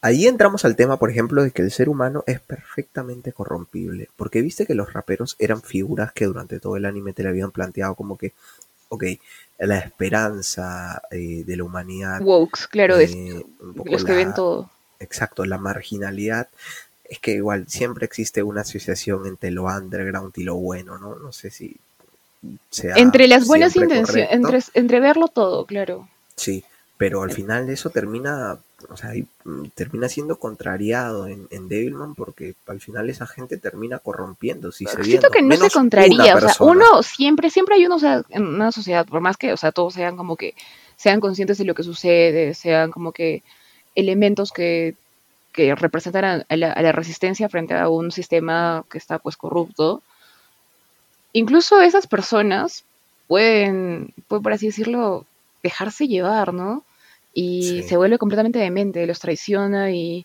Ahí 0.00 0.26
entramos 0.26 0.64
al 0.64 0.76
tema, 0.76 0.96
por 0.96 1.10
ejemplo, 1.10 1.42
de 1.42 1.50
que 1.50 1.62
el 1.62 1.70
ser 1.72 1.88
humano 1.88 2.22
es 2.26 2.40
perfectamente 2.40 3.32
corrompible. 3.32 4.08
Porque 4.16 4.42
viste 4.42 4.64
que 4.64 4.74
los 4.74 4.92
raperos 4.92 5.36
eran 5.38 5.60
figuras 5.60 6.12
que 6.12 6.24
durante 6.26 6.60
todo 6.60 6.76
el 6.76 6.84
anime 6.84 7.12
te 7.12 7.24
le 7.24 7.30
habían 7.30 7.50
planteado 7.50 7.94
como 7.94 8.16
que, 8.16 8.32
ok, 8.88 9.04
la 9.58 9.78
esperanza 9.78 11.02
eh, 11.10 11.42
de 11.44 11.56
la 11.56 11.64
humanidad. 11.64 12.20
Wokes, 12.22 12.68
claro, 12.70 12.96
eh, 12.98 13.44
un 13.60 13.74
poco 13.74 13.90
los 13.90 14.04
que 14.04 14.12
la- 14.12 14.18
ven 14.18 14.34
todo. 14.34 14.70
Exacto, 15.00 15.44
la 15.44 15.58
marginalidad. 15.58 16.48
Es 17.08 17.18
que 17.20 17.32
igual 17.32 17.66
siempre 17.68 18.04
existe 18.04 18.42
una 18.42 18.60
asociación 18.60 19.26
entre 19.26 19.50
lo 19.50 19.64
underground 19.64 20.32
y 20.36 20.44
lo 20.44 20.56
bueno, 20.56 20.98
¿no? 20.98 21.16
No 21.16 21.32
sé 21.32 21.50
si 21.50 21.76
sea 22.70 22.96
Entre 22.96 23.26
las 23.26 23.46
buenas 23.46 23.74
intenciones, 23.76 24.28
entre, 24.30 24.60
entre 24.74 25.00
verlo 25.00 25.28
todo, 25.28 25.64
claro. 25.64 26.08
Sí, 26.36 26.64
pero 26.98 27.22
al 27.22 27.30
final 27.30 27.70
eso 27.70 27.90
termina, 27.90 28.58
o 28.88 28.96
sea, 28.96 29.12
mm, 29.44 29.68
termina 29.74 30.08
siendo 30.08 30.38
contrariado 30.38 31.28
en, 31.28 31.46
en 31.50 31.68
Devilman 31.68 32.14
porque 32.14 32.54
al 32.66 32.80
final 32.80 33.08
esa 33.08 33.26
gente 33.26 33.56
termina 33.56 34.00
corrompiéndose 34.00 34.84
Siento 35.02 35.30
que 35.30 35.42
no 35.42 35.56
se 35.56 35.70
contraría, 35.70 36.36
o 36.36 36.40
sea, 36.40 36.54
uno 36.60 37.02
siempre, 37.02 37.50
siempre 37.50 37.76
hay 37.76 37.86
uno, 37.86 37.96
o 37.96 38.00
sea, 38.00 38.22
en 38.30 38.46
una 38.46 38.72
sociedad, 38.72 39.06
por 39.06 39.20
más 39.20 39.36
que, 39.36 39.52
o 39.52 39.56
sea, 39.56 39.72
todos 39.72 39.94
sean 39.94 40.16
como 40.16 40.36
que, 40.36 40.54
sean 40.96 41.20
conscientes 41.20 41.58
de 41.58 41.64
lo 41.64 41.74
que 41.74 41.84
sucede, 41.84 42.54
sean 42.54 42.90
como 42.90 43.12
que 43.12 43.42
elementos 43.94 44.52
que, 44.52 44.96
que 45.58 45.74
representan 45.74 46.24
a, 46.24 46.46
a 46.48 46.56
la, 46.56 46.70
a 46.72 46.82
la 46.82 46.92
resistencia 46.92 47.48
frente 47.48 47.74
a 47.74 47.88
un 47.88 48.12
sistema 48.12 48.84
que 48.88 48.96
está 48.96 49.18
pues 49.18 49.36
corrupto. 49.36 50.02
Incluso 51.32 51.80
esas 51.80 52.06
personas 52.06 52.84
pueden, 53.26 54.14
pueden, 54.28 54.42
por 54.44 54.52
así 54.52 54.66
decirlo, 54.66 55.26
dejarse 55.64 56.06
llevar, 56.06 56.54
¿no? 56.54 56.84
Y 57.34 57.62
Sí. 57.62 57.82
se 57.88 57.96
vuelve 57.96 58.18
completamente 58.18 58.60
demente, 58.60 59.04
los 59.04 59.18
traiciona 59.18 59.90
y 59.90 60.24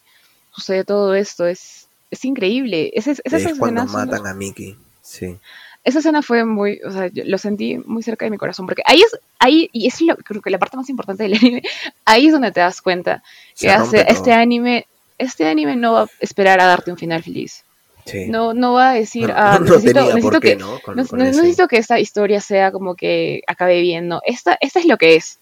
sucede 0.51 0.83
todo 0.83 1.15
esto. 1.15 1.47
Es, 1.47 1.87
es 2.11 2.23
increíble. 2.25 2.91
Es, 2.93 3.07
es, 3.07 3.19
esas 3.25 3.41
Es 3.41 3.57
cuando 3.57 3.81
son 3.87 3.91
matan 4.07 4.27
a 4.27 4.35
Mickey. 4.35 4.77
Sí. 5.01 5.35
esa 5.83 5.99
escena 5.99 6.21
fue 6.21 6.45
muy, 6.45 6.79
o 6.85 6.91
sea, 6.91 7.07
yo 7.07 7.23
lo 7.25 7.37
sentí 7.39 7.77
muy 7.79 8.03
cerca 8.03 8.25
de 8.25 8.31
mi 8.31 8.37
corazón, 8.37 8.67
porque 8.67 8.83
ahí 8.85 9.01
es, 9.01 9.19
ahí, 9.39 9.69
y 9.73 9.87
es 9.87 9.99
lo, 9.99 10.15
creo 10.15 10.41
que 10.41 10.49
la 10.51 10.59
parte 10.59 10.77
más 10.77 10.89
importante 10.89 11.23
del 11.23 11.33
anime, 11.33 11.63
ahí 12.05 12.27
es 12.27 12.31
donde 12.33 12.51
te 12.53 12.61
das 12.61 12.81
cuenta 12.81 13.21
que 13.59 13.69
hace, 13.69 14.05
este 14.07 14.31
anime, 14.31 14.85
este 15.17 15.47
anime 15.47 15.75
no 15.75 15.93
va 15.93 16.01
a 16.03 16.09
esperar 16.19 16.59
a 16.59 16.65
darte 16.65 16.91
un 16.91 16.97
final 16.97 17.23
feliz. 17.23 17.63
sí. 18.05 18.25
No, 18.27 18.53
no 18.53 18.73
va 18.73 18.91
a 18.91 18.93
decir, 18.95 19.29
No- 19.29 19.33
ah, 19.37 19.59
no 19.59 19.65
necesito, 19.77 20.39
que, 20.41 20.55
¿no? 20.57 20.79
Con- 20.81 20.95
no, 20.97 21.05
con 21.07 21.19
no 21.19 21.25
ese- 21.25 21.37
necesito 21.37 21.67
que 21.67 21.77
esta 21.77 21.99
historia 21.99 22.41
sea 22.41 22.71
como 22.71 22.95
que 22.95 23.41
acabe 23.47 23.79
bien, 23.81 24.07
no, 24.09 24.21
esta, 24.25 24.57
esta 24.59 24.79
es 24.79 24.85
lo 24.85 24.97
que 24.97 25.15
es. 25.15 25.39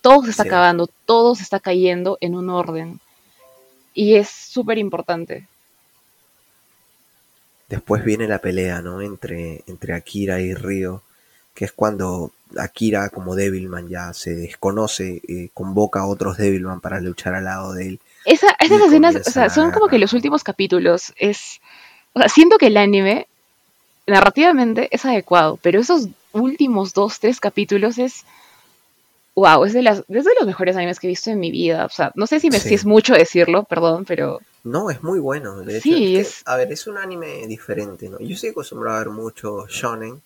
Todo 0.00 0.22
se 0.24 0.30
está 0.30 0.44
Sí. 0.44 0.48
acabando, 0.48 0.88
todo 1.04 1.34
se 1.34 1.42
está 1.42 1.58
cayendo 1.60 2.16
en 2.20 2.34
un 2.36 2.48
orden. 2.48 3.00
Y 3.92 4.14
es 4.14 4.28
súper 4.30 4.78
importante. 4.78 5.46
Después 7.68 8.04
viene 8.04 8.26
la 8.26 8.38
pelea, 8.40 8.82
¿no? 8.82 9.00
Entre, 9.00 9.62
entre 9.66 9.94
Akira 9.94 10.40
y 10.40 10.54
Ryo, 10.54 11.02
que 11.54 11.64
es 11.66 11.72
cuando 11.72 12.32
Akira 12.56 13.10
como 13.10 13.36
Devilman 13.36 13.88
ya 13.88 14.12
se 14.12 14.34
desconoce, 14.34 15.20
eh, 15.28 15.50
convoca 15.54 16.00
a 16.00 16.06
otros 16.06 16.36
Devilman 16.36 16.80
para 16.80 17.00
luchar 17.00 17.34
al 17.34 17.44
lado 17.44 17.72
de 17.74 17.86
él. 17.88 18.00
Esa, 18.24 18.48
esas 18.60 18.80
escenas, 18.82 19.16
o 19.16 19.30
sea, 19.30 19.48
son 19.50 19.70
como 19.70 19.88
que 19.88 19.98
los 19.98 20.12
últimos 20.12 20.44
capítulos. 20.44 21.12
Es. 21.16 21.60
O 22.12 22.20
sea, 22.20 22.28
siento 22.28 22.58
que 22.58 22.66
el 22.66 22.76
anime, 22.76 23.26
narrativamente, 24.06 24.88
es 24.90 25.04
adecuado, 25.04 25.58
pero 25.62 25.80
esos 25.80 26.08
últimos 26.32 26.92
dos, 26.94 27.20
tres 27.20 27.40
capítulos 27.40 27.98
es. 27.98 28.24
Wow, 29.36 29.64
es 29.64 29.72
de, 29.72 29.82
las, 29.82 29.98
es 30.08 30.24
de 30.24 30.32
los 30.38 30.46
mejores 30.46 30.76
animes 30.76 30.98
que 30.98 31.06
he 31.06 31.10
visto 31.10 31.30
en 31.30 31.38
mi 31.40 31.50
vida. 31.50 31.86
O 31.86 31.88
sea, 31.88 32.10
no 32.14 32.26
sé 32.26 32.40
si, 32.40 32.50
me, 32.50 32.58
Sí. 32.58 32.68
si 32.70 32.74
es 32.74 32.84
mucho 32.84 33.14
decirlo, 33.14 33.62
perdón, 33.64 34.04
pero. 34.04 34.40
No, 34.64 34.90
es 34.90 35.02
muy 35.02 35.18
bueno. 35.20 35.60
De 35.60 35.74
hecho, 35.78 35.82
Sí, 35.82 36.16
es 36.16 36.26
que, 36.26 36.30
es- 36.40 36.42
A 36.46 36.56
ver, 36.56 36.70
es 36.72 36.86
un 36.86 36.98
anime 36.98 37.46
diferente, 37.46 38.08
¿no? 38.10 38.18
Yo 38.18 38.34
estoy 38.34 38.50
acostumbrado 38.50 38.96
a 38.96 39.00
ver 39.04 39.10
mucho 39.10 39.66
shonen. 39.68 40.20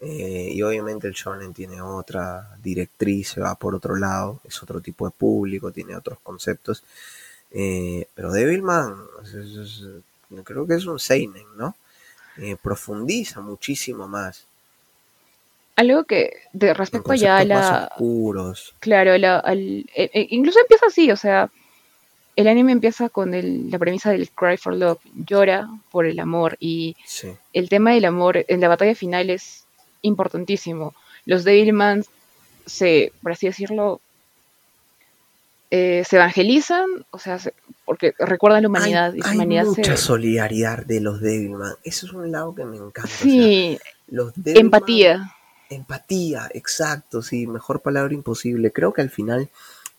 Eh, 0.00 0.50
y 0.52 0.62
obviamente 0.62 1.06
el 1.06 1.14
shonen 1.14 1.54
tiene 1.54 1.80
otra 1.80 2.50
directriz, 2.62 3.30
se 3.30 3.40
va 3.40 3.54
por 3.54 3.74
otro 3.74 3.96
lado, 3.96 4.40
es 4.44 4.62
otro 4.62 4.80
tipo 4.80 5.06
de 5.06 5.12
público, 5.16 5.70
tiene 5.72 5.96
otros 5.96 6.18
conceptos. 6.22 6.82
eh, 7.52 8.08
pero 8.14 8.32
Devilman, 8.32 8.96
es- 9.22 9.34
es- 9.34 9.56
es- 9.56 10.42
creo 10.44 10.66
que 10.66 10.74
es 10.74 10.84
un 10.84 10.98
seinen, 10.98 11.46
¿no? 11.56 11.74
Eh, 12.38 12.56
profundiza 12.60 13.40
muchísimo 13.40 14.08
más. 14.08 14.44
Algo 15.76 16.04
que, 16.04 16.32
de 16.52 16.74
respecto 16.74 17.14
ya 17.14 17.38
a 17.38 17.44
la. 17.44 17.88
oscuros. 17.92 18.74
Claro, 18.80 19.16
la- 19.18 19.38
al- 19.38 19.86
e- 19.94 20.10
e- 20.12 20.26
incluso 20.30 20.58
empieza 20.60 20.86
así, 20.86 21.10
o 21.10 21.16
sea, 21.16 21.50
el 22.34 22.48
anime 22.48 22.72
empieza 22.72 23.08
con 23.10 23.32
el- 23.34 23.70
la 23.70 23.78
premisa 23.78 24.10
del 24.10 24.28
Cry 24.30 24.56
for 24.56 24.74
Love, 24.74 25.00
llora 25.14 25.68
por 25.90 26.04
el 26.06 26.18
amor 26.18 26.56
y 26.60 26.96
Sí. 27.06 27.28
el 27.52 27.68
tema 27.68 27.92
del 27.92 28.06
amor 28.06 28.44
en 28.48 28.60
la 28.60 28.68
batalla 28.68 28.94
final 28.94 29.30
es 29.30 29.65
importantísimo. 30.06 30.94
Los 31.24 31.44
Devilmans 31.44 32.06
se, 32.66 33.12
por 33.22 33.32
así 33.32 33.46
decirlo, 33.46 34.00
eh, 35.70 36.04
se 36.08 36.16
evangelizan, 36.16 36.86
o 37.10 37.18
sea, 37.18 37.38
se- 37.38 37.52
porque 37.84 38.14
recuerdan 38.18 38.62
la 38.62 38.68
humanidad 38.68 39.12
hay, 39.12 39.18
y 39.18 39.22
su 39.22 39.28
hay 39.28 39.34
humanidad 39.36 39.64
mucha 39.66 39.96
se... 39.96 40.02
solidaridad 40.02 40.84
de 40.86 41.00
los 41.00 41.20
Devilman. 41.20 41.74
Eso 41.84 42.06
es 42.06 42.12
un 42.12 42.30
lado 42.30 42.54
que 42.54 42.64
me 42.64 42.76
encanta. 42.76 43.02
o 43.02 43.06
sea, 43.08 43.18
Sí, 43.18 43.78
los 44.08 44.32
Devilman- 44.34 44.60
empatía. 44.60 45.32
Empatía, 45.68 46.48
exacto, 46.54 47.22
sí, 47.22 47.46
mejor 47.48 47.80
palabra 47.82 48.14
imposible. 48.14 48.70
Creo 48.72 48.92
que 48.92 49.02
al 49.02 49.10
final 49.10 49.48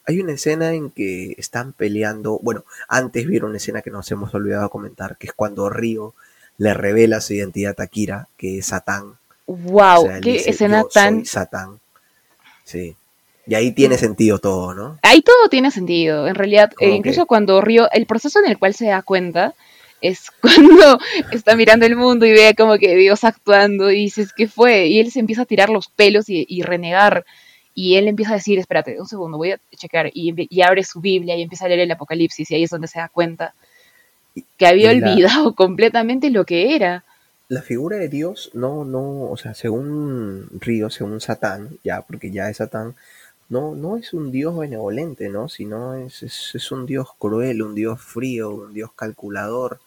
hay 0.06 0.22
una 0.22 0.32
escena 0.32 0.72
en 0.74 0.90
que 0.90 1.36
están 1.38 1.74
peleando. 1.74 2.40
Bueno, 2.42 2.64
antes 2.88 3.28
vieron 3.28 3.50
una 3.50 3.58
escena 3.58 3.82
que 3.82 3.92
nos 3.92 4.10
hemos 4.10 4.34
olvidado 4.34 4.70
comentar, 4.70 5.18
que 5.18 5.28
es 5.28 5.34
cuando 5.34 5.70
Río 5.70 6.14
le 6.58 6.74
revela 6.74 7.20
su 7.20 7.34
identidad 7.34 7.76
a 7.82 7.88
Kira, 7.88 8.30
que 8.38 8.60
es 8.60 8.68
Satán. 8.68 9.16
Wow, 9.48 10.02
O 10.02 10.06
sea, 10.06 10.18
él 10.18 10.24
qué 10.24 10.32
dice, 10.34 10.50
escena 10.52 10.82
"Yo 10.82 10.88
tan... 10.90 11.16
soy 11.16 11.26
Satán. 11.26 11.80
Sí. 12.64 12.96
Y 13.48 13.56
ahí 13.56 13.72
tiene 13.72 13.98
sentido 13.98 14.40
todo, 14.40 14.74
¿no? 14.74 15.00
Ahí 15.02 15.22
todo 15.22 15.48
tiene 15.50 15.72
sentido. 15.72 16.28
En 16.28 16.36
realidad, 16.36 16.72
eh, 16.80 16.90
incluso 16.90 17.22
que- 17.22 17.28
cuando 17.28 17.62
Río, 17.62 17.90
el 17.92 18.06
proceso 18.06 18.40
en 18.40 18.52
el 18.52 18.58
cual 18.60 18.74
se 18.74 18.88
da 18.88 19.02
cuenta 19.02 19.54
es 20.02 20.32
cuando 20.42 21.00
está 21.32 21.56
mirando 21.56 21.86
el 21.86 21.96
mundo 21.96 22.26
y 22.26 22.32
ve 22.34 22.54
como 22.58 22.78
que 22.78 22.96
Dios 22.96 23.24
actuando 23.24 23.90
y 23.90 23.96
dices, 24.04 24.34
¿qué 24.34 24.48
fue? 24.50 24.88
Y 24.88 25.00
él 25.00 25.12
se 25.12 25.20
empieza 25.22 25.44
a 25.44 25.46
tirar 25.46 25.70
los 25.70 25.88
pelos 25.88 26.30
y, 26.30 26.46
y 26.50 26.62
renegar. 26.62 27.26
Y 27.74 27.96
él 27.96 28.08
empieza 28.10 28.32
a 28.32 28.36
decir, 28.36 28.60
espérate, 28.60 29.00
un 29.00 29.08
segundo, 29.08 29.38
voy 29.38 29.52
a 29.52 29.60
checar. 29.78 30.10
Y, 30.14 30.62
abre 30.62 30.84
su 30.84 31.00
Biblia 31.00 31.38
y 31.38 31.42
empieza 31.44 31.66
a 31.66 31.68
leer 31.70 31.82
el 31.82 31.92
Apocalipsis 31.92 32.52
y 32.52 32.56
ahí 32.56 32.64
es 32.64 32.70
donde 32.72 32.88
se 32.88 33.00
da 33.00 33.08
cuenta 33.08 33.54
que 34.58 34.68
había 34.68 34.92
la- 34.94 35.12
olvidado 35.12 35.56
completamente 35.56 36.30
lo 36.32 36.44
que 36.44 36.76
era. 36.76 37.06
La 37.50 37.62
figura 37.62 37.98
de 37.98 38.10
Dios, 38.10 38.52
no, 38.54 38.84
no, 38.84 39.30
o 39.32 39.38
sea, 39.38 39.54
según 39.54 40.50
Río, 40.60 40.90
según 40.90 41.22
Satán, 41.22 41.78
ya, 41.84 42.02
porque 42.02 42.30
ya 42.30 42.50
es 42.50 42.58
Satán, 42.58 42.96
no, 43.50 43.74
no 43.74 43.96
es 43.96 44.14
un 44.14 44.32
Dios 44.32 44.58
benevolente, 44.58 45.30
¿no? 45.30 45.48
Sino 45.48 45.96
es, 45.96 46.24
es, 46.24 46.52
es 46.54 46.72
un 46.74 46.86
Dios 46.86 47.08
cruel, 47.18 47.62
un 47.62 47.74
Dios 47.74 48.02
frío, 48.02 48.50
un 48.50 48.74
Dios 48.74 48.92
calculador. 48.94 49.80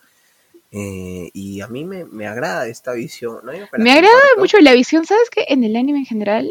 Eh, 0.72 1.30
y 1.34 1.60
a 1.60 1.66
mí 1.68 1.84
me, 1.84 2.04
me 2.06 2.26
agrada 2.26 2.66
esta 2.68 2.92
visión. 2.92 3.40
No 3.44 3.52
Me 3.76 3.92
agrada 3.92 4.14
mucho 4.38 4.58
la 4.60 4.72
visión. 4.72 5.04
¿Sabes 5.04 5.28
que 5.28 5.44
En 5.48 5.62
el 5.64 5.76
anime 5.76 5.98
en 5.98 6.06
general, 6.06 6.50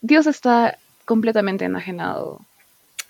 Dios 0.00 0.26
está 0.26 0.78
completamente 1.04 1.66
enajenado. 1.66 2.40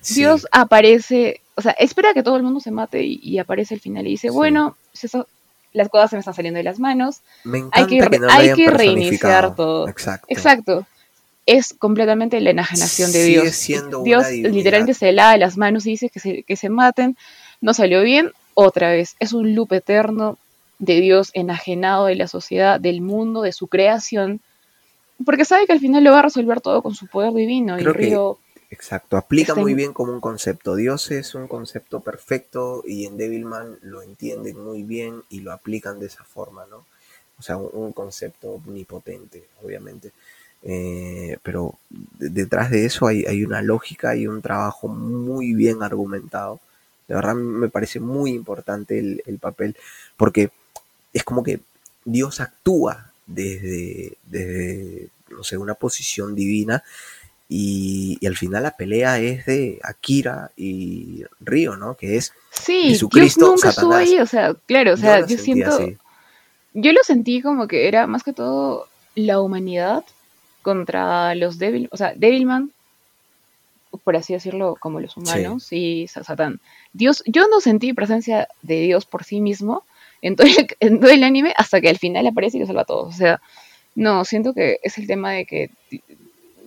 Sí, 0.01 0.21
Dios 0.23 0.49
aparece, 0.51 1.43
o 1.55 1.63
sea, 1.63 1.73
espera 1.73 2.15
que 2.15 2.23
todo 2.25 2.37
el 2.39 2.43
mundo 2.43 2.59
se 2.59 2.71
mate 2.73 3.05
y, 3.05 3.21
y 3.23 3.39
aparece 3.39 3.75
al 3.75 3.81
final 3.81 4.07
y 4.07 4.11
dice, 4.13 4.29
Sí. 4.29 4.35
bueno, 4.35 4.77
se 4.95 5.07
está- 5.07 5.27
las 5.73 5.89
cosas 5.89 6.11
se 6.11 6.17
me 6.17 6.21
están 6.21 6.35
saliendo 6.35 6.59
de 6.59 6.65
las 6.65 6.79
manos, 6.79 7.21
me 7.45 7.59
encanta 7.59 7.79
hay 7.79 7.87
que, 7.87 8.11
que, 8.11 8.19
no 8.19 8.27
lo 8.27 8.33
hay 8.33 8.53
que 8.55 8.71
reiniciar 8.71 9.55
todo. 9.55 9.89
Exacto. 9.89 10.27
Exacto. 10.29 10.87
Es 11.47 11.75
completamente 11.75 12.41
la 12.41 12.51
enajenación 12.51 13.13
de 13.13 13.25
Sigue 13.25 13.41
Dios. 13.43 13.55
siendo 13.57 14.03
Dios 14.03 14.31
literalmente 14.31 14.95
se 14.95 15.13
lava 15.13 15.37
las 15.37 15.57
manos 15.57 15.87
y 15.87 15.91
dice 15.91 16.11
que 16.11 16.21
se, 16.21 16.43
que 16.43 16.57
se 16.57 16.69
maten, 16.69 17.17
no 17.61 17.75
salió 17.75 18.03
bien, 18.03 18.33
otra 18.55 18.91
vez. 18.91 19.17
Es 19.19 19.33
un 19.33 19.55
loop 19.55 19.73
eterno 19.73 20.39
de 20.79 21.01
Dios 21.01 21.31
enajenado 21.35 22.07
de 22.07 22.15
la 22.15 22.27
sociedad, 22.27 22.81
del 22.81 23.01
mundo, 23.01 23.43
de 23.43 23.53
su 23.53 23.69
creación, 23.69 24.41
porque 25.25 25.45
sabe 25.45 25.67
que 25.67 25.73
al 25.73 25.81
final 25.81 26.05
lo 26.05 26.13
va 26.13 26.21
a 26.21 26.23
resolver 26.23 26.61
todo 26.61 26.83
con 26.83 26.95
su 26.95 27.07
poder 27.07 27.33
divino. 27.33 27.77
Creo 27.77 27.91
y 27.91 27.95
Río 27.95 28.39
Exacto, 28.71 29.17
aplica 29.17 29.55
muy 29.57 29.73
en- 29.73 29.77
bien 29.79 29.93
como 29.93 30.13
un 30.13 30.21
concepto. 30.21 30.77
Dios 30.77 31.11
es 31.11 31.35
un 31.35 31.49
concepto 31.49 32.01
perfecto 32.01 32.83
y 32.87 33.05
en 33.07 33.17
Devilman 33.17 33.79
lo 33.83 34.03
entienden 34.03 34.63
muy 34.63 34.85
bien 34.85 35.23
y 35.29 35.41
lo 35.41 35.53
aplican 35.53 35.99
de 35.99 36.07
esa 36.07 36.23
forma, 36.25 36.67
¿no? 36.67 36.87
O 37.39 37.43
sea, 37.43 37.57
un, 37.57 37.71
un 37.73 37.93
concepto 37.93 38.51
omnipotente, 38.51 39.45
obviamente. 39.65 40.13
Eh, 40.63 41.39
pero 41.43 41.75
de- 41.91 42.29
detrás 42.29 42.71
de 42.71 42.85
eso 42.85 43.07
hay, 43.09 43.25
hay 43.25 43.45
una 43.45 43.61
lógica 43.63 44.15
y 44.15 44.27
un 44.29 44.41
trabajo 44.43 44.87
muy 44.89 45.53
bien 45.55 45.83
argumentado. 45.83 46.61
De 47.09 47.15
verdad 47.17 47.35
me 47.35 47.69
parece 47.71 47.99
muy 47.99 48.31
importante 48.33 48.99
el, 49.01 49.23
el 49.27 49.39
papel 49.39 49.75
porque 50.17 50.51
es 51.13 51.25
como 51.25 51.43
que 51.43 51.61
Dios 52.05 52.41
actúa 52.41 53.13
desde, 53.27 54.15
desde, 54.25 55.09
no 55.31 55.45
sé, 55.45 55.57
una 55.57 55.75
posición 55.75 56.35
divina 56.35 56.83
y, 57.53 58.17
y 58.21 58.27
al 58.29 58.37
final 58.37 58.63
la 58.63 58.77
pelea 58.77 59.19
es 59.19 59.45
de 59.45 59.81
Akira 59.83 60.53
y 60.57 61.25
Río, 61.41 61.77
¿no? 61.77 61.97
Que 61.97 62.17
es, 62.17 62.33
Sí, 62.53 62.91
Jesucristo, 62.91 63.41
Dios 63.41 63.51
nunca 63.57 63.69
estuvo 63.71 63.93
ahí, 63.93 64.19
o 64.21 64.27
sea, 64.27 64.55
claro, 64.67 64.95
o 64.95 64.97
sea, 64.97 65.27
yo, 65.27 65.37
siento, 65.37 65.69
así. 65.71 65.97
yo 66.75 66.93
lo 66.93 67.03
sentí 67.03 67.43
como 67.43 67.67
que 67.67 67.89
era 67.89 68.07
más 68.07 68.23
que 68.23 68.33
todo 68.33 68.87
la 69.17 69.41
humanidad 69.41 70.05
contra 70.63 71.35
los 71.35 71.59
débiles, 71.59 71.89
o 71.93 71.97
sea, 71.97 72.13
Devilman, 72.15 72.71
por 74.05 74.15
así 74.17 74.33
decirlo, 74.33 74.77
como 74.81 75.01
los 75.01 75.17
humanos 75.17 75.73
y 75.73 76.07
Sa- 76.07 76.23
Satán. 76.23 76.61
Dios, 76.93 77.25
yo 77.27 77.49
no 77.49 77.61
sentí 77.61 77.93
presencia 77.93 78.47
de 78.63 78.81
Dios 78.83 79.07
por 79.07 79.25
sí 79.25 79.41
mismo 79.41 79.83
en 80.23 80.37
todo, 80.37 80.47
el, 80.47 80.69
en 80.79 81.01
todo 81.01 81.11
el 81.11 81.25
anime 81.25 81.53
hasta 81.57 81.81
que 81.81 81.89
al 81.89 81.99
final 81.99 82.27
aparece 82.29 82.59
y 82.59 82.61
lo 82.61 82.67
salva 82.67 82.83
a 82.83 82.85
todos, 82.85 83.13
o 83.15 83.19
sea, 83.19 83.41
no, 83.97 84.25
siento 84.25 84.55
que 84.55 84.79
es 84.85 84.97
el 84.99 85.09
tema 85.09 85.33
de 85.33 85.47
que 85.47 85.71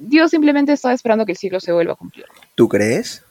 Dios 0.07 0.31
simplemente 0.31 0.71
estaba 0.73 0.93
esperando 0.93 1.25
que 1.25 1.31
el 1.33 1.37
ciclo 1.37 1.59
se 1.59 1.71
vuelva 1.71 1.93
a 1.93 1.95
cumplir. 1.95 2.25
¿Tú 2.55 2.67
crees? 2.69 3.23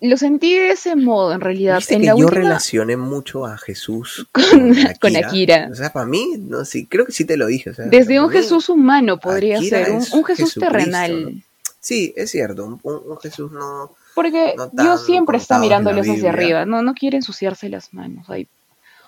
Lo 0.00 0.16
sentí 0.16 0.52
de 0.54 0.70
ese 0.70 0.96
modo, 0.96 1.32
en 1.32 1.40
realidad. 1.40 1.76
Viste 1.76 1.94
en 1.94 2.00
que 2.00 2.06
la 2.08 2.12
yo 2.16 2.24
última, 2.26 2.42
relacioné 2.42 2.96
mucho 2.96 3.46
a 3.46 3.56
Jesús 3.56 4.26
Con- 4.32 4.74
con 5.00 5.16
Akira. 5.16 5.68
O 5.70 5.74
sea, 5.76 5.92
para 5.92 6.06
mí, 6.06 6.34
no 6.38 6.64
sé, 6.64 6.86
creo 6.88 7.06
que 7.06 7.12
sí 7.12 7.24
te 7.24 7.36
lo 7.36 7.46
dije. 7.46 7.70
o 7.70 7.74
sea, 7.74 7.84
Desde 7.86 8.20
un 8.20 8.28
mí- 8.28 8.32
Jesús 8.32 8.68
humano 8.68 9.18
podría 9.20 9.58
Akira 9.58 9.84
ser, 9.84 9.90
un, 9.94 9.98
es 10.02 10.12
un 10.12 10.24
Jesús 10.24 10.54
terrenal. 10.54 11.34
¿no? 11.36 11.40
Sí, 11.78 12.12
es 12.16 12.30
cierto, 12.30 12.78
un, 12.82 13.18
Jesús 13.20 13.50
no... 13.52 13.94
Porque 14.14 14.54
No 14.56 14.68
Dios 14.72 15.06
siempre 15.06 15.38
está 15.38 15.58
mirándoles 15.58 16.08
hacia 16.08 16.30
arriba, 16.30 16.66
no, 16.66 16.82
no 16.82 16.94
quiere 16.94 17.16
ensuciarse 17.18 17.68
las 17.68 17.94
manos. 17.94 18.26
ay. 18.28 18.46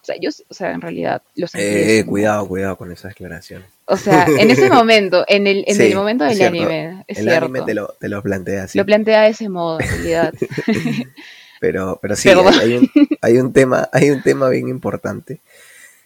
O 0.05 0.07
sea, 0.07 0.17
yo, 0.21 0.29
o 0.49 0.53
sea, 0.55 0.73
en 0.73 0.83
realidad, 0.83 1.23
lo 1.35 1.47
sentí 1.47 1.79
de 1.79 1.95
Eh, 1.99 2.03
modo. 2.03 2.11
cuidado, 2.11 2.47
cuidado 2.49 2.77
con 2.77 2.93
esas 2.93 3.13
declaraciones. 3.13 3.67
O 3.87 3.97
sea, 3.97 4.27
en 4.39 4.51
ese 4.51 4.69
momento, 4.71 5.25
en 5.29 5.47
el, 5.47 5.65
en 5.67 5.77
Sí, 5.77 5.83
el 5.83 5.95
momento 5.95 6.25
del 6.25 6.37
cierto. 6.37 6.63
anime, 6.63 7.05
es 7.09 7.19
El 7.19 7.25
cierto. 7.25 7.45
anime 7.47 7.63
te 7.63 7.73
lo, 7.75 7.89
te 7.99 8.09
lo 8.11 8.23
plantea 8.23 8.65
así. 8.65 8.77
Lo 8.77 8.85
plantea 8.85 9.23
de 9.23 9.29
ese 9.31 9.49
modo, 9.49 9.81
en 9.81 9.89
realidad. 9.89 10.35
Pero, 11.61 11.99
pero 12.03 12.15
sí, 12.15 12.29
hay, 12.29 12.37
un, 12.37 12.91
hay, 13.23 13.39
un, 13.39 13.53
tema, 13.55 13.89
hay 13.91 14.11
un 14.11 14.23
tema 14.23 14.51
bien 14.51 14.69
importante. 14.69 15.41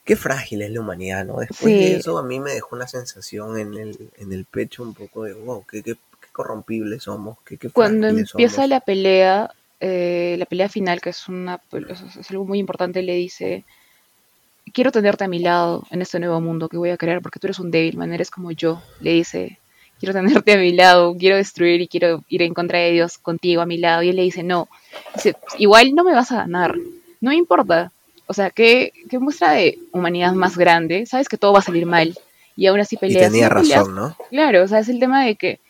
Qué 0.04 0.14
frágil 0.14 0.62
es 0.62 0.70
la 0.70 0.80
humanidad, 0.80 1.24
¿no? 1.24 1.38
Después 1.40 1.74
de 1.74 1.96
eso 1.96 2.16
a 2.16 2.22
mí 2.22 2.38
me 2.38 2.52
dejó 2.52 2.76
una 2.76 2.86
sensación 2.86 3.58
en 3.58 3.74
el, 3.74 4.10
en 4.18 4.32
el 4.32 4.44
pecho 4.44 4.84
un 4.84 4.94
poco 4.94 5.24
de, 5.24 5.32
wow, 5.32 5.64
qué, 5.68 5.82
qué, 5.82 5.96
corrompibles 6.30 7.02
somos. 7.02 7.38
Qué, 7.44 7.58
Cuando 7.70 8.06
empieza 8.06 8.68
la 8.68 8.78
pelea, 8.80 9.50
eh, 9.80 10.36
la 10.38 10.46
pelea 10.46 10.68
final, 10.68 11.00
que 11.00 11.10
es, 11.10 11.28
una, 11.28 11.60
es 12.20 12.30
algo 12.30 12.44
muy 12.44 12.60
importante, 12.60 13.02
le 13.02 13.14
dice, 13.16 13.64
quiero 14.70 14.92
tenerte 14.92 15.24
a 15.24 15.28
mi 15.28 15.38
lado 15.38 15.84
en 15.90 16.02
este 16.02 16.18
nuevo 16.18 16.40
mundo 16.40 16.68
que 16.68 16.76
voy 16.76 16.90
a 16.90 16.96
crear 16.96 17.20
porque 17.22 17.38
tú 17.38 17.46
eres 17.46 17.58
un 17.58 17.70
débil, 17.70 17.96
man, 17.96 18.12
eres 18.12 18.30
como 18.30 18.50
yo, 18.50 18.82
le 19.00 19.12
dice, 19.12 19.58
quiero 19.98 20.12
tenerte 20.14 20.52
a 20.52 20.56
mi 20.56 20.72
lado, 20.72 21.16
quiero 21.18 21.36
destruir 21.36 21.80
y 21.80 21.88
quiero 21.88 22.24
ir 22.28 22.42
en 22.42 22.54
contra 22.54 22.78
de 22.78 22.92
Dios 22.92 23.18
contigo 23.18 23.62
a 23.62 23.66
mi 23.66 23.78
lado. 23.78 24.02
Y 24.02 24.10
él 24.10 24.16
le 24.16 24.22
dice, 24.22 24.42
no, 24.42 24.68
dice, 25.14 25.36
igual 25.58 25.94
no 25.94 26.04
me 26.04 26.14
vas 26.14 26.32
a 26.32 26.36
ganar, 26.36 26.74
no 27.20 27.32
importa. 27.32 27.92
O 28.26 28.34
sea, 28.34 28.50
¿qué, 28.50 28.92
qué 29.08 29.18
muestra 29.18 29.52
de 29.52 29.78
humanidad 29.92 30.32
más 30.32 30.56
grande? 30.56 31.06
Sabes 31.06 31.28
que 31.28 31.38
todo 31.38 31.52
va 31.52 31.60
a 31.60 31.62
salir 31.62 31.86
mal 31.86 32.16
y 32.56 32.66
aún 32.66 32.80
así 32.80 32.96
peleas. 32.96 33.28
Y 33.28 33.32
tenía 33.32 33.48
razón, 33.48 33.94
¿no? 33.94 34.16
Claro, 34.30 34.64
o 34.64 34.68
sea, 34.68 34.80
es 34.80 34.88
el 34.88 35.00
tema 35.00 35.24
de 35.24 35.36
que 35.36 35.60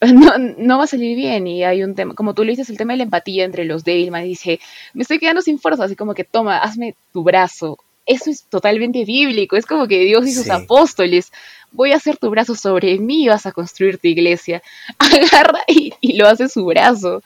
no, 0.14 0.38
no, 0.38 0.78
va 0.78 0.84
a 0.84 0.88
salir 0.88 1.16
bien 1.16 1.46
y 1.46 1.64
hay 1.64 1.82
un 1.82 1.94
tema, 1.94 2.14
como 2.14 2.34
tú 2.34 2.44
lo 2.44 2.50
dices, 2.50 2.68
el 2.68 2.76
tema 2.76 2.92
de 2.92 2.98
la 2.98 3.04
empatía 3.04 3.44
entre 3.44 3.64
los 3.64 3.84
Devilman, 3.84 4.24
dice, 4.24 4.60
me 4.92 5.02
estoy 5.02 5.18
quedando 5.18 5.40
sin 5.40 5.58
fuerza, 5.58 5.84
así 5.84 5.96
como 5.96 6.14
que 6.14 6.24
toma, 6.24 6.58
hazme 6.58 6.94
tu 7.12 7.22
brazo. 7.22 7.78
Eso 8.04 8.30
es 8.30 8.44
totalmente 8.44 9.04
bíblico, 9.04 9.56
es 9.56 9.66
como 9.66 9.88
que 9.88 9.98
Dios 10.00 10.26
y 10.26 10.32
sus 10.32 10.48
apóstoles, 10.50 11.32
voy 11.72 11.92
a 11.92 11.96
hacer 11.96 12.18
tu 12.18 12.30
brazo 12.30 12.54
sobre 12.54 12.98
mí, 12.98 13.26
vas 13.26 13.46
a 13.46 13.52
construir 13.52 13.98
tu 13.98 14.06
iglesia. 14.06 14.62
Agarra 14.98 15.60
y, 15.66 16.16
lo 16.16 16.28
hace 16.28 16.48
su 16.48 16.64
brazo. 16.64 17.22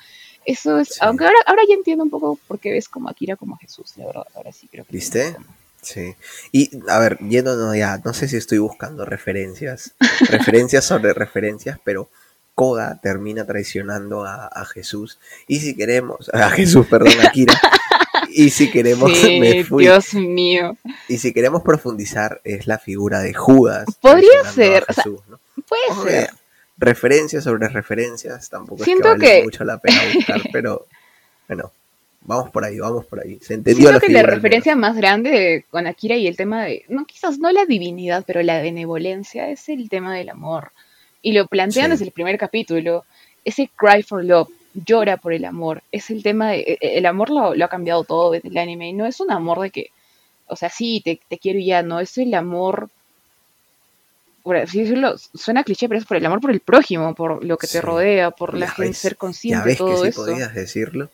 Eso 0.46 0.78
es, 0.78 1.02
aunque 1.02 1.24
ahora, 1.24 1.36
ahora 1.46 1.62
ya 1.68 1.74
entiendo 1.74 2.04
un 2.04 2.10
poco 2.10 2.38
por 2.46 2.58
qué 2.58 2.72
ves 2.72 2.88
como 2.88 3.10
Akira 3.10 3.36
como 3.36 3.56
Jesús, 3.58 3.92
la 3.96 4.06
verdad, 4.06 4.26
ahora 4.34 4.52
sí 4.52 4.68
creo 4.68 4.84
que... 4.86 4.92
¿Viste? 4.92 5.36
Sí. 5.82 6.14
Y 6.50 6.70
a 6.88 6.98
ver, 6.98 7.18
yéndonos 7.18 7.76
ya, 7.76 8.00
no 8.04 8.14
sé 8.14 8.28
si 8.28 8.36
estoy 8.36 8.58
buscando 8.58 9.04
referencias, 9.04 9.94
referencias 10.28 10.84
sobre 10.84 11.12
referencias, 11.12 11.78
pero 11.84 12.10
Koga 12.60 13.00
termina 13.00 13.46
traicionando 13.46 14.22
a, 14.26 14.66
Jesús. 14.66 15.18
Y 15.48 15.60
si 15.60 15.74
queremos, 15.74 16.28
a 16.34 16.50
Jesús, 16.50 16.86
perdón, 16.88 17.14
a 17.26 17.30
Kira. 17.30 17.58
y 18.28 18.50
si 18.50 18.70
queremos, 18.70 19.10
Dios 19.78 20.12
mío. 20.12 20.76
Y 21.08 21.16
si 21.16 21.32
queremos 21.32 21.62
profundizar, 21.62 22.42
es 22.44 22.66
la 22.66 22.78
figura 22.78 23.20
de 23.20 23.32
Judas. 23.32 23.86
Podría 24.02 24.44
ser. 24.44 24.84
Puede 25.66 26.10
ser. 26.10 26.30
Referencias 26.76 27.44
sobre 27.44 27.66
referencias, 27.68 28.50
tampoco 28.50 28.84
Siento 28.84 29.14
es 29.14 29.20
que, 29.20 29.26
vale 29.26 29.44
mucho 29.44 29.64
la 29.64 29.78
pena 29.78 29.98
buscar, 30.14 30.42
pero 30.52 30.86
bueno, 31.48 31.72
vamos 32.20 32.50
por 32.50 32.66
ahí, 32.66 32.78
vamos 32.78 33.06
por 33.06 33.20
ahí. 33.20 33.38
Se 33.40 33.54
entendió 33.54 33.88
Siento 33.88 34.06
que 34.06 34.12
la 34.12 34.22
referencia 34.22 34.76
más 34.76 34.96
grande 34.96 35.64
con 35.70 35.86
Akira 35.86 36.16
y 36.16 36.26
el 36.26 36.36
tema 36.36 36.64
de, 36.64 36.84
no 36.88 37.06
quizás 37.06 37.38
no 37.38 37.52
la 37.52 37.64
divinidad, 37.64 38.22
pero 38.26 38.42
la 38.42 38.60
benevolencia 38.60 39.48
es 39.48 39.66
el 39.70 39.88
tema 39.88 40.14
del 40.14 40.28
amor. 40.28 40.72
Y 41.22 41.32
lo 41.32 41.46
plantean 41.46 41.90
desde 41.90 42.04
el 42.04 42.12
primer 42.12 42.38
capítulo. 42.38 43.04
Ese 43.44 43.70
cry 43.76 44.02
for 44.02 44.24
love, 44.24 44.48
llora 44.74 45.16
por 45.16 45.32
el 45.32 45.44
amor. 45.44 45.82
Es 45.92 46.10
el 46.10 46.22
tema 46.22 46.50
de. 46.50 46.60
E, 46.60 46.78
e, 46.80 46.98
el 46.98 47.06
amor 47.06 47.30
lo, 47.30 47.52
ha 47.64 47.68
cambiado 47.68 48.04
todo 48.04 48.32
desde 48.32 48.48
el 48.48 48.58
anime. 48.58 48.88
Y 48.88 48.92
no 48.92 49.06
es 49.06 49.20
un 49.20 49.30
amor 49.30 49.60
de 49.60 49.70
que. 49.70 49.90
O 50.46 50.56
sea, 50.56 50.70
sí, 50.70 51.02
te, 51.04 51.20
quiero 51.38 51.58
ya. 51.60 51.82
No 51.82 52.00
es 52.00 52.16
el 52.18 52.34
amor. 52.34 52.88
Por 54.42 54.56
así 54.56 54.80
decirlo, 54.80 55.16
suena 55.34 55.64
cliché, 55.64 55.86
pero 55.86 56.00
es 56.00 56.06
por 56.06 56.16
el 56.16 56.24
amor 56.24 56.40
por 56.40 56.50
el 56.50 56.60
prójimo, 56.60 57.14
por 57.14 57.44
lo 57.44 57.58
que 57.58 57.66
te 57.66 57.82
rodea, 57.82 58.30
por 58.30 58.56
la 58.56 58.70
gente, 58.70 58.94
ser 58.94 59.16
consciente 59.16 59.68
de 59.68 59.76
todo 59.76 60.02
que 60.02 60.12
sí 60.12 60.16
podías 60.16 60.54
decirlo. 60.54 61.10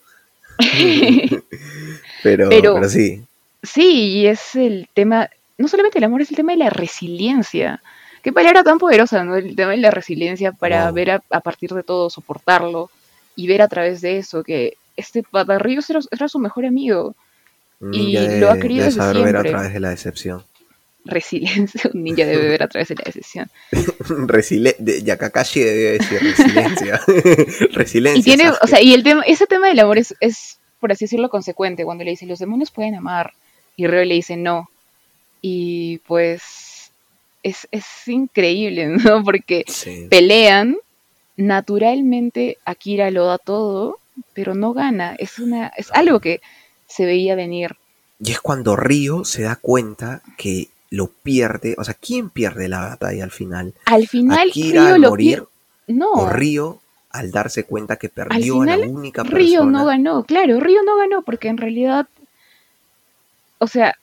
pero, 2.22 2.48
pero 2.48 2.88
sí. 2.88 3.24
Sí, 3.64 4.18
y 4.18 4.26
es 4.26 4.54
el 4.54 4.88
tema. 4.94 5.28
No 5.58 5.68
solamente 5.68 5.98
el 5.98 6.04
amor, 6.04 6.22
es 6.22 6.30
el 6.30 6.36
tema 6.36 6.52
de 6.52 6.58
la 6.58 6.70
resiliencia. 6.70 7.82
Qué 8.26 8.32
palabra 8.32 8.64
tan 8.64 8.78
poderosa, 8.78 9.22
¿no? 9.22 9.36
El 9.36 9.54
tema 9.54 9.70
de 9.70 9.76
la 9.76 9.92
resiliencia 9.92 10.50
para 10.50 10.90
ver 10.90 11.12
a, 11.12 11.20
partir 11.20 11.70
de 11.70 11.84
todo, 11.84 12.10
soportarlo 12.10 12.90
y 13.36 13.46
ver 13.46 13.62
a 13.62 13.68
través 13.68 14.00
de 14.00 14.18
eso 14.18 14.42
que 14.42 14.78
este 14.96 15.22
Patarríos 15.22 15.88
era, 15.90 16.00
era 16.10 16.26
su 16.26 16.40
mejor 16.40 16.66
amigo. 16.66 17.14
y 17.92 18.18
lo 18.40 18.50
ha 18.50 18.58
querido 18.58 18.86
desde 18.86 19.00
siempre. 19.00 19.22
ver 19.22 19.36
a 19.36 19.44
través 19.44 19.72
de 19.74 19.78
la 19.78 19.90
decepción. 19.90 20.42
Resiliencia, 21.04 21.88
un 21.94 22.02
ninja 22.02 22.26
debe 22.26 22.48
ver 22.48 22.64
a 22.64 22.66
través 22.66 22.88
de 22.88 22.96
la 22.96 23.04
decepción. 23.04 23.48
Resile 24.26 24.74
Yakakashi 24.80 25.60
debe 25.60 25.98
decir 25.98 26.20
resiliencia. 26.20 27.00
resiliencia. 27.74 28.18
Y 28.18 28.24
tiene, 28.24 28.50
o 28.60 28.66
sea, 28.66 28.82
y 28.82 28.92
el 28.92 29.04
tema, 29.04 29.22
ese 29.22 29.46
tema 29.46 29.68
del 29.68 29.78
amor 29.78 29.98
es, 29.98 30.16
es, 30.18 30.58
por 30.80 30.90
así 30.90 31.04
decirlo, 31.04 31.28
consecuente. 31.28 31.84
Cuando 31.84 32.02
le 32.02 32.10
dice, 32.10 32.26
los 32.26 32.40
demonios 32.40 32.72
pueden 32.72 32.96
amar. 32.96 33.34
Y 33.76 33.86
Reo 33.86 34.04
le 34.04 34.14
dice, 34.14 34.36
no. 34.36 34.68
Y 35.40 35.98
pues 36.08 36.75
es, 37.46 38.08
increíble, 38.08 38.86
¿no? 39.04 39.22
Porque 39.22 39.64
pelean, 40.10 40.76
naturalmente 41.36 42.58
Akira 42.64 43.10
lo 43.10 43.26
da 43.26 43.38
todo, 43.38 43.98
pero 44.34 44.54
no 44.54 44.72
gana. 44.72 45.14
Es, 45.18 45.38
una, 45.38 45.68
es 45.76 45.90
algo 45.92 46.20
que 46.20 46.40
se 46.86 47.04
veía 47.04 47.34
venir. 47.34 47.76
Y 48.18 48.32
es 48.32 48.40
cuando 48.40 48.76
Río 48.76 49.24
se 49.24 49.42
da 49.42 49.56
cuenta 49.56 50.22
que 50.38 50.68
lo 50.90 51.08
pierde. 51.08 51.74
O 51.78 51.84
sea, 51.84 51.94
¿quién 51.94 52.30
pierde 52.30 52.68
la 52.68 52.80
batalla 52.80 53.24
al 53.24 53.30
final? 53.30 53.74
Al 53.84 54.08
final, 54.08 54.48
Akira 54.48 54.94
al 54.94 55.00
morir. 55.00 55.44
No. 55.86 56.10
O 56.12 56.30
Río 56.30 56.80
al 57.10 57.30
darse 57.30 57.64
cuenta 57.64 57.96
que 57.96 58.08
perdió 58.08 58.62
a 58.62 58.76
la 58.76 58.86
única 58.86 59.22
persona. 59.22 59.38
Río 59.38 59.64
no 59.64 59.86
ganó, 59.86 60.24
claro, 60.24 60.60
Río 60.60 60.82
no 60.82 60.96
ganó 60.96 61.22
porque 61.22 61.48
en 61.48 61.56
realidad. 61.56 62.06
O 63.58 63.68
sea, 63.68 63.96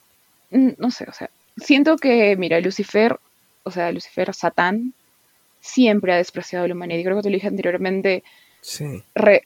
no 0.50 0.90
sé, 0.90 1.06
o 1.08 1.14
sea, 1.14 1.30
siento 1.58 1.98
que, 1.98 2.36
mira, 2.38 2.60
Lucifer 2.60 3.20
o 3.64 3.72
sea, 3.72 3.92
Lucifer, 3.92 4.34
Satán, 4.34 4.94
siempre 5.60 6.14
ha 6.14 6.18
despreciado 6.18 6.66
a 6.66 6.68
la 6.68 6.74
humanidad. 6.74 7.00
Y 7.00 7.04
creo 7.04 7.16
que 7.18 7.24
te 7.24 7.30
lo 7.30 7.36
dije 7.36 7.48
anteriormente, 7.48 8.24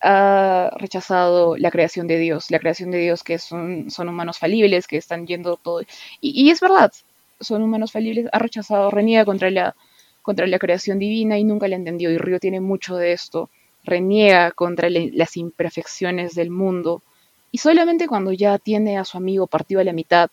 ha 0.02 0.72
rechazado 0.78 1.58
la 1.58 1.72
creación 1.72 2.08
de 2.08 2.18
Dios, 2.18 2.52
la 2.52 2.60
creación 2.60 2.92
de 2.92 3.00
Dios 3.00 3.24
que 3.24 3.40
son, 3.40 3.90
son 3.90 4.10
humanos 4.10 4.38
falibles, 4.38 4.88
que 4.88 4.98
están 4.98 5.28
yendo 5.28 5.58
todo. 5.58 5.82
Y, 6.22 6.50
es 6.50 6.60
verdad, 6.60 6.92
son 7.40 7.62
humanos 7.62 7.92
falibles, 7.92 8.28
ha 8.32 8.40
rechazado, 8.40 8.92
reniega 8.92 9.26
contra 9.26 9.50
la, 9.50 9.76
contra 10.22 10.48
la 10.48 10.60
creación 10.60 11.00
divina 11.00 11.38
y 11.38 11.44
nunca 11.44 11.68
la 11.68 11.76
entendió. 11.76 12.12
Y 12.12 12.18
Río 12.18 12.40
tiene 12.40 12.62
mucho 12.62 12.96
de 12.96 13.14
esto, 13.14 13.50
reniega 13.84 14.52
contra 14.52 14.90
las 14.90 15.38
imperfecciones 15.38 16.36
del 16.36 16.50
mundo. 16.50 17.02
Y 17.52 17.60
solamente 17.60 18.08
cuando 18.08 18.34
ya 18.34 18.58
tiene 18.60 18.98
a 18.98 19.06
su 19.06 19.18
amigo 19.18 19.48
partido 19.48 19.82
a 19.82 19.84
la 19.84 19.94
mitad 19.94 20.30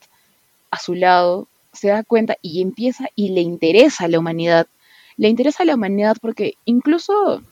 a 0.70 0.78
su 0.78 0.94
lado, 0.94 1.46
se 1.74 1.88
da 1.88 2.02
cuenta 2.02 2.36
y 2.42 2.62
empieza 2.62 3.08
y 3.14 3.30
le 3.30 3.40
interesa 3.40 4.04
a 4.04 4.08
la 4.08 4.18
humanidad. 4.18 4.66
Le 5.16 5.28
interesa 5.28 5.62
a 5.62 5.66
la 5.66 5.74
humanidad 5.74 6.16
porque 6.20 6.54
incluso 6.64 7.42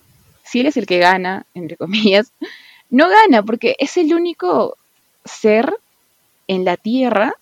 si 0.45 0.61
él 0.61 0.67
es 0.67 0.77
el 0.77 0.87
que 0.87 0.99
gana, 0.99 1.47
entre 1.55 1.77
comillas, 1.77 2.33
no 2.91 3.09
gana 3.09 3.43
porque 3.43 3.77
es 3.79 3.97
el 3.97 4.15
único 4.15 4.77
ser 5.25 5.75
en 6.49 6.65
la 6.65 6.77
Tierra 6.77 7.35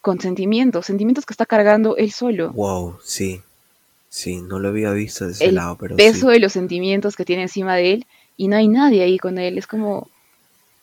con 0.00 0.20
sentimientos, 0.20 0.86
sentimientos 0.86 1.26
que 1.26 1.34
está 1.34 1.46
cargando 1.46 1.96
él 1.96 2.12
solo. 2.12 2.52
Wow, 2.52 2.98
sí. 3.04 3.42
Sí, 4.08 4.40
no 4.40 4.58
lo 4.58 4.70
había 4.70 4.90
visto 4.90 5.26
de 5.26 5.32
ese 5.32 5.52
lado, 5.52 5.76
pero 5.78 5.94
peso 5.94 6.30
de 6.30 6.40
los 6.40 6.52
sentimientos 6.52 7.14
que 7.14 7.24
tiene 7.24 7.42
encima 7.42 7.76
de 7.76 7.92
él 7.92 8.06
y 8.36 8.48
no 8.48 8.56
hay 8.56 8.66
nadie 8.66 9.02
ahí 9.02 9.18
con 9.18 9.38
él, 9.38 9.56
es 9.56 9.68
como 9.68 10.08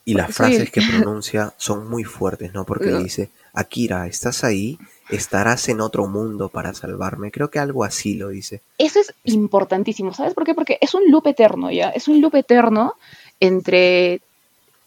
y 0.08 0.14
las 0.14 0.34
frases 0.34 0.70
que 0.70 0.80
pronuncia 0.80 1.52
son 1.58 1.86
muy 1.86 2.02
fuertes, 2.02 2.54
¿no? 2.54 2.64
Porque 2.64 2.90
dice, 2.92 3.28
Akira, 3.58 4.06
¿estás 4.06 4.44
ahí? 4.44 4.78
¿Estarás 5.10 5.68
en 5.68 5.80
otro 5.80 6.06
mundo 6.06 6.48
para 6.48 6.74
salvarme? 6.74 7.32
Creo 7.32 7.50
que 7.50 7.58
algo 7.58 7.82
así 7.82 8.14
lo 8.14 8.28
dice. 8.28 8.62
Eso 8.78 9.00
es 9.00 9.12
importantísimo, 9.24 10.14
¿sabes 10.14 10.32
por 10.32 10.44
qué? 10.44 10.54
Porque 10.54 10.78
es 10.80 10.94
un 10.94 11.10
loop 11.10 11.26
eterno, 11.26 11.68
¿ya? 11.72 11.90
Es 11.90 12.06
un 12.06 12.20
loop 12.20 12.36
eterno 12.36 12.94
entre 13.40 14.20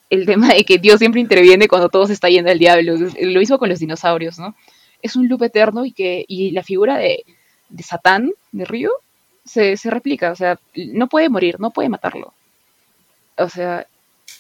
el 0.10 0.26
tema 0.26 0.54
de 0.54 0.64
que 0.64 0.78
Dios 0.78 1.00
siempre 1.00 1.20
interviene 1.20 1.68
cuando 1.68 1.90
todo 1.90 2.08
se 2.08 2.14
está 2.14 2.30
yendo 2.30 2.50
al 2.50 2.60
diablo. 2.60 2.96
Lo 3.20 3.42
hizo 3.42 3.60
con 3.60 3.68
los 3.68 3.80
dinosaurios, 3.80 4.40
¿no? 4.40 4.56
Es 5.02 5.18
un 5.18 5.28
loop 5.28 5.44
eterno 5.44 5.86
y 5.86 5.92
que 5.92 6.24
y 6.26 6.52
la 6.52 6.64
figura 6.64 6.98
de, 6.98 7.26
de 7.68 7.84
Satán, 7.84 8.32
de 8.54 8.64
Río, 8.64 8.92
se, 9.44 9.76
se 9.76 9.90
replica. 9.90 10.32
O 10.32 10.36
sea, 10.38 10.58
no 10.76 11.08
puede 11.08 11.28
morir, 11.28 11.60
no 11.60 11.72
puede 11.72 11.90
matarlo. 11.90 12.34
O 13.38 13.50
sea, 13.50 13.86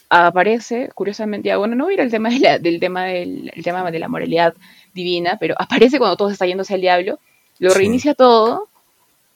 aparece, 0.09 0.89
curiosamente, 0.93 1.47
ya, 1.47 1.57
bueno, 1.57 1.75
no 1.75 1.85
voy 1.85 1.93
a 1.93 1.95
ir 1.95 2.01
al 2.01 2.11
tema, 2.11 2.29
del 2.29 2.79
tema, 2.79 3.05
del, 3.05 3.51
tema 3.63 3.89
de 3.89 3.99
la 3.99 4.07
moralidad 4.07 4.53
divina, 4.93 5.37
pero 5.39 5.55
aparece 5.57 5.97
cuando 5.97 6.17
todo 6.17 6.29
se 6.29 6.33
está 6.33 6.45
yendo 6.45 6.63
hacia 6.63 6.75
el 6.75 6.81
diablo, 6.81 7.19
lo 7.59 7.73
reinicia 7.73 8.13
todo 8.13 8.67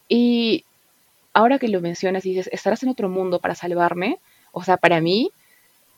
y 0.10 0.66
ahora 1.34 1.60
que 1.60 1.68
lo 1.68 1.82
mencionas 1.82 2.26
y 2.26 2.30
dices, 2.30 2.50
estarás 2.52 2.84
en 2.84 2.90
otro 2.90 3.10
mundo 3.10 3.40
para 3.40 3.56
salvarme, 3.56 4.20
o 4.52 4.64
sea, 4.64 4.78
para 4.78 5.02
mí, 5.02 5.32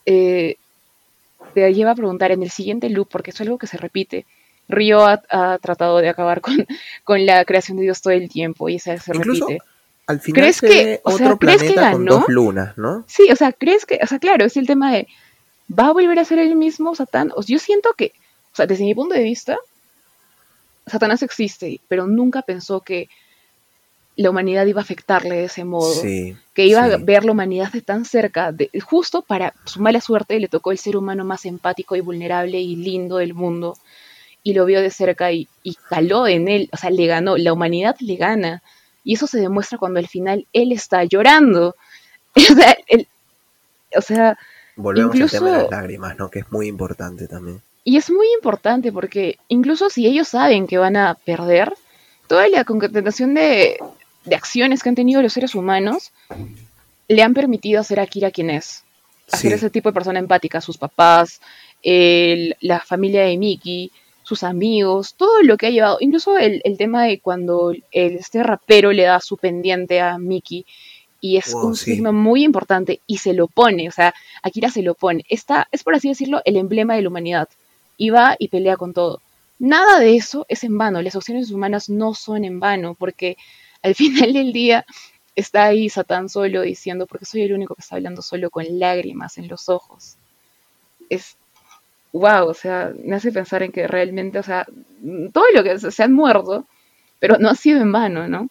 eh, 0.06 0.56
te 1.54 1.72
lleva 1.72 1.92
a 1.92 1.94
preguntar 1.94 2.32
en 2.32 2.42
el 2.42 2.50
siguiente 2.50 2.88
loop, 2.88 3.08
porque 3.08 3.30
es 3.30 3.40
algo 3.40 3.58
que 3.58 3.66
se 3.66 3.76
repite. 3.76 4.26
Río 4.68 5.06
ha, 5.06 5.58
tratado 5.58 5.98
de 5.98 6.08
acabar 6.08 6.40
con, 6.40 6.66
con, 7.04 7.24
la 7.24 7.44
creación 7.44 7.78
de 7.78 7.84
Dios 7.84 8.02
todo 8.02 8.12
el 8.12 8.28
tiempo 8.28 8.68
y 8.68 8.78
se, 8.78 8.98
se 8.98 9.12
repite. 9.12 9.60
Al 10.08 10.20
final 10.20 10.42
¿Crees 10.42 10.56
se 10.56 10.66
que- 10.68 10.84
ve 10.84 11.00
o 11.04 11.16
sea, 11.16 11.26
otro 11.26 11.38
¿crees 11.38 11.62
que 11.62 11.72
planeta 11.72 11.92
con 11.92 12.04
ganó? 12.04 12.18
dos 12.18 12.28
lunas, 12.28 12.76
¿no? 12.76 13.04
Sí, 13.06 13.30
o 13.30 13.36
sea, 13.36 13.52
¿crees 13.52 13.86
que, 13.86 14.00
o 14.02 14.06
sea, 14.06 14.18
claro, 14.18 14.44
es 14.44 14.56
el 14.56 14.66
tema 14.66 14.90
de, 14.92 15.06
¿va 15.78 15.86
a 15.86 15.92
volver 15.92 16.18
a 16.18 16.24
ser 16.24 16.40
el 16.40 16.56
mismo 16.56 16.94
sea, 16.96 17.06
yo 17.46 17.58
siento 17.60 17.92
que, 17.96 18.12
o 18.52 18.56
sea, 18.56 18.66
desde 18.66 18.84
mi 18.84 18.94
punto 18.94 19.14
de 19.14 19.22
vista, 19.22 19.56
Satanás 20.86 21.22
existe, 21.22 21.80
pero 21.88 22.06
nunca 22.06 22.42
pensó 22.42 22.80
que 22.80 23.08
la 24.16 24.30
humanidad 24.30 24.66
iba 24.66 24.80
a 24.80 24.82
afectarle 24.82 25.36
de 25.36 25.44
ese 25.44 25.64
modo. 25.64 25.92
Sí. 25.94 26.34
que 26.54 26.66
iba 26.66 26.82
a 26.82 26.96
ver 26.96 27.24
la 27.24 27.30
humanidad 27.32 27.70
de 27.70 27.82
tan 27.82 28.04
cerca, 28.04 28.50
de- 28.50 28.68
justo 28.84 29.22
para 29.22 29.54
su 29.64 29.80
mala 29.80 30.00
suerte 30.00 30.40
le 30.40 30.48
tocó 30.48 30.72
el 30.72 30.78
ser 30.78 30.96
humano 30.96 31.24
más 31.24 31.44
empático 31.44 31.94
y 31.94 32.00
vulnerable 32.00 32.58
y 32.60 32.74
lindo 32.74 33.18
del 33.18 33.32
mundo, 33.34 33.76
y 34.42 34.54
lo 34.54 34.64
vio 34.64 34.80
de 34.80 34.90
cerca 34.90 35.30
y, 35.30 35.46
y 35.62 35.74
caló 35.88 36.26
en 36.26 36.48
él, 36.48 36.68
o 36.72 36.76
sea, 36.76 36.90
le 36.90 37.06
ganó, 37.06 37.36
la 37.36 37.52
humanidad 37.52 37.94
le 38.00 38.16
gana, 38.16 38.62
y 39.08 39.14
eso 39.14 39.26
se 39.26 39.40
demuestra 39.40 39.78
cuando 39.78 39.98
al 40.00 40.06
final 40.06 40.46
él 40.52 40.70
está 40.72 41.02
llorando. 41.04 41.74
o 42.36 42.40
sea, 42.54 42.76
él- 42.88 43.08
o 43.96 44.02
sea, 44.02 44.36
Volvemos 44.76 45.14
incluso- 45.14 45.36
al 45.38 45.42
tema 45.44 45.56
de 45.56 45.62
las 45.62 45.70
lágrimas, 45.70 46.18
¿no? 46.18 46.30
Que 46.30 46.40
es 46.40 46.52
muy 46.52 46.66
importante 46.68 47.26
también. 47.26 47.62
y 47.84 47.96
es 47.96 48.10
muy 48.10 48.26
importante 48.34 48.92
porque 48.92 49.38
incluso 49.48 49.88
si 49.88 50.06
ellos 50.06 50.28
saben 50.28 50.66
que 50.66 50.76
van 50.76 50.96
a 50.96 51.14
perder, 51.14 51.72
toda 52.26 52.46
la 52.48 52.64
concatenación 52.64 53.32
de, 53.32 53.78
de 54.26 54.34
acciones 54.36 54.82
que 54.82 54.90
han 54.90 54.94
tenido 54.94 55.22
los 55.22 55.32
seres 55.32 55.54
humanos 55.54 56.12
le 57.08 57.22
han 57.22 57.32
permitido 57.32 57.80
hacer 57.80 57.98
a 58.00 58.06
Kira 58.06 58.30
quien 58.30 58.50
es. 58.50 58.84
Hacer 59.32 59.52
Sí. 59.52 59.56
ese 59.56 59.70
tipo 59.70 59.88
de 59.88 59.94
persona 59.94 60.18
empática, 60.18 60.60
sus 60.60 60.76
papás, 60.76 61.40
el- 61.82 62.54
la 62.60 62.80
familia 62.80 63.22
de 63.24 63.38
Mickey, 63.38 63.90
sus 64.28 64.42
amigos, 64.44 65.14
todo 65.16 65.42
lo 65.42 65.56
que 65.56 65.66
ha 65.68 65.70
llevado, 65.70 65.98
incluso 66.00 66.36
el, 66.38 66.60
el 66.64 66.76
tema 66.78 67.04
de 67.06 67.20
cuando 67.20 67.70
el- 67.72 67.84
este 67.92 68.42
rapero 68.42 68.92
le 68.92 69.04
da 69.04 69.20
su 69.20 69.36
pendiente 69.36 70.00
a 70.00 70.18
Mickey 70.18 70.66
y 71.20 71.36
es 71.38 71.54
Wow, 71.54 71.68
un 71.68 71.76
sí. 71.76 71.92
signo 71.92 72.12
muy 72.12 72.44
importante 72.44 73.00
y 73.06 73.18
se 73.18 73.32
lo 73.34 73.48
pone, 73.48 73.88
o 73.88 73.92
sea, 73.92 74.14
Akira 74.42 74.70
se 74.70 74.82
lo 74.82 74.94
pone. 74.94 75.24
Esta 75.28 75.66
es 75.72 75.82
por 75.84 75.94
así 75.94 76.08
decirlo 76.08 76.42
el 76.44 76.56
emblema 76.56 76.94
de 76.94 77.02
la 77.02 77.08
humanidad 77.08 77.48
y 77.96 78.10
va 78.10 78.36
y 78.38 78.48
pelea 78.48 78.76
con 78.76 78.92
todo. 78.94 79.20
Nada 79.58 79.98
de 80.00 80.16
eso 80.16 80.46
es 80.48 80.62
en 80.64 80.78
vano, 80.78 81.02
las 81.02 81.16
acciones 81.16 81.50
humanas 81.50 81.88
no 81.90 82.14
son 82.14 82.44
en 82.44 82.60
vano 82.60 82.94
porque 82.94 83.36
al 83.82 83.94
final 83.96 84.32
del 84.32 84.52
día 84.52 84.84
está 85.36 85.64
ahí 85.66 85.88
Satán 85.88 86.28
solo 86.28 86.62
diciendo, 86.62 87.06
porque 87.06 87.24
soy 87.26 87.42
el 87.42 87.52
único 87.54 87.74
que 87.74 87.82
está 87.82 87.96
hablando 87.96 88.22
solo 88.22 88.50
con 88.50 88.64
lágrimas 88.78 89.38
en 89.38 89.48
los 89.48 89.68
ojos. 89.68 90.16
Es, 91.08 91.37
wow, 92.12 92.48
o 92.48 92.54
sea, 92.54 92.92
me 93.04 93.16
hace 93.16 93.32
pensar 93.32 93.62
en 93.62 93.72
que 93.72 93.86
realmente, 93.86 94.38
o 94.38 94.42
sea, 94.42 94.66
todo 95.32 95.44
lo 95.54 95.62
que 95.62 95.78
se 95.78 96.02
han 96.02 96.12
muerto, 96.12 96.66
pero 97.20 97.38
no 97.38 97.48
ha 97.50 97.54
sido 97.54 97.80
en 97.82 97.92
vano, 97.92 98.28
¿no? 98.28 98.48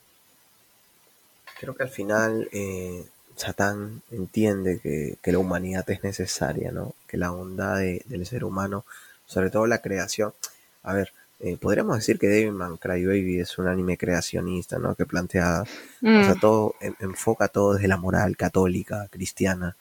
Creo 1.60 1.76
que 1.76 1.84
al 1.84 1.90
final 1.90 2.48
eh, 2.52 3.06
Satán 3.36 4.02
entiende 4.12 4.80
que, 4.80 5.18
que 5.22 5.32
la 5.32 5.40
humanidad 5.40 5.90
es 5.90 6.04
necesaria, 6.04 6.72
¿no? 6.72 6.94
Que 7.08 7.18
la 7.18 7.32
bondad 7.32 7.78
de- 7.78 8.04
del 8.06 8.26
ser 8.26 8.44
humano, 8.44 8.86
sobre 9.26 9.50
todo 9.50 9.66
la 9.68 9.80
creación. 9.82 10.34
A 10.84 10.94
ver, 10.94 11.12
eh, 11.40 11.58
podríamos 11.58 11.98
decir 11.98 12.20
que 12.20 12.28
Devilman 12.28 12.78
Crybaby 12.78 13.40
es 13.40 13.58
un 13.58 13.68
anime 13.68 13.98
creacionista, 13.98 14.78
¿no? 14.80 14.96
Que 14.96 15.06
plantea, 15.06 15.68
o 16.16 16.24
sea, 16.24 16.36
Mm, 16.36 16.40
todo, 16.40 16.76
en- 16.82 16.96
enfoca 17.00 17.48
todo 17.48 17.74
desde 17.74 17.88
la 17.88 17.98
moral 17.98 18.38
católica, 18.38 19.08
cristiana. 19.10 19.76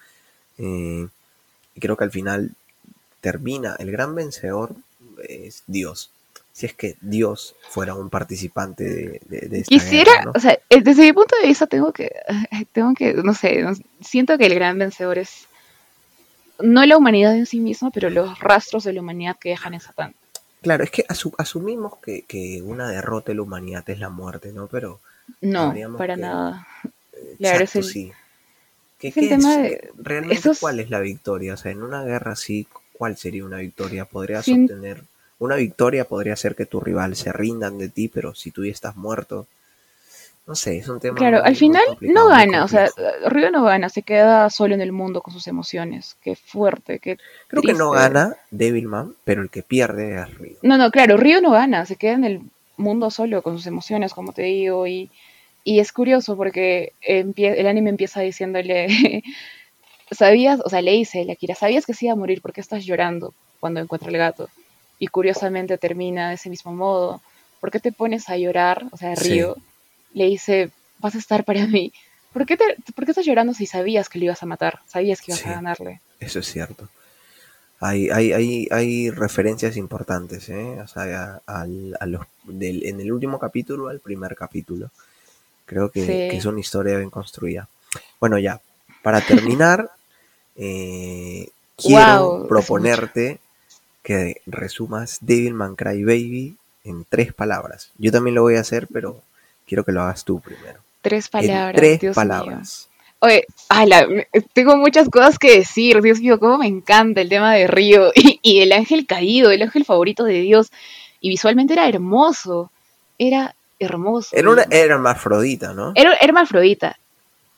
eh, 0.59 1.07
y 1.75 1.81
creo 1.81 1.97
que 1.97 2.05
al 2.05 2.11
final 2.13 2.53
termina, 3.31 3.77
el 3.79 3.91
gran 3.91 4.15
vencedor 4.15 4.71
es 5.29 5.63
Dios. 5.67 6.11
Si 6.53 6.65
es 6.67 6.73
que 6.75 6.97
Dios 7.01 7.55
fuera 7.69 7.95
un 7.95 8.09
participante 8.09 8.85
de, 8.85 9.21
de, 9.27 9.49
de 9.49 9.59
esta 9.59 9.69
Quisiera, 9.69 10.11
guerra, 10.13 10.25
¿no? 10.27 10.33
o 10.37 10.41
sea, 10.41 10.59
eh, 10.71 10.81
desde 10.81 11.03
mi 11.03 11.13
punto 11.13 11.35
de 11.43 11.49
vista 11.49 11.67
tengo 11.67 11.93
que, 11.93 12.05
eh, 12.07 12.65
tengo 12.73 12.95
que, 12.95 13.13
no 13.15 13.35
sé, 13.35 13.63
siento 14.01 14.39
que 14.39 14.47
el 14.47 14.55
gran 14.55 14.79
vencedor 14.79 15.19
es 15.19 15.47
no 16.59 16.87
la 16.87 16.97
humanidad 16.97 17.37
en 17.37 17.45
sí 17.47 17.61
misma, 17.61 17.91
pero 17.91 18.09
los 18.09 18.39
rastros 18.39 18.85
de 18.85 18.93
la 18.95 19.01
humanidad 19.01 19.37
que 19.39 19.51
dejan 19.51 19.75
en 19.75 19.81
Satán. 19.81 20.15
Claro, 20.63 20.85
es 20.85 20.91
que 20.91 21.05
asu- 21.09 21.35
asumimos 21.37 21.99
que, 22.03 22.23
que 22.23 22.63
una 22.63 22.89
derrota 22.89 23.33
de 23.33 23.37
la 23.37 23.43
humanidad 23.43 23.85
es 23.91 23.99
la 23.99 24.09
muerte, 24.09 24.53
¿no? 24.53 24.67
Pero, 24.67 25.01
No, 25.43 25.75
para 25.99 26.15
que- 26.15 26.23
nada. 26.23 26.67
eh, 27.13 27.35
Claro, 27.39 27.65
exacto, 27.65 27.81
es 27.81 27.87
el- 27.87 27.93
sí. 27.93 28.13
¿Qué, 28.99 29.09
es 29.09 29.17
el 29.19 29.23
qué 29.25 29.29
tema 29.29 29.55
es, 29.57 29.63
de- 29.71 29.91
realmente 29.99 30.35
esos- 30.41 30.59
cuál 30.61 30.81
es 30.81 30.89
la 30.89 31.01
victoria? 31.01 31.53
O 31.53 31.57
sea, 31.59 31.71
en 31.73 31.83
una 31.83 32.03
guerra 32.05 32.33
así, 32.33 32.67
¿cuál 32.97 33.17
sería 33.17 33.45
una 33.45 33.59
victoria? 33.59 34.05
Podrías 34.05 34.45
Sin- 34.45 34.65
obtener... 34.65 35.03
Una 35.39 35.57
victoria 35.57 36.07
podría 36.07 36.35
ser 36.35 36.55
que 36.55 36.65
tu 36.65 36.81
rival 36.81 37.15
se 37.15 37.31
rindan 37.31 37.77
de 37.77 37.91
ti, 37.91 38.09
pero 38.09 38.35
si 38.35 38.51
tú 38.51 38.65
ya 38.65 38.73
estás 38.73 38.97
muerto... 38.97 39.47
No 40.47 40.55
sé, 40.55 40.79
es 40.79 40.89
un 40.89 41.01
tema 41.01 41.17
Claro, 41.17 41.39
muy- 41.39 41.49
al 41.49 41.57
final 41.57 41.83
no 42.03 42.29
gana, 42.29 42.65
o 42.65 42.69
sea. 42.69 42.89
Río 43.27 43.51
no 43.51 43.65
gana, 43.65 43.89
se 43.89 44.03
queda 44.03 44.49
solo 44.49 44.75
en 44.75 44.81
el 44.81 44.93
mundo 44.93 45.21
con 45.21 45.35
sus 45.35 45.49
emociones. 45.49 46.17
Qué 46.23 46.37
fuerte, 46.37 47.01
qué 47.01 47.19
Creo 47.49 47.63
que 47.65 47.75
no 47.75 47.91
gana 47.91 48.37
Devilman, 48.53 49.15
pero 49.25 49.43
el 49.43 49.51
que 49.51 49.63
pierde 49.65 50.21
es 50.21 50.39
Río. 50.39 50.57
No, 50.63 50.79
no, 50.79 50.91
claro, 50.93 51.17
Río 51.17 51.41
no 51.41 51.51
gana, 51.51 51.85
se 51.85 51.97
queda 51.97 52.13
en 52.13 52.25
el 52.25 52.41
mundo 52.77 53.11
solo 53.11 53.43
con 53.43 53.57
sus 53.57 53.67
emociones, 53.67 54.15
como 54.15 54.33
te 54.33 54.43
digo, 54.43 54.87
y, 54.87 55.11
y 55.65 55.81
es 55.81 55.91
curioso 55.91 56.37
porque 56.37 56.93
el 57.03 57.67
anime 57.67 57.91
empieza 57.91 58.21
diciéndole, 58.21 58.87
sabías, 60.15 60.61
o 60.65 60.69
sea, 60.69 60.83
le 60.83 60.93
dice 60.93 61.25
la 61.25 61.35
Kira, 61.37 61.55
sabías 61.55 61.87
que 61.87 61.95
se 61.95 62.07
iba 62.07 62.13
a 62.13 62.17
morir, 62.17 62.41
¿por 62.43 62.53
qué 62.53 62.61
estás 62.61 62.85
llorando 62.85 63.35
cuando 63.61 63.81
encuentra 63.81 64.09
el 64.11 64.19
gato? 64.19 64.49
Y 64.99 65.09
curiosamente 65.09 65.77
termina 65.79 66.29
de 66.29 66.35
ese 66.37 66.49
mismo 66.51 66.73
modo, 66.73 67.21
¿por 67.61 67.71
qué 67.71 67.81
te 67.81 67.93
pones 67.93 68.29
a 68.29 68.37
llorar? 68.37 68.87
O 68.93 68.97
sea, 68.97 69.15
Sí. 69.17 69.31
Río 69.31 69.57
le 70.15 70.27
dice, 70.27 70.71
vas 71.01 71.15
a 71.15 71.19
estar 71.19 71.45
para 71.45 71.67
mí. 71.67 71.93
¿Por 72.33 72.47
qué, 72.47 72.57
te- 72.57 72.77
¿Por 72.95 73.05
qué 73.05 73.11
estás 73.13 73.27
llorando 73.27 73.53
si 73.55 73.67
sabías 73.67 74.09
que 74.09 74.19
lo 74.19 74.27
ibas 74.27 74.43
a 74.43 74.47
matar? 74.47 74.81
Sabías 74.87 75.21
que 75.21 75.33
ibas 75.33 75.41
Sí. 75.41 75.49
a 75.49 75.53
ganarle. 75.55 76.01
Eso 76.21 76.39
es 76.39 76.47
cierto. 76.51 76.89
Hay, 77.81 78.09
hay, 78.09 78.33
hay, 78.33 78.69
hay 78.71 79.11
referencias 79.11 79.77
importantes, 79.77 80.49
¿eh? 80.49 80.81
O 80.81 80.87
sea, 80.89 81.43
a, 81.47 81.63
a 81.63 82.07
los, 82.07 82.23
del, 82.45 82.87
en 82.87 83.01
el 83.01 83.13
último 83.13 83.39
capítulo 83.39 83.89
al 83.89 84.01
primer 84.01 84.35
capítulo. 84.35 84.91
Creo 85.67 85.91
que, 85.91 86.01
Sí. 86.01 86.07
que 86.07 86.37
es 86.39 86.45
una 86.47 86.61
historia 86.61 86.97
bien 86.97 87.11
construida. 87.11 87.69
Bueno, 88.19 88.39
ya, 88.39 88.61
para 89.03 89.21
terminar, 89.21 89.91
eh, 90.59 91.49
quiero 91.77 92.39
Wow, 92.39 92.49
proponerte 92.49 93.39
que 94.03 94.41
resumas 94.47 95.19
Devilman 95.21 95.75
Crybaby 95.77 96.57
en 96.85 97.05
tres 97.09 97.33
palabras. 97.35 97.91
Yo 97.99 98.13
también 98.13 98.35
lo 98.35 98.43
voy 98.43 98.57
a 98.57 98.61
hacer, 98.61 98.87
pero 98.93 99.21
quiero 99.67 99.85
que 99.85 99.93
lo 99.93 100.03
hagas 100.03 100.25
tú 100.25 100.41
primero. 100.41 100.81
Tres 101.03 101.27
En 101.27 101.31
palabras, 101.31 101.75
tres 101.77 102.01
Dios 102.01 102.17
mío. 102.17 102.25
palabras. 102.25 102.89
Oye, 103.19 103.45
ala, 103.69 104.07
me- 104.07 104.29
tengo 104.53 104.77
muchas 104.77 105.09
cosas 105.09 105.39
que 105.39 105.59
decir, 105.59 106.01
Dios 106.03 106.21
mío, 106.21 106.39
cómo 106.39 106.59
me 106.59 106.67
encanta 106.67 107.21
el 107.21 107.29
tema 107.29 107.55
de 107.55 107.67
Río 107.67 108.13
y, 108.15 108.39
y 108.43 108.61
el 108.61 108.73
ángel 108.73 109.07
caído, 109.07 109.51
el 109.51 109.63
ángel 109.63 109.85
favorito 109.85 110.25
de 110.25 110.41
Dios. 110.41 110.71
Y 111.21 111.29
visualmente 111.31 111.73
era 111.73 111.89
hermoso, 111.89 112.71
era 113.19 113.55
hermoso. 113.79 114.37
Era 114.37 114.51
una 114.51 114.63
era 114.71 114.95
hermafrodita, 114.95 115.73
¿no? 115.73 115.93
Era, 115.95 116.13
era 116.15 116.19
hermafrodita, 116.23 116.99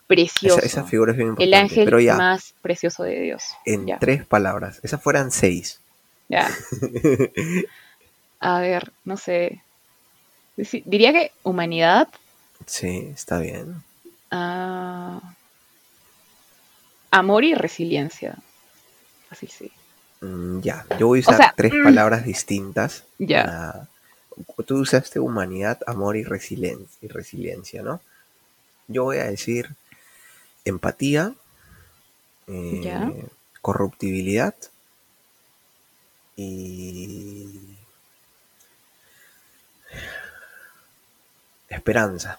precioso. 0.09 0.59
Esa, 0.59 0.66
esa 0.66 0.84
figura 0.84 1.12
es 1.12 1.18
bien 1.18 1.36
el 1.38 1.54
ángel 1.54 1.84
pero 1.84 2.00
ya, 2.00 2.16
más 2.16 2.54
precioso 2.61 3.04
de 3.04 3.20
Dios. 3.20 3.44
en 3.64 3.86
Ya, 3.86 3.98
tres 4.00 4.26
palabras. 4.26 4.80
Esas 4.82 5.00
fueran 5.00 5.30
seis. 5.30 5.78
ya. 6.28 6.50
A 8.40 8.61
ver, 8.61 8.92
no 9.04 9.16
sé. 9.16 9.62
Diría 10.56 11.12
que 11.12 11.32
humanidad, 11.42 12.09
Sí, 12.66 13.11
está 13.14 13.38
bien. 13.38 13.82
ah, 14.30 15.20
amor 17.11 17.44
y 17.44 17.54
resiliencia. 17.54 18.36
Así 19.30 19.46
sí. 19.46 19.70
Mm, 20.20 20.61
ya, 20.61 20.86
yo 20.98 21.09
voy 21.09 21.20
a 21.20 21.22
usar 21.22 21.36
sea, 21.36 21.54
tres 21.56 21.72
mm. 21.72 21.84
palabras 21.84 22.24
distintas. 22.24 23.04
Ya. 23.18 23.88
Tú 24.66 24.78
usaste 24.78 25.18
humanidad, 25.18 25.80
amor 25.86 26.16
y 26.16 26.20
y 26.20 27.09
resiliencia, 27.09 27.82
¿no? 27.82 28.00
Yo 28.86 29.04
voy 29.04 29.18
a 29.18 29.24
decir 29.24 29.70
empatía, 30.64 31.34
eh, 32.46 32.80
Ya. 32.82 33.11
corruptibilidad 33.62 34.54
y 36.36 37.76
esperanza. 41.68 42.38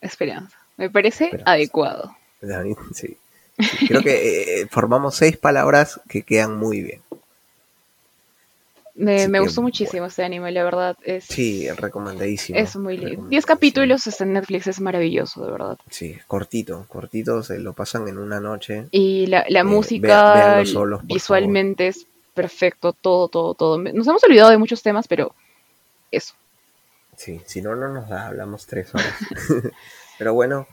Esperanza. 0.00 0.56
Me 0.76 0.90
parece 0.90 1.24
Esperanza. 1.26 1.52
adecuado. 1.52 2.16
Sí, 2.94 3.16
Creo 3.88 4.02
que 4.02 4.60
eh, 4.62 4.68
formamos 4.70 5.16
seis 5.16 5.36
palabras 5.36 6.00
que 6.08 6.22
quedan 6.22 6.56
muy 6.56 6.80
bien. 6.80 7.02
Me, 8.98 9.28
me 9.28 9.38
gustó 9.40 9.62
muchísimo 9.62 10.06
este 10.06 10.24
anime, 10.24 10.50
la 10.50 10.64
verdad. 10.64 10.96
Es, 11.04 11.24
Sí, 11.24 11.70
recomendadísimo. 11.70 12.58
es 12.58 12.74
muy 12.76 12.96
lindo. 12.98 13.28
Diez 13.28 13.46
capítulos 13.46 14.06
está 14.06 14.24
en 14.24 14.32
Netflix, 14.32 14.66
es 14.66 14.80
maravilloso, 14.80 15.44
de 15.46 15.52
verdad. 15.52 15.78
Sí, 15.90 16.16
cortito, 16.26 16.84
cortito, 16.88 17.42
se 17.42 17.58
lo 17.60 17.72
pasan 17.74 18.08
en 18.08 18.18
una 18.18 18.40
noche. 18.40 18.86
Y 18.90 19.26
la, 19.26 19.44
la 19.48 19.60
Eh, 19.60 19.64
música 19.64 20.64
solos, 20.66 21.00
visualmente 21.04 21.86
es 21.88 22.06
perfecto, 22.34 22.92
todo, 22.92 23.28
todo, 23.28 23.54
todo. 23.54 23.78
Nos 23.78 24.06
hemos 24.06 24.22
olvidado 24.24 24.50
de 24.50 24.58
muchos 24.58 24.82
temas, 24.82 25.06
pero 25.08 25.32
eso. 26.10 26.34
Sí, 27.16 27.40
si 27.46 27.62
no, 27.62 27.74
no 27.76 27.88
nos 27.88 28.08
da, 28.08 28.26
hablamos 28.28 28.66
tres 28.66 28.94
horas. 28.94 29.12
Pero 30.18 30.34
bueno, 30.34 30.66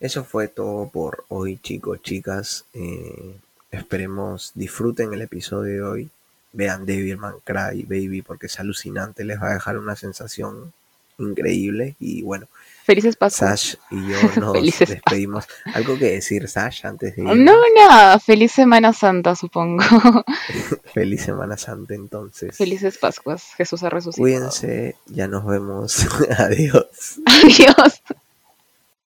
Eso 0.00 0.24
fue 0.24 0.48
todo 0.48 0.88
por 0.88 1.24
hoy, 1.28 1.58
chicos, 1.58 2.00
chicas. 2.02 2.64
Eh, 2.72 3.36
esperemos 3.70 4.52
disfruten 4.54 5.12
el 5.12 5.20
episodio 5.20 5.74
de 5.74 5.82
hoy. 5.82 6.10
Vean 6.52 6.86
Devilman 6.86 7.36
Cry 7.44 7.84
Baby 7.84 8.22
porque 8.22 8.46
es 8.46 8.58
alucinante, 8.60 9.24
les 9.24 9.40
va 9.40 9.50
a 9.50 9.54
dejar 9.54 9.78
una 9.78 9.96
sensación 9.96 10.72
increíble. 11.18 11.96
Y 12.00 12.22
bueno, 12.22 12.46
Felices 12.84 13.14
Pascuas. 13.16 13.60
Sash 13.60 13.74
y 13.90 14.08
yo 14.08 14.16
nos 14.40 14.52
Felices 14.52 14.88
despedimos. 14.88 15.46
¿Algo 15.74 15.96
que 15.98 16.12
decir, 16.12 16.48
Sash, 16.48 16.84
antes 16.86 17.14
de 17.14 17.22
ir? 17.22 17.36
No, 17.36 17.56
nada. 17.76 18.18
Feliz 18.18 18.52
Semana 18.52 18.92
Santa, 18.92 19.36
supongo. 19.36 19.84
Feliz 20.92 21.22
Semana 21.22 21.56
Santa, 21.56 21.94
entonces. 21.94 22.56
Felices 22.56 22.98
Pascuas. 22.98 23.54
Jesús 23.56 23.82
ha 23.84 23.90
resucitado. 23.90 24.24
Cuídense, 24.24 24.96
ya 25.06 25.28
nos 25.28 25.46
vemos. 25.46 26.04
Adiós. 26.38 27.20
Adiós. 27.26 28.02